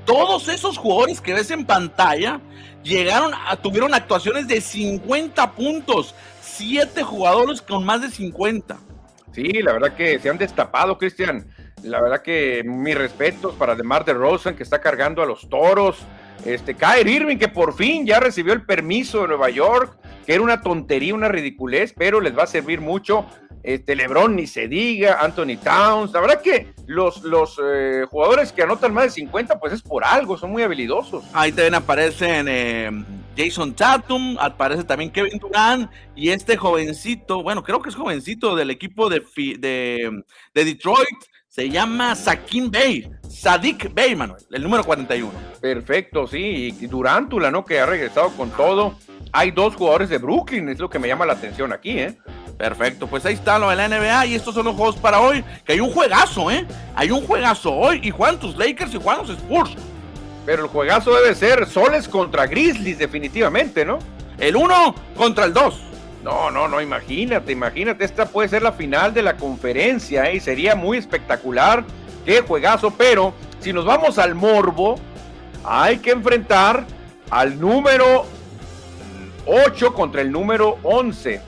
todos 0.06 0.48
esos 0.50 0.78
jugadores 0.78 1.22
que 1.22 1.34
ves 1.34 1.52
en 1.52 1.66
pantalla 1.66 2.42
llegaron 2.84 3.34
a, 3.34 3.56
tuvieron 3.58 3.94
actuaciones 3.94 4.48
de 4.48 4.60
50 4.60 5.52
puntos. 5.52 6.16
Siete 6.58 7.04
jugadores 7.04 7.62
con 7.62 7.86
más 7.86 8.02
de 8.02 8.10
50. 8.10 8.80
Sí, 9.32 9.44
la 9.62 9.74
verdad 9.74 9.94
que 9.96 10.18
se 10.18 10.28
han 10.28 10.40
destapado, 10.40 10.98
Cristian. 10.98 11.46
La 11.84 12.02
verdad 12.02 12.24
que 12.24 12.64
mis 12.66 12.98
respetos 12.98 13.54
para 13.54 13.76
DeMar 13.76 14.04
de 14.04 14.14
Rosen, 14.14 14.56
que 14.56 14.64
está 14.64 14.82
cargando 14.82 15.22
a 15.22 15.28
los 15.28 15.48
toros. 15.48 16.00
Este, 16.46 16.74
Kyrie 16.74 17.18
Irving, 17.18 17.38
que 17.38 17.48
por 17.48 17.76
fin 17.76 18.08
ya 18.08 18.20
recibió 18.20 18.54
el 18.54 18.66
permiso 18.66 19.22
de 19.22 19.28
Nueva 19.28 19.52
York, 19.52 20.00
que 20.26 20.34
era 20.34 20.42
una 20.42 20.62
tontería, 20.62 21.14
una 21.14 21.28
ridiculez, 21.28 21.94
pero 21.96 22.22
les 22.22 22.36
va 22.36 22.44
a 22.44 22.48
servir 22.48 22.82
mucho 22.82 23.28
este 23.62 23.96
LeBron 23.96 24.36
ni 24.36 24.48
se 24.48 24.68
diga, 24.68 25.18
Anthony 25.20 25.58
Towns, 25.62 26.14
la 26.14 26.22
verdad 26.22 26.42
que 26.42 26.74
los, 26.86 27.22
los 27.24 27.60
eh, 27.62 28.06
jugadores 28.10 28.52
que 28.54 28.64
anotan 28.64 28.94
más 28.94 29.04
de 29.04 29.10
50 29.12 29.60
pues 29.60 29.74
es 29.74 29.82
por 29.82 30.06
algo, 30.06 30.38
son 30.38 30.52
muy 30.52 30.64
habilidosos. 30.64 31.26
Ahí 31.34 31.52
también 31.52 31.76
aparecen 31.76 32.48
eh, 32.50 32.90
Jason 33.38 33.74
Tatum, 33.74 34.36
aparece 34.40 34.84
también 34.84 35.12
Kevin 35.12 35.38
Durant 35.40 35.92
y 36.16 36.30
este 36.30 36.58
jovencito, 36.58 37.44
bueno, 37.44 37.64
creo 37.64 37.82
que 37.82 37.90
es 37.90 37.96
jovencito 37.96 38.56
del 38.56 38.72
equipo 38.72 39.10
de, 39.10 39.24
de, 39.60 40.24
de 40.54 40.66
Detroit, 40.66 41.08
se 41.48 41.70
llama 41.70 42.16
Sakin 42.16 42.70
Bay, 42.70 43.10
Sadik 43.28 43.94
Bay, 43.94 44.16
Manuel, 44.16 44.44
el 44.52 44.62
número 44.62 44.84
41. 44.84 45.32
Perfecto, 45.60 46.28
sí, 46.28 46.76
y 46.80 46.88
Durántula, 46.88 47.50
¿no? 47.50 47.66
Que 47.66 47.80
ha 47.80 47.86
regresado 47.86 48.30
con 48.32 48.52
todo. 48.52 48.96
Hay 49.32 49.52
dos 49.52 49.76
jugadores 49.76 50.10
de 50.10 50.18
Brooklyn, 50.18 50.70
es 50.70 50.80
lo 50.80 50.90
que 50.90 51.00
me 51.00 51.08
llama 51.08 51.26
la 51.26 51.34
atención 51.34 51.74
aquí, 51.74 51.98
¿eh? 52.00 52.18
Perfecto, 52.58 53.08
pues 53.08 53.26
ahí 53.26 53.34
está 53.34 53.60
lo 53.60 53.70
de 53.70 53.76
la 53.76 53.88
NBA 53.88 54.26
y 54.28 54.36
estos 54.36 54.56
son 54.56 54.66
los 54.66 54.76
juegos 54.76 54.98
para 54.98 55.20
hoy, 55.20 55.44
que 55.66 55.74
hay 55.74 55.80
un 55.80 55.92
juegazo, 55.92 56.50
¿eh? 56.52 56.66
Hay 56.96 57.12
un 57.12 57.26
juegazo 57.26 57.74
hoy 57.74 58.02
y 58.04 58.10
juegan 58.10 58.40
tus 58.40 58.56
Lakers 58.56 58.94
y 58.94 58.98
juegan 58.98 59.28
los 59.28 59.38
Spurs. 59.38 59.76
Pero 60.48 60.64
el 60.64 60.70
juegazo 60.70 61.14
debe 61.14 61.36
ser 61.36 61.66
Soles 61.68 62.08
contra 62.08 62.48
Grizzlies 62.48 62.98
definitivamente, 62.98 63.84
¿no? 63.84 64.00
El 64.38 64.56
uno 64.56 64.96
contra 65.18 65.44
el 65.44 65.52
2. 65.52 65.84
No, 66.24 66.50
no, 66.50 66.70
no, 66.70 66.80
imagínate, 66.80 67.52
imagínate, 67.52 68.06
esta 68.06 68.26
puede 68.26 68.48
ser 68.48 68.62
la 68.62 68.72
final 68.72 69.14
de 69.14 69.24
la 69.24 69.36
conferencia 69.36 70.30
¿eh? 70.30 70.38
y 70.38 70.40
sería 70.40 70.74
muy 70.74 70.98
espectacular. 70.98 71.84
Qué 72.26 72.40
juegazo, 72.42 72.92
pero 72.92 73.34
si 73.60 73.74
nos 73.74 73.84
vamos 73.84 74.18
al 74.18 74.36
morbo, 74.36 74.96
hay 75.66 75.98
que 75.98 76.12
enfrentar 76.12 76.86
al 77.30 77.60
número 77.60 78.26
8 79.46 79.94
contra 79.94 80.22
el 80.22 80.32
número 80.32 80.78
11 80.84 81.42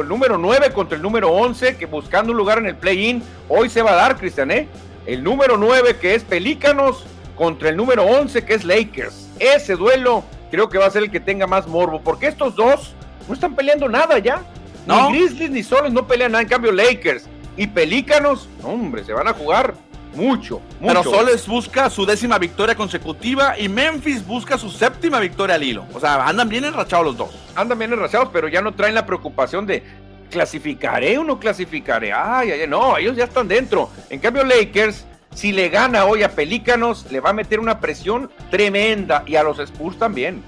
el 0.00 0.08
número 0.08 0.36
9 0.36 0.72
contra 0.72 0.96
el 0.96 1.02
número 1.02 1.30
11, 1.30 1.76
que 1.76 1.86
buscando 1.86 2.32
un 2.32 2.38
lugar 2.38 2.58
en 2.58 2.66
el 2.66 2.76
play-in, 2.76 3.22
hoy 3.48 3.68
se 3.68 3.82
va 3.82 3.92
a 3.92 3.96
dar, 3.96 4.16
Cristian, 4.16 4.50
¿eh? 4.50 4.68
El 5.06 5.24
número 5.24 5.56
9, 5.56 5.96
que 6.00 6.14
es 6.14 6.22
Pelícanos, 6.22 7.04
contra 7.36 7.68
el 7.68 7.76
número 7.76 8.04
11, 8.04 8.44
que 8.44 8.54
es 8.54 8.64
Lakers. 8.64 9.28
Ese 9.38 9.74
duelo 9.74 10.24
creo 10.50 10.68
que 10.68 10.78
va 10.78 10.86
a 10.86 10.90
ser 10.90 11.02
el 11.02 11.10
que 11.10 11.20
tenga 11.20 11.46
más 11.46 11.66
morbo, 11.66 12.00
porque 12.02 12.26
estos 12.26 12.54
dos 12.56 12.94
no 13.28 13.34
están 13.34 13.54
peleando 13.54 13.88
nada 13.88 14.18
ya. 14.18 14.42
¿No? 14.86 15.10
Ni 15.10 15.18
Grizzlies 15.18 15.50
ni 15.50 15.62
Soles 15.62 15.92
no 15.92 16.06
pelean 16.06 16.32
nada, 16.32 16.42
en 16.42 16.48
cambio 16.48 16.72
Lakers 16.72 17.26
y 17.56 17.66
Pelícanos, 17.66 18.48
hombre, 18.62 19.04
se 19.04 19.12
van 19.12 19.28
a 19.28 19.32
jugar 19.32 19.74
mucho, 20.14 20.60
Pero 20.80 21.02
Soles 21.02 21.46
busca 21.46 21.88
su 21.88 22.04
décima 22.04 22.38
victoria 22.38 22.74
consecutiva 22.74 23.58
y 23.58 23.68
Memphis 23.68 24.26
busca 24.26 24.58
su 24.58 24.68
séptima 24.68 25.18
victoria 25.20 25.54
al 25.54 25.62
hilo. 25.62 25.86
O 25.94 26.00
sea, 26.00 26.26
andan 26.26 26.50
bien 26.50 26.64
enrachados 26.64 27.06
los 27.06 27.16
dos. 27.16 27.30
Andan 27.54 27.78
bien 27.78 27.92
enrachados, 27.92 28.28
pero 28.30 28.48
ya 28.48 28.60
no 28.60 28.72
traen 28.72 28.94
la 28.94 29.06
preocupación 29.06 29.66
de 29.66 29.82
clasificaré 30.30 31.16
o 31.16 31.24
no 31.24 31.38
clasificaré. 31.38 32.12
Ay, 32.12 32.50
ay, 32.50 32.68
no, 32.68 32.98
ellos 32.98 33.16
ya 33.16 33.24
están 33.24 33.48
dentro. 33.48 33.90
En 34.10 34.20
cambio, 34.20 34.44
Lakers, 34.44 35.06
si 35.34 35.52
le 35.52 35.68
gana 35.68 36.04
hoy 36.04 36.22
a 36.22 36.30
Pelícanos, 36.30 37.06
le 37.10 37.20
va 37.20 37.30
a 37.30 37.32
meter 37.32 37.60
una 37.60 37.80
presión 37.80 38.30
tremenda 38.50 39.24
y 39.26 39.36
a 39.36 39.42
los 39.42 39.58
Spurs 39.58 39.98
también. 39.98 40.42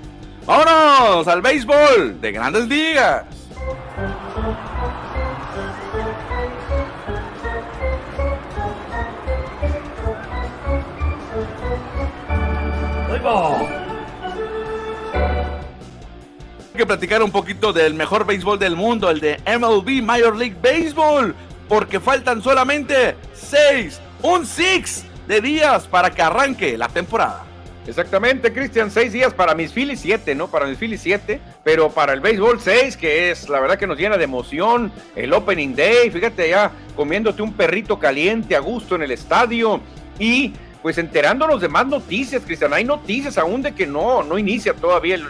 Vámonos 0.46 1.26
al 1.26 1.40
béisbol 1.40 2.20
de 2.20 2.32
grandes 2.32 2.68
ligas. 2.68 3.24
Hay 16.74 16.78
que 16.78 16.86
platicar 16.86 17.22
un 17.22 17.30
poquito 17.30 17.72
del 17.72 17.94
mejor 17.94 18.26
béisbol 18.26 18.58
del 18.58 18.76
mundo, 18.76 19.08
el 19.08 19.20
de 19.20 19.40
MLB 19.46 20.02
Major 20.02 20.36
League 20.36 20.56
Baseball, 20.60 21.34
porque 21.68 22.00
faltan 22.00 22.42
solamente 22.42 23.16
seis, 23.32 24.00
un 24.24 24.46
six 24.46 25.04
de 25.28 25.42
días 25.42 25.86
para 25.86 26.10
que 26.10 26.22
arranque 26.22 26.78
la 26.78 26.88
temporada. 26.88 27.44
Exactamente, 27.86 28.54
Cristian, 28.54 28.90
seis 28.90 29.12
días 29.12 29.34
para 29.34 29.54
mis 29.54 29.70
Phillies, 29.70 30.00
siete, 30.00 30.34
¿no? 30.34 30.48
Para 30.48 30.64
mis 30.64 30.78
Phillies, 30.78 31.02
siete, 31.02 31.42
pero 31.62 31.90
para 31.90 32.14
el 32.14 32.20
béisbol, 32.20 32.58
seis, 32.58 32.96
que 32.96 33.30
es 33.30 33.50
la 33.50 33.60
verdad 33.60 33.78
que 33.78 33.86
nos 33.86 33.98
llena 33.98 34.16
de 34.16 34.24
emoción. 34.24 34.90
El 35.14 35.34
Opening 35.34 35.76
Day, 35.76 36.10
fíjate 36.10 36.48
ya 36.48 36.72
comiéndote 36.96 37.42
un 37.42 37.52
perrito 37.52 37.98
caliente 37.98 38.56
a 38.56 38.60
gusto 38.60 38.94
en 38.94 39.02
el 39.02 39.10
estadio 39.10 39.82
y 40.18 40.54
pues 40.80 40.96
enterándonos 40.96 41.60
de 41.60 41.68
más 41.68 41.86
noticias, 41.86 42.42
Cristian. 42.46 42.72
Hay 42.72 42.84
noticias 42.84 43.36
aún 43.36 43.60
de 43.60 43.72
que 43.74 43.86
no, 43.86 44.22
no 44.22 44.38
inicia 44.38 44.72
todavía 44.72 45.16
el, 45.16 45.26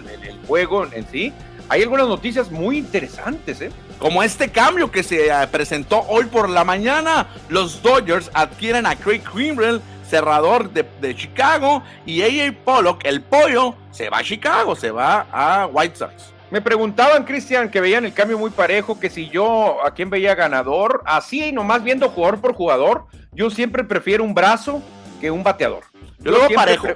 juego 0.47 0.86
en 0.86 1.05
sí. 1.09 1.32
Hay 1.68 1.82
algunas 1.82 2.07
noticias 2.07 2.53
muy 2.53 2.78
interesantes, 2.78 3.61
¿eh? 3.61 3.70
Como 3.99 4.22
este 4.22 4.51
cambio 4.51 4.90
que 4.90 5.03
se 5.03 5.28
eh, 5.28 5.47
presentó 5.51 6.01
hoy 6.09 6.24
por 6.26 6.49
la 6.49 6.64
mañana. 6.64 7.28
Los 7.49 7.82
Dodgers 7.82 8.30
adquieren 8.34 8.86
a 8.86 8.97
Craig 8.97 9.22
Kimbrell, 9.32 9.80
cerrador 10.09 10.70
de, 10.70 10.84
de, 11.01 11.14
Chicago, 11.14 11.82
y 12.05 12.22
AJ 12.22 12.57
Pollock, 12.64 13.05
el 13.05 13.22
pollo, 13.22 13.74
se 13.90 14.11
va 14.11 14.18
a 14.18 14.24
Chicago, 14.24 14.76
se 14.76 14.90
va 14.90 15.26
a 15.32 15.66
White 15.66 15.97
Sox. 15.97 16.34
Me 16.51 16.61
preguntaban, 16.61 17.24
Cristian, 17.24 17.70
que 17.70 17.80
veían 17.80 18.05
el 18.05 18.12
cambio 18.12 18.38
muy 18.38 18.51
parejo, 18.51 19.01
que 19.01 19.11
si 19.11 19.28
yo 19.28 19.84
a 19.84 19.92
quién 19.92 20.11
veía 20.11 20.34
ganador, 20.34 21.03
así 21.05 21.51
nomás 21.51 21.82
viendo 21.82 22.11
jugador 22.11 22.40
por 22.40 22.55
jugador, 22.55 23.07
yo 23.32 23.51
siempre 23.51 23.82
prefiero 23.82 24.22
un 24.22 24.34
brazo 24.34 24.80
que 25.20 25.30
un 25.30 25.42
bateador. 25.42 25.82
Yo, 26.20 26.30
lo 26.30 26.40
veo 26.40 26.51
parejo. 26.55 26.88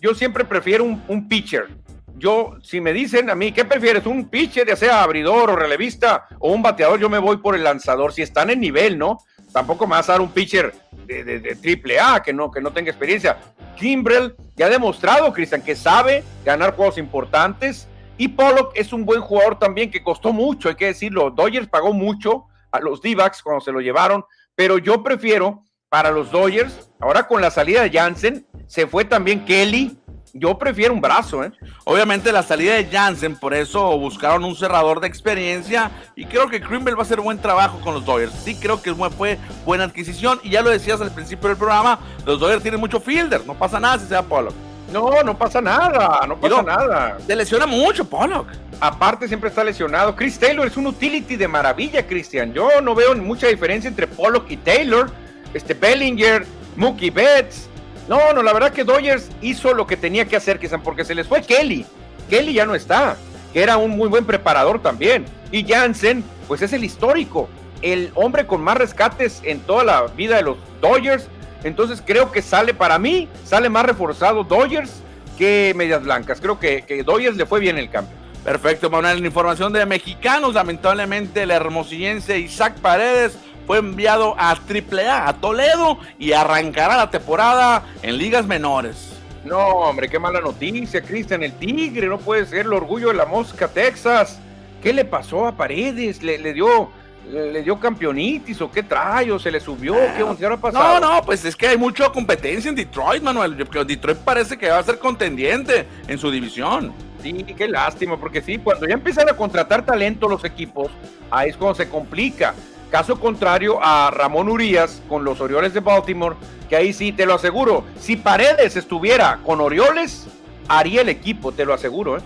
yo 0.00 0.14
siempre 0.14 0.44
prefiero 0.44 0.84
un, 0.84 1.02
un, 1.06 1.28
pitcher. 1.28 1.68
Yo, 2.16 2.56
si 2.62 2.80
me 2.80 2.92
dicen 2.92 3.28
a 3.30 3.34
mí, 3.34 3.52
¿qué 3.52 3.64
prefieres? 3.64 4.06
¿Un 4.06 4.28
pitcher, 4.28 4.66
ya 4.66 4.76
sea 4.76 5.02
abridor 5.02 5.50
o 5.50 5.56
relevista, 5.56 6.26
o 6.38 6.52
un 6.52 6.62
bateador? 6.62 7.00
Yo 7.00 7.10
me 7.10 7.18
voy 7.18 7.38
por 7.38 7.54
el 7.54 7.64
lanzador, 7.64 8.12
si 8.12 8.22
están 8.22 8.50
en 8.50 8.60
nivel, 8.60 8.98
¿no? 8.98 9.18
Tampoco 9.52 9.86
me 9.86 9.92
vas 9.92 10.08
a 10.08 10.12
dar 10.12 10.20
un 10.20 10.30
pitcher 10.30 10.72
de, 11.06 11.56
triple 11.60 12.00
A 12.00 12.22
que 12.22 12.32
no, 12.32 12.50
que 12.50 12.60
no 12.60 12.72
tenga 12.72 12.90
experiencia. 12.90 13.38
Kimbrell 13.76 14.34
ya 14.56 14.66
ha 14.66 14.70
demostrado, 14.70 15.32
Cristian, 15.32 15.62
que 15.62 15.76
sabe 15.76 16.24
ganar 16.44 16.74
juegos 16.74 16.98
importantes 16.98 17.88
y 18.16 18.28
Pollock 18.28 18.72
es 18.74 18.92
un 18.92 19.04
buen 19.04 19.20
jugador 19.20 19.58
también 19.58 19.90
que 19.90 20.02
costó 20.02 20.32
mucho, 20.32 20.68
hay 20.68 20.76
que 20.76 20.86
decirlo. 20.86 21.30
Dodgers 21.30 21.68
pagó 21.68 21.92
mucho 21.92 22.46
a 22.70 22.80
los 22.80 23.00
d 23.00 23.16
cuando 23.42 23.60
se 23.60 23.72
lo 23.72 23.80
llevaron, 23.80 24.24
pero 24.54 24.78
yo 24.78 25.02
prefiero 25.02 25.64
para 25.88 26.10
los 26.10 26.30
Dodgers, 26.30 26.90
ahora 27.00 27.26
con 27.26 27.40
la 27.40 27.50
salida 27.50 27.82
de 27.82 27.90
Jansen, 27.90 28.46
se 28.66 28.86
fue 28.86 29.04
también 29.04 29.44
Kelly. 29.44 29.96
Yo 30.36 30.58
prefiero 30.58 30.92
un 30.92 31.00
brazo, 31.00 31.44
¿eh? 31.44 31.52
Obviamente 31.84 32.32
la 32.32 32.42
salida 32.42 32.74
de 32.74 32.86
Jansen, 32.86 33.36
por 33.36 33.54
eso 33.54 33.96
buscaron 33.96 34.44
un 34.44 34.56
cerrador 34.56 35.00
de 35.00 35.06
experiencia 35.06 35.92
y 36.16 36.24
creo 36.26 36.48
que 36.48 36.60
Krimble 36.60 36.94
va 36.94 37.00
a 37.00 37.02
hacer 37.02 37.20
buen 37.20 37.38
trabajo 37.38 37.80
con 37.80 37.94
los 37.94 38.04
Dodgers. 38.04 38.32
Sí, 38.44 38.56
creo 38.56 38.82
que 38.82 38.92
fue 38.92 39.38
buena 39.64 39.84
adquisición 39.84 40.40
y 40.42 40.50
ya 40.50 40.62
lo 40.62 40.70
decías 40.70 41.00
al 41.00 41.12
principio 41.12 41.48
del 41.48 41.56
programa, 41.56 42.00
los 42.26 42.40
Dodgers 42.40 42.62
tienen 42.62 42.80
mucho 42.80 42.98
fielder, 42.98 43.46
no 43.46 43.54
pasa 43.54 43.78
nada 43.78 43.96
si 44.00 44.06
sea 44.06 44.24
Pollock. 44.24 44.54
No, 44.92 45.22
no 45.22 45.38
pasa 45.38 45.60
nada, 45.60 46.26
no 46.26 46.38
pasa 46.38 46.62
nada. 46.62 47.18
Se 47.24 47.34
lesiona 47.34 47.66
mucho, 47.66 48.04
Pollock. 48.04 48.48
Aparte, 48.80 49.28
siempre 49.28 49.48
está 49.48 49.64
lesionado. 49.64 50.14
Chris 50.14 50.38
Taylor 50.38 50.66
es 50.66 50.76
un 50.76 50.86
utility 50.86 51.36
de 51.36 51.48
maravilla, 51.48 52.06
Christian. 52.06 52.52
Yo 52.52 52.80
no 52.80 52.94
veo 52.94 53.14
mucha 53.16 53.46
diferencia 53.46 53.88
entre 53.88 54.06
Pollock 54.06 54.50
y 54.50 54.56
Taylor. 54.56 55.10
Este 55.52 55.74
Bellinger, 55.74 56.44
Mookie 56.76 57.10
Betts. 57.10 57.68
No, 58.08 58.32
no, 58.32 58.42
la 58.42 58.52
verdad 58.52 58.72
que 58.72 58.84
Dodgers 58.84 59.30
hizo 59.40 59.72
lo 59.72 59.86
que 59.86 59.96
tenía 59.96 60.26
que 60.26 60.36
hacer, 60.36 60.58
Cristian, 60.58 60.82
porque 60.82 61.04
se 61.04 61.14
les 61.14 61.26
fue 61.26 61.42
Kelly. 61.42 61.86
Kelly 62.28 62.52
ya 62.52 62.66
no 62.66 62.74
está, 62.74 63.16
que 63.52 63.62
era 63.62 63.76
un 63.76 63.92
muy 63.92 64.08
buen 64.08 64.24
preparador 64.24 64.82
también. 64.82 65.24
Y 65.50 65.64
Jansen, 65.64 66.22
pues 66.48 66.62
es 66.62 66.72
el 66.72 66.84
histórico, 66.84 67.48
el 67.82 68.10
hombre 68.14 68.46
con 68.46 68.60
más 68.60 68.76
rescates 68.76 69.40
en 69.44 69.60
toda 69.60 69.84
la 69.84 70.06
vida 70.08 70.36
de 70.36 70.42
los 70.42 70.56
Dodgers 70.80 71.28
entonces 71.64 72.02
creo 72.04 72.30
que 72.30 72.42
sale 72.42 72.74
para 72.74 72.98
mí, 72.98 73.26
sale 73.42 73.68
más 73.70 73.86
reforzado 73.86 74.44
Dodgers 74.44 75.02
que 75.36 75.72
Medias 75.74 76.02
Blancas. 76.04 76.38
Creo 76.40 76.60
que, 76.60 76.82
que 76.82 77.02
Dodgers 77.02 77.36
le 77.36 77.46
fue 77.46 77.58
bien 77.58 77.78
el 77.78 77.90
cambio. 77.90 78.14
Perfecto, 78.44 78.90
Manuel. 78.90 79.24
Información 79.24 79.72
de 79.72 79.84
mexicanos, 79.86 80.54
lamentablemente 80.54 81.42
el 81.42 81.50
hermosillense 81.50 82.38
Isaac 82.38 82.74
Paredes 82.80 83.38
fue 83.66 83.78
enviado 83.78 84.34
a 84.38 84.50
AAA, 84.50 85.28
a 85.28 85.34
Toledo, 85.34 85.98
y 86.18 86.32
arrancará 86.32 86.96
la 86.96 87.10
temporada 87.10 87.84
en 88.02 88.18
ligas 88.18 88.46
menores. 88.46 89.10
No, 89.44 89.58
hombre, 89.58 90.08
qué 90.08 90.18
mala 90.18 90.40
noticia, 90.40 91.02
Cristian. 91.02 91.42
El 91.42 91.52
Tigre 91.52 92.06
no 92.06 92.18
puede 92.18 92.46
ser 92.46 92.66
el 92.66 92.72
orgullo 92.72 93.08
de 93.08 93.14
la 93.14 93.26
mosca, 93.26 93.68
Texas. 93.68 94.40
¿Qué 94.82 94.92
le 94.92 95.04
pasó 95.04 95.46
a 95.46 95.56
Paredes? 95.56 96.22
Le, 96.22 96.38
le 96.38 96.52
dio 96.52 96.90
le 97.30 97.62
dio 97.62 97.78
campeonitis 97.78 98.60
o 98.60 98.70
qué 98.70 98.82
trae 98.82 99.32
o 99.32 99.38
se 99.38 99.50
le 99.50 99.60
subió, 99.60 99.94
qué, 99.94 100.24
qué 100.38 100.46
ha 100.46 100.56
pasado. 100.56 101.00
No, 101.00 101.14
no, 101.14 101.22
pues 101.22 101.44
es 101.44 101.56
que 101.56 101.68
hay 101.68 101.76
mucha 101.76 102.10
competencia 102.10 102.68
en 102.68 102.74
Detroit, 102.74 103.22
Manuel. 103.22 103.56
Detroit 103.56 104.18
parece 104.18 104.58
que 104.58 104.68
va 104.68 104.78
a 104.78 104.82
ser 104.82 104.98
contendiente 104.98 105.86
en 106.06 106.18
su 106.18 106.30
división. 106.30 106.92
Sí, 107.22 107.32
qué 107.56 107.66
lástima, 107.66 108.18
porque 108.18 108.42
sí, 108.42 108.58
cuando 108.58 108.86
ya 108.86 108.94
empiezan 108.94 109.28
a 109.28 109.34
contratar 109.34 109.84
talento 109.86 110.28
los 110.28 110.44
equipos, 110.44 110.90
ahí 111.30 111.50
es 111.50 111.56
cuando 111.56 111.74
se 111.74 111.88
complica. 111.88 112.54
Caso 112.94 113.18
contrario 113.18 113.80
a 113.82 114.08
Ramón 114.12 114.48
Urias 114.48 115.02
con 115.08 115.24
los 115.24 115.40
Orioles 115.40 115.74
de 115.74 115.80
Baltimore, 115.80 116.36
que 116.68 116.76
ahí 116.76 116.92
sí, 116.92 117.10
te 117.10 117.26
lo 117.26 117.34
aseguro, 117.34 117.82
si 117.98 118.14
Paredes 118.14 118.76
estuviera 118.76 119.40
con 119.44 119.60
Orioles, 119.60 120.28
haría 120.68 121.00
el 121.00 121.08
equipo, 121.08 121.50
te 121.50 121.64
lo 121.64 121.74
aseguro, 121.74 122.18
¿eh? 122.18 122.20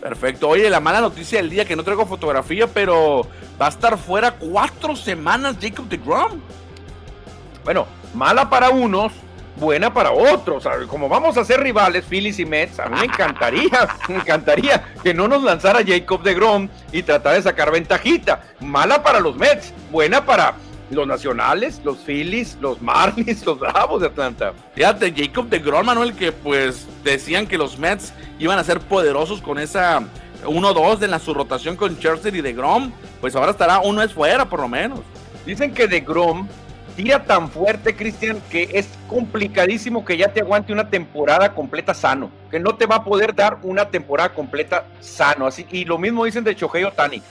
Perfecto. 0.00 0.48
Oye, 0.48 0.68
la 0.68 0.80
mala 0.80 1.00
noticia 1.00 1.38
del 1.38 1.48
día 1.48 1.64
que 1.64 1.76
no 1.76 1.84
traigo 1.84 2.06
fotografía, 2.06 2.66
pero 2.66 3.28
va 3.62 3.66
a 3.66 3.68
estar 3.68 3.96
fuera 3.96 4.32
cuatro 4.32 4.96
semanas 4.96 5.58
Jacob 5.60 5.86
de 5.86 5.98
Grom. 5.98 6.40
Bueno, 7.62 7.86
mala 8.14 8.50
para 8.50 8.70
unos, 8.70 9.12
buena 9.56 9.92
para 9.92 10.10
otros. 10.12 10.64
Como 10.88 11.08
vamos 11.08 11.36
a 11.36 11.44
ser 11.44 11.60
rivales, 11.60 12.04
Phillies 12.04 12.38
y 12.38 12.44
Mets, 12.44 12.80
a 12.80 12.86
mí 12.86 12.98
me 12.98 13.04
encantaría, 13.12 13.88
me 14.08 14.16
encantaría 14.16 14.84
que 15.02 15.14
no 15.14 15.28
nos 15.28 15.42
lanzara 15.42 15.84
Jacob 15.84 16.22
de 16.22 16.34
Grom 16.34 16.68
y 16.92 17.02
tratar 17.02 17.34
de 17.34 17.42
sacar 17.42 17.72
ventajita. 17.72 18.42
Mala 18.60 19.02
para 19.02 19.20
los 19.20 19.36
Mets, 19.36 19.72
buena 19.90 20.24
para 20.24 20.54
los 20.90 21.06
nacionales, 21.06 21.80
los 21.84 21.98
Phillies, 21.98 22.58
los 22.60 22.80
Marlins, 22.80 23.44
los 23.44 23.58
Bravos 23.58 24.00
de 24.00 24.08
Atlanta. 24.08 24.52
Fíjate, 24.74 25.12
Jacob 25.16 25.48
de 25.48 25.58
Grom, 25.58 25.86
Manuel, 25.86 26.14
que 26.14 26.32
pues 26.32 26.86
decían 27.02 27.46
que 27.46 27.58
los 27.58 27.78
Mets 27.78 28.12
iban 28.38 28.58
a 28.58 28.64
ser 28.64 28.80
poderosos 28.80 29.40
con 29.40 29.58
esa 29.58 30.02
1-2 30.44 30.98
de 30.98 31.08
la 31.08 31.18
su 31.18 31.34
rotación 31.34 31.76
con 31.76 31.98
Chester 31.98 32.34
y 32.34 32.40
de 32.40 32.52
Grom, 32.52 32.92
pues 33.20 33.34
ahora 33.34 33.52
estará 33.52 33.80
uno 33.80 34.02
es 34.02 34.12
fuera 34.12 34.44
por 34.48 34.60
lo 34.60 34.68
menos. 34.68 35.00
Dicen 35.46 35.74
que 35.74 35.86
de 35.86 36.00
Grom 36.00 36.48
tira 36.96 37.24
tan 37.24 37.50
fuerte, 37.50 37.94
Cristian, 37.96 38.40
que 38.50 38.68
es 38.72 38.88
complicadísimo 39.08 40.04
que 40.04 40.16
ya 40.16 40.32
te 40.32 40.40
aguante 40.40 40.72
una 40.72 40.88
temporada 40.88 41.54
completa 41.54 41.94
sano, 41.94 42.30
que 42.50 42.60
no 42.60 42.76
te 42.76 42.86
va 42.86 42.96
a 42.96 43.04
poder 43.04 43.34
dar 43.34 43.58
una 43.62 43.90
temporada 43.90 44.32
completa 44.32 44.84
sano. 45.00 45.46
Así 45.46 45.66
y 45.70 45.84
lo 45.84 45.98
mismo 45.98 46.24
dicen 46.24 46.44
de 46.44 46.54
Shohei 46.54 46.84
Otani. 46.84 47.22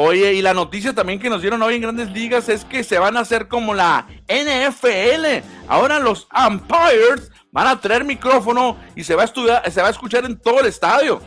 Oye, 0.00 0.34
y 0.34 0.42
la 0.42 0.54
noticia 0.54 0.92
también 0.92 1.18
que 1.18 1.28
nos 1.28 1.40
dieron 1.40 1.60
hoy 1.60 1.74
en 1.74 1.82
Grandes 1.82 2.10
Ligas 2.10 2.48
es 2.48 2.64
que 2.64 2.84
se 2.84 2.98
van 2.98 3.16
a 3.16 3.20
hacer 3.20 3.48
como 3.48 3.74
la 3.74 4.06
NFL. 4.28 5.44
Ahora 5.66 5.98
los 5.98 6.28
umpires 6.46 7.32
van 7.50 7.66
a 7.66 7.80
traer 7.80 8.04
micrófono 8.04 8.76
y 8.94 9.02
se 9.02 9.16
va 9.16 9.22
a 9.22 9.24
estudiar, 9.24 9.68
se 9.70 9.82
va 9.82 9.88
a 9.88 9.90
escuchar 9.90 10.24
en 10.24 10.38
todo 10.38 10.60
el 10.60 10.66
estadio. 10.66 11.20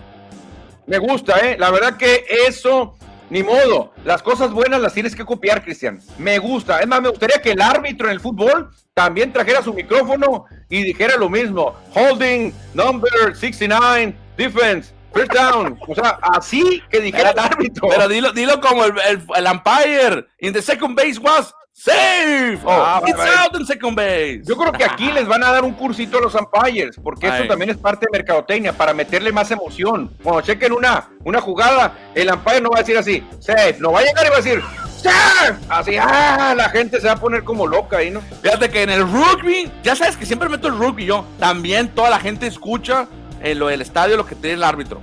Me 0.87 0.99
gusta, 0.99 1.37
¿eh? 1.39 1.57
La 1.59 1.69
verdad 1.69 1.97
que 1.97 2.23
eso, 2.47 2.95
ni 3.31 3.41
modo. 3.43 3.93
Las 4.03 4.21
cosas 4.21 4.51
buenas 4.51 4.81
las 4.81 4.93
tienes 4.93 5.15
que 5.15 5.23
copiar, 5.23 5.63
Cristian. 5.63 6.01
Me 6.17 6.37
gusta. 6.37 6.81
Es 6.81 6.87
más, 6.87 7.01
me 7.01 7.09
gustaría 7.09 7.41
que 7.41 7.51
el 7.51 7.61
árbitro 7.61 8.07
en 8.07 8.13
el 8.13 8.19
fútbol 8.19 8.69
también 8.93 9.31
trajera 9.31 9.63
su 9.63 9.73
micrófono 9.73 10.45
y 10.69 10.83
dijera 10.83 11.15
lo 11.15 11.29
mismo. 11.29 11.73
Holding, 11.95 12.53
number 12.73 13.33
69, 13.33 14.13
defense. 14.35 14.93
First 15.13 15.33
down. 15.33 15.79
O 15.87 15.95
sea, 15.95 16.19
así 16.21 16.83
que 16.89 16.99
dijera 16.99 17.31
el 17.31 17.39
árbitro. 17.39 17.87
Pero 17.89 18.07
dilo, 18.09 18.33
dilo 18.33 18.59
como 18.59 18.83
el, 18.85 18.93
el, 19.07 19.45
umpire. 19.45 20.25
In 20.39 20.53
the 20.53 20.61
second 20.61 20.95
base 20.95 21.17
was 21.17 21.53
safe. 21.83 22.59
Oh, 22.63 22.69
ah, 22.69 23.01
it's 23.05 23.19
out 23.19 23.55
in 23.59 23.65
second 23.65 23.95
base. 23.95 24.41
Yo 24.45 24.55
creo 24.55 24.71
que 24.71 24.83
aquí 24.83 25.11
les 25.11 25.27
van 25.27 25.43
a 25.43 25.51
dar 25.51 25.63
un 25.63 25.73
cursito 25.73 26.17
a 26.19 26.21
los 26.21 26.35
umpires, 26.35 26.95
porque 27.03 27.27
eso 27.27 27.47
también 27.47 27.71
es 27.71 27.77
parte 27.77 28.05
de 28.05 28.17
mercadotecnia, 28.17 28.73
para 28.73 28.93
meterle 28.93 29.31
más 29.31 29.49
emoción. 29.51 30.11
Cuando 30.23 30.41
chequen 30.41 30.73
una, 30.73 31.09
una 31.23 31.41
jugada, 31.41 31.93
el 32.13 32.31
umpire 32.31 32.61
no 32.61 32.69
va 32.69 32.77
a 32.77 32.81
decir 32.81 32.97
así, 32.97 33.23
safe. 33.39 33.77
No 33.79 33.91
va 33.91 33.99
a 33.99 34.03
llegar 34.03 34.25
y 34.25 34.29
va 34.29 34.35
a 34.35 34.41
decir, 34.41 34.61
safe. 35.01 35.55
Así, 35.69 35.97
ah, 35.99 36.53
la 36.55 36.69
gente 36.69 37.01
se 37.01 37.07
va 37.07 37.13
a 37.13 37.19
poner 37.19 37.43
como 37.43 37.65
loca 37.65 37.97
ahí, 37.97 38.11
¿no? 38.11 38.21
Fíjate 38.41 38.69
que 38.69 38.83
en 38.83 38.91
el 38.91 39.01
rugby, 39.01 39.71
ya 39.83 39.95
sabes 39.95 40.17
que 40.17 40.25
siempre 40.25 40.49
meto 40.49 40.67
el 40.67 40.77
rugby 40.77 41.05
yo, 41.05 41.25
también 41.39 41.89
toda 41.89 42.09
la 42.09 42.19
gente 42.19 42.45
escucha 42.45 43.07
en 43.41 43.57
lo 43.57 43.67
del 43.67 43.81
estadio 43.81 44.17
lo 44.17 44.25
que 44.25 44.35
tiene 44.35 44.55
el 44.55 44.63
árbitro. 44.63 45.01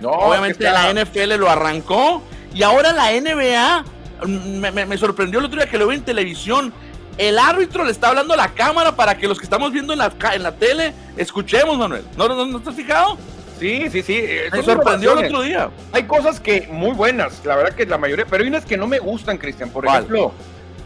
No, 0.00 0.10
Obviamente 0.10 0.64
la 0.64 0.92
NFL 0.92 1.34
lo 1.36 1.50
arrancó 1.50 2.22
y 2.54 2.62
ahora 2.62 2.92
la 2.92 3.12
NBA 3.12 3.84
me, 4.26 4.98
sorprendió 4.98 5.38
el 5.38 5.46
otro 5.46 5.60
día 5.60 5.70
que 5.70 5.78
lo 5.78 5.88
vi 5.88 5.96
en 5.96 6.04
televisión. 6.04 6.72
El 7.18 7.38
árbitro 7.38 7.84
le 7.84 7.90
está 7.90 8.08
hablando 8.08 8.34
a 8.34 8.36
la 8.36 8.48
cámara 8.54 8.96
para 8.96 9.16
que 9.18 9.28
los 9.28 9.38
que 9.38 9.44
estamos 9.44 9.72
viendo 9.72 9.92
en 9.92 9.98
la, 9.98 10.12
en 10.32 10.42
la 10.42 10.52
tele 10.52 10.94
escuchemos, 11.16 11.76
Manuel. 11.76 12.04
¿No, 12.16 12.28
no, 12.28 12.46
no 12.46 12.58
estás 12.58 12.74
fijado? 12.74 13.18
Sí, 13.60 13.90
sí, 13.90 14.02
sí. 14.02 14.24
Me 14.50 14.62
sorprendió 14.62 15.18
el 15.18 15.26
otro 15.26 15.42
día. 15.42 15.70
Hay 15.92 16.04
cosas 16.04 16.40
que 16.40 16.66
muy 16.70 16.92
buenas, 16.92 17.44
la 17.44 17.56
verdad 17.56 17.74
que 17.74 17.84
la 17.84 17.98
mayoría, 17.98 18.24
pero 18.24 18.42
hay 18.42 18.48
unas 18.48 18.64
que 18.64 18.78
no 18.78 18.86
me 18.86 18.98
gustan, 18.98 19.36
Cristian. 19.36 19.68
Por 19.68 19.86
ejemplo, 19.86 20.32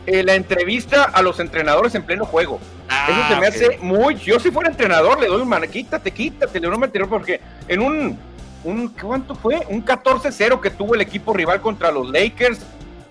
eh, 0.07 0.24
la 0.24 0.35
entrevista 0.35 1.05
a 1.05 1.22
los 1.22 1.39
entrenadores 1.39 1.95
en 1.95 2.03
pleno 2.03 2.26
juego. 2.26 2.59
Ah, 2.89 3.07
Eso 3.09 3.35
se 3.35 3.41
me 3.41 3.47
hace 3.47 3.78
muy. 3.80 4.16
Yo, 4.16 4.41
si 4.41 4.51
fuera 4.51 4.68
entrenador, 4.68 5.20
le 5.20 5.28
doy 5.28 5.41
un 5.41 5.49
mano, 5.49 5.66
quítate, 5.68 6.11
quítate, 6.11 6.59
le 6.59 6.66
doy 6.66 6.76
un 6.76 7.09
porque 7.09 7.41
en 7.68 7.80
un, 7.80 8.18
un. 8.64 8.89
¿Cuánto 8.89 9.37
fue? 9.37 9.62
Un 9.68 9.85
14-0 9.85 10.61
que 10.61 10.70
tuvo 10.70 10.97
el 10.97 11.01
equipo 11.01 11.32
rival 11.32 11.61
contra 11.61 11.93
los 11.93 12.11
Lakers. 12.11 12.59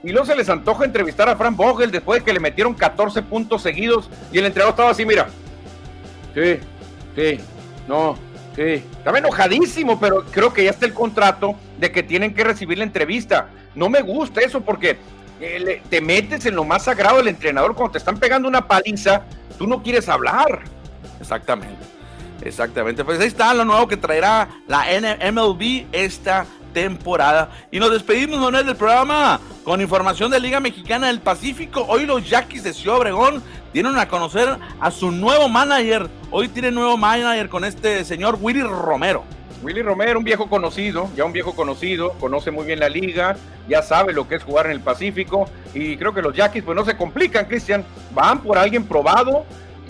Y 0.04 0.12
luego 0.12 0.26
se 0.26 0.36
les 0.36 0.50
antoja 0.50 0.84
entrevistar 0.84 1.30
a 1.30 1.36
Frank 1.38 1.56
Vogel 1.56 1.90
después 1.90 2.20
de 2.20 2.26
que 2.26 2.34
le 2.34 2.40
metieron 2.40 2.74
14 2.74 3.22
puntos 3.24 3.62
seguidos. 3.62 4.10
Y 4.32 4.38
el 4.38 4.46
entrenador 4.46 4.74
estaba 4.74 4.90
así, 4.92 5.06
mira. 5.06 5.30
Sí, 6.34 6.60
sí, 7.16 7.40
no, 7.88 8.18
sí. 8.56 8.84
Estaba 8.98 9.20
enojadísimo, 9.20 10.00
pero 10.00 10.26
creo 10.26 10.52
que 10.52 10.66
ya 10.66 10.72
está 10.72 10.86
el 10.86 10.94
contrato 10.94 11.56
de 11.78 11.92
que 11.92 12.04
tienen 12.04 12.34
que 12.34 12.44
recibir 12.44 12.78
la 12.78 12.84
entrevista. 12.84 13.50
No 13.76 13.88
me 13.88 14.02
gusta 14.02 14.42
eso 14.42 14.62
porque 14.62 14.98
te 15.90 16.02
metes 16.02 16.46
en 16.46 16.56
lo 16.56 16.64
más 16.64 16.84
sagrado 16.84 17.18
del 17.18 17.30
entrenador 17.30 17.74
cuando 17.74 17.94
te 17.94 17.98
están 17.98 18.18
pegando 18.18 18.48
una 18.48 18.68
paliza, 18.68 19.24
tú 19.58 19.68
no 19.68 19.82
quieres 19.82 20.10
hablar. 20.10 20.64
Exactamente. 21.20 21.94
Exactamente, 22.42 23.06
pues 23.06 23.22
ahí 23.22 23.28
está 23.28 23.54
lo 23.54 23.64
nuevo 23.64 23.88
que 23.88 23.96
traerá 23.96 24.50
la 24.68 24.86
MLB 25.32 25.86
esta 25.94 26.46
temporada. 26.74 27.50
Y 27.72 27.80
nos 27.80 27.92
despedimos, 27.92 28.40
Manuel, 28.40 28.66
del 28.66 28.76
programa 28.76 29.40
con 29.64 29.80
información 29.80 30.30
de 30.30 30.40
Liga 30.40 30.60
Mexicana 30.60 31.08
del 31.08 31.22
Pacífico. 31.22 31.86
Hoy 31.88 32.06
los 32.06 32.28
Yaquis 32.30 32.64
de 32.64 32.74
Ciudad 32.74 32.98
Obregón 32.98 33.42
dieron 33.72 33.98
a 33.98 34.08
conocer 34.08 34.58
a 34.80 34.92
su 34.92 35.12
nuevo 35.12 35.48
manager. 35.48 36.10
Hoy 36.32 36.50
tiene 36.50 36.72
nuevo 36.72 36.98
manager 36.98 37.48
con 37.48 37.64
este 37.64 38.04
señor 38.04 38.38
Willy 38.42 38.64
Romero. 38.64 39.24
Willy 39.62 39.82
Romero, 39.82 40.20
un 40.20 40.26
viejo 40.26 40.50
conocido, 40.50 41.10
ya 41.16 41.24
un 41.24 41.32
viejo 41.32 41.56
conocido, 41.56 42.12
conoce 42.20 42.52
muy 42.52 42.66
bien 42.66 42.82
la 42.82 42.90
liga, 42.90 43.38
ya 43.70 43.82
sabe 43.82 44.12
lo 44.12 44.28
que 44.28 44.36
es 44.36 44.44
jugar 44.44 44.66
en 44.66 44.74
el 44.74 44.82
Pacífico 44.82 45.46
y 45.74 45.96
creo 45.96 46.14
que 46.14 46.22
los 46.22 46.36
Yaquis 46.36 46.64
pues 46.64 46.76
no 46.76 46.84
se 46.84 46.98
complican, 46.98 47.46
Cristian, 47.46 47.86
van 48.14 48.42
por 48.42 48.58
alguien 48.58 48.84
probado, 48.84 49.46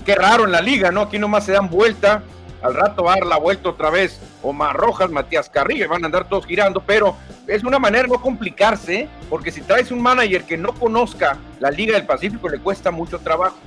qué 0.05 0.13
raro 0.13 0.45
en 0.45 0.51
la 0.51 0.61
liga, 0.61 0.91
¿no? 0.91 1.01
Aquí 1.01 1.17
nomás 1.17 1.45
se 1.45 1.53
dan 1.53 1.69
vuelta, 1.69 2.21
al 2.64 2.74
rato 2.74 3.03
va 3.03 3.14
a 3.14 3.16
dar 3.16 3.28
la 3.28 3.38
vuelta 3.38 3.70
otra 3.70 3.89
vez 3.89 4.20
Omar 4.41 4.76
Rojas, 4.76 5.09
Matías 5.11 5.49
Carrillo, 5.49 5.88
van 5.89 6.03
a 6.03 6.05
andar 6.07 6.28
todos 6.28 6.45
girando, 6.45 6.82
pero 6.82 7.16
es 7.47 7.64
una 7.64 7.78
manera 7.78 8.03
de 8.03 8.09
no 8.09 8.22
complicarse, 8.22 9.07
porque 9.30 9.51
si 9.51 9.61
traes 9.61 9.91
un 9.91 10.01
manager 10.01 10.43
que 10.43 10.57
no 10.57 10.74
conozca 10.74 11.38
la 11.59 11.70
Liga 11.70 11.93
del 11.93 12.05
Pacífico 12.05 12.49
le 12.49 12.59
cuesta 12.59 12.89
mucho 12.89 13.20
trabajo. 13.20 13.57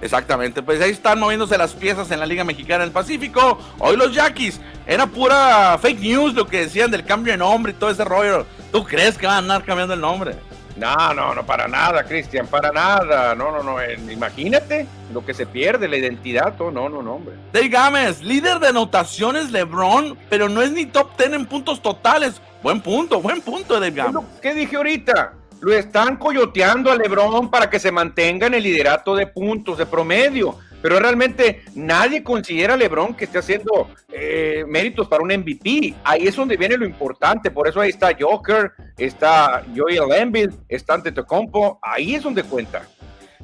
Exactamente, 0.00 0.62
pues 0.62 0.80
ahí 0.80 0.90
están 0.90 1.18
moviéndose 1.18 1.56
las 1.56 1.72
piezas 1.72 2.10
en 2.10 2.20
la 2.20 2.26
Liga 2.26 2.44
Mexicana 2.44 2.84
del 2.84 2.92
Pacífico. 2.92 3.58
Hoy 3.78 3.96
los 3.96 4.14
Yaquis, 4.14 4.60
era 4.86 5.06
pura 5.06 5.78
fake 5.80 6.00
news 6.00 6.34
lo 6.34 6.46
que 6.46 6.60
decían 6.60 6.90
del 6.90 7.04
cambio 7.04 7.32
de 7.32 7.38
nombre 7.38 7.72
y 7.72 7.74
todo 7.74 7.90
ese 7.90 8.04
rollo. 8.04 8.46
¿Tú 8.70 8.84
crees 8.84 9.16
que 9.16 9.26
van 9.26 9.36
a 9.36 9.38
andar 9.38 9.64
cambiando 9.64 9.94
el 9.94 10.00
nombre? 10.00 10.34
No, 10.76 11.14
no, 11.14 11.34
no, 11.34 11.46
para 11.46 11.68
nada, 11.68 12.04
Cristian, 12.04 12.46
para 12.46 12.72
nada. 12.72 13.34
No, 13.34 13.52
no, 13.52 13.62
no. 13.62 13.76
imagínate 14.10 14.86
lo 15.12 15.24
que 15.24 15.32
se 15.32 15.46
pierde, 15.46 15.86
la 15.86 15.96
identidad. 15.96 16.58
no, 16.58 16.70
no, 16.70 16.88
no, 16.88 17.14
hombre. 17.14 17.34
Dave 17.52 17.68
Gámez, 17.68 18.22
líder 18.22 18.58
de 18.58 18.68
anotaciones 18.68 19.52
LeBron, 19.52 20.18
pero 20.28 20.48
no 20.48 20.62
es 20.62 20.72
ni 20.72 20.86
top 20.86 21.16
10 21.16 21.32
en 21.32 21.46
puntos 21.46 21.80
totales. 21.80 22.40
Buen 22.62 22.80
punto, 22.80 23.20
buen 23.20 23.40
punto, 23.40 23.74
Dave 23.74 23.92
Gámez. 23.92 24.24
¿Qué 24.42 24.54
dije 24.54 24.76
ahorita? 24.76 25.34
Lo 25.60 25.72
están 25.72 26.16
coyoteando 26.16 26.90
a 26.90 26.96
LeBron 26.96 27.50
para 27.50 27.70
que 27.70 27.78
se 27.78 27.92
mantenga 27.92 28.48
en 28.48 28.54
el 28.54 28.62
liderato 28.62 29.14
de 29.14 29.26
puntos, 29.26 29.78
de 29.78 29.86
promedio. 29.86 30.58
Pero 30.84 30.98
realmente 30.98 31.64
nadie 31.74 32.22
considera 32.22 32.74
a 32.74 32.76
LeBron 32.76 33.14
que 33.14 33.24
esté 33.24 33.38
haciendo 33.38 33.88
eh, 34.12 34.66
méritos 34.68 35.08
para 35.08 35.22
un 35.22 35.30
MVP. 35.32 35.94
Ahí 36.04 36.26
es 36.26 36.36
donde 36.36 36.58
viene 36.58 36.76
lo 36.76 36.84
importante. 36.84 37.50
Por 37.50 37.66
eso 37.66 37.80
ahí 37.80 37.88
está 37.88 38.10
Joker, 38.20 38.70
está 38.98 39.64
Joel 39.74 40.12
Embiid, 40.12 40.50
está 40.68 40.92
Antetokounmpo. 40.92 41.78
Ahí 41.80 42.14
es 42.14 42.22
donde 42.22 42.42
cuenta. 42.42 42.86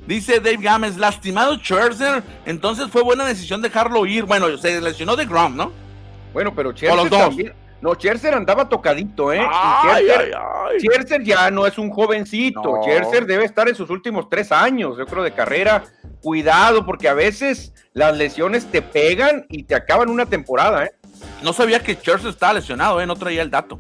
Dice 0.07 0.38
Dave 0.41 0.59
Gámez, 0.61 0.99
lastimado 0.99 1.57
Scherzer, 1.57 2.22
entonces 2.45 2.88
fue 2.91 3.03
buena 3.03 3.24
decisión 3.24 3.62
dejarlo 3.62 4.05
ir. 4.05 4.24
Bueno, 4.24 4.59
se 4.59 4.78
lesionó 4.78 5.16
de 5.16 5.24
Grom, 5.24 5.57
¿no? 5.57 5.72
Bueno, 6.34 6.55
pero 6.55 6.72
Scherzer 6.72 7.09
también, 7.09 7.55
no, 7.80 7.94
Scherzer 7.94 8.34
andaba 8.34 8.68
tocadito, 8.68 9.32
¿eh? 9.32 9.46
Scherzer, 10.78 11.22
ya 11.22 11.50
no 11.50 11.66
es 11.66 11.78
un 11.78 11.90
jovencito. 11.90 12.62
No. 12.62 13.26
debe 13.26 13.44
estar 13.44 13.68
en 13.68 13.74
sus 13.74 13.88
últimos 13.90 14.28
tres 14.28 14.52
años, 14.52 14.96
yo 14.98 15.06
creo, 15.06 15.22
de 15.22 15.32
carrera. 15.32 15.84
Cuidado, 16.22 16.84
porque 16.84 17.08
a 17.08 17.14
veces 17.14 17.72
las 17.94 18.16
lesiones 18.16 18.66
te 18.66 18.82
pegan 18.82 19.46
y 19.48 19.62
te 19.62 19.74
acaban 19.74 20.10
una 20.10 20.26
temporada, 20.26 20.84
¿eh? 20.84 20.92
No 21.42 21.52
sabía 21.52 21.80
que 21.80 21.94
Scherzer 21.94 22.30
estaba 22.30 22.54
lesionado, 22.54 23.00
¿eh? 23.00 23.06
No 23.06 23.16
traía 23.16 23.42
el 23.42 23.50
dato. 23.50 23.78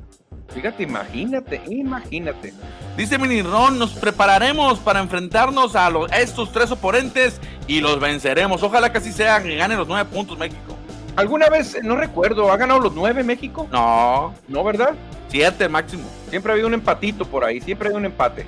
Fíjate, 0.54 0.82
imagínate, 0.82 1.60
imagínate. 1.68 2.52
Dice 2.96 3.18
Ron, 3.42 3.78
nos 3.78 3.92
prepararemos 3.92 4.78
para 4.80 5.00
enfrentarnos 5.00 5.76
a, 5.76 5.88
los, 5.90 6.10
a 6.10 6.20
estos 6.20 6.50
tres 6.52 6.70
oponentes 6.72 7.40
y 7.66 7.80
los 7.80 8.00
venceremos. 8.00 8.62
Ojalá 8.62 8.90
que 8.90 8.98
así 8.98 9.12
sea, 9.12 9.42
que 9.42 9.54
gane 9.54 9.76
los 9.76 9.86
nueve 9.86 10.08
puntos 10.12 10.36
México. 10.38 10.76
¿Alguna 11.16 11.48
vez, 11.48 11.76
no 11.82 11.96
recuerdo, 11.96 12.50
ha 12.50 12.56
ganado 12.56 12.80
los 12.80 12.94
nueve 12.94 13.22
México? 13.22 13.68
No. 13.70 14.34
¿No, 14.48 14.64
verdad? 14.64 14.94
Siete 15.28 15.68
máximo. 15.68 16.04
Siempre 16.28 16.50
ha 16.50 16.54
habido 16.54 16.68
un 16.68 16.74
empatito 16.74 17.24
por 17.24 17.44
ahí, 17.44 17.60
siempre 17.60 17.86
ha 17.86 17.88
habido 17.88 17.98
un 17.98 18.06
empate. 18.06 18.46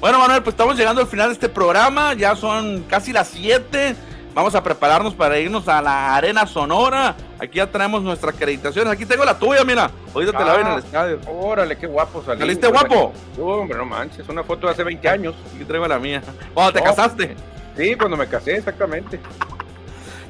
Bueno, 0.00 0.18
Manuel, 0.18 0.42
pues 0.42 0.54
estamos 0.54 0.76
llegando 0.76 1.00
al 1.00 1.06
final 1.06 1.28
de 1.28 1.34
este 1.34 1.48
programa, 1.48 2.14
ya 2.14 2.34
son 2.34 2.84
casi 2.88 3.12
las 3.12 3.28
siete. 3.28 3.94
Vamos 4.34 4.54
a 4.54 4.62
prepararnos 4.62 5.14
para 5.14 5.38
irnos 5.38 5.68
a 5.68 5.82
la 5.82 6.16
Arena 6.16 6.46
Sonora. 6.46 7.14
Aquí 7.38 7.58
ya 7.58 7.70
tenemos 7.70 8.02
nuestra 8.02 8.30
acreditación. 8.30 8.88
Aquí 8.88 9.04
tengo 9.04 9.24
la 9.24 9.38
tuya, 9.38 9.62
mira. 9.62 9.90
Ahorita 10.14 10.36
te 10.36 10.44
la 10.44 10.52
ven 10.56 10.66
en 10.66 10.72
el 10.72 10.78
ah, 10.78 10.78
estadio. 10.78 11.20
Órale, 11.28 11.76
qué 11.76 11.86
guapo 11.86 12.22
salí. 12.24 12.40
¿Saliste 12.40 12.66
guapo? 12.68 13.12
hombre, 13.38 13.76
no 13.76 13.84
manches. 13.84 14.26
Una 14.28 14.42
foto 14.42 14.66
de 14.66 14.72
hace 14.72 14.84
20 14.84 15.06
años. 15.08 15.34
Aquí 15.54 15.64
traigo 15.64 15.86
la 15.86 15.98
mía. 15.98 16.22
¿Cuándo 16.54 16.72
te 16.72 16.82
casaste? 16.82 17.36
Sí, 17.76 17.94
cuando 17.94 18.16
me 18.16 18.26
casé, 18.26 18.56
exactamente. 18.56 19.20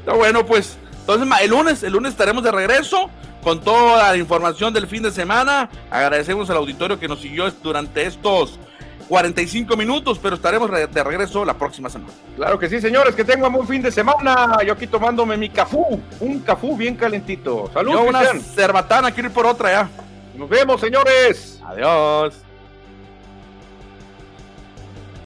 Está 0.01 0.15
bueno, 0.15 0.45
pues 0.45 0.77
entonces, 1.03 1.29
el 1.43 1.51
lunes, 1.51 1.83
el 1.83 1.93
lunes 1.93 2.13
estaremos 2.13 2.45
de 2.45 2.53
regreso 2.53 3.11
con 3.43 3.61
toda 3.61 4.13
la 4.13 4.17
información 4.17 4.73
del 4.73 4.87
fin 4.87 5.03
de 5.03 5.11
semana. 5.11 5.69
Agradecemos 5.91 6.49
al 6.49 6.59
auditorio 6.59 6.99
que 6.99 7.09
nos 7.09 7.21
siguió 7.21 7.51
durante 7.63 8.07
estos 8.07 8.61
45 9.09 9.77
minutos, 9.77 10.21
pero 10.23 10.37
estaremos 10.37 10.71
de 10.71 11.05
regreso 11.05 11.45
la 11.45 11.55
próxima 11.55 11.91
semana. 11.91 12.13
Claro 12.37 12.57
que 12.57 12.69
sí, 12.69 12.81
señores, 12.81 13.17
que 13.17 13.25
tengan 13.25 13.53
buen 13.53 13.67
fin 13.67 13.83
de 13.83 13.91
semana. 13.91 14.59
Yo 14.65 14.75
aquí 14.75 14.87
tomándome 14.87 15.37
mi 15.37 15.51
cafú, 15.51 16.01
un 16.21 16.39
cafú 16.39 16.77
bien 16.77 16.95
calentito. 16.95 17.69
Saludos. 17.75 18.05
Una 18.09 18.23
cerbatana, 18.55 19.11
quiero 19.11 19.29
ir 19.29 19.35
por 19.35 19.47
otra 19.47 19.71
ya. 19.71 19.89
Nos 20.37 20.49
vemos, 20.49 20.81
señores. 20.81 21.61
Adiós. 21.65 22.35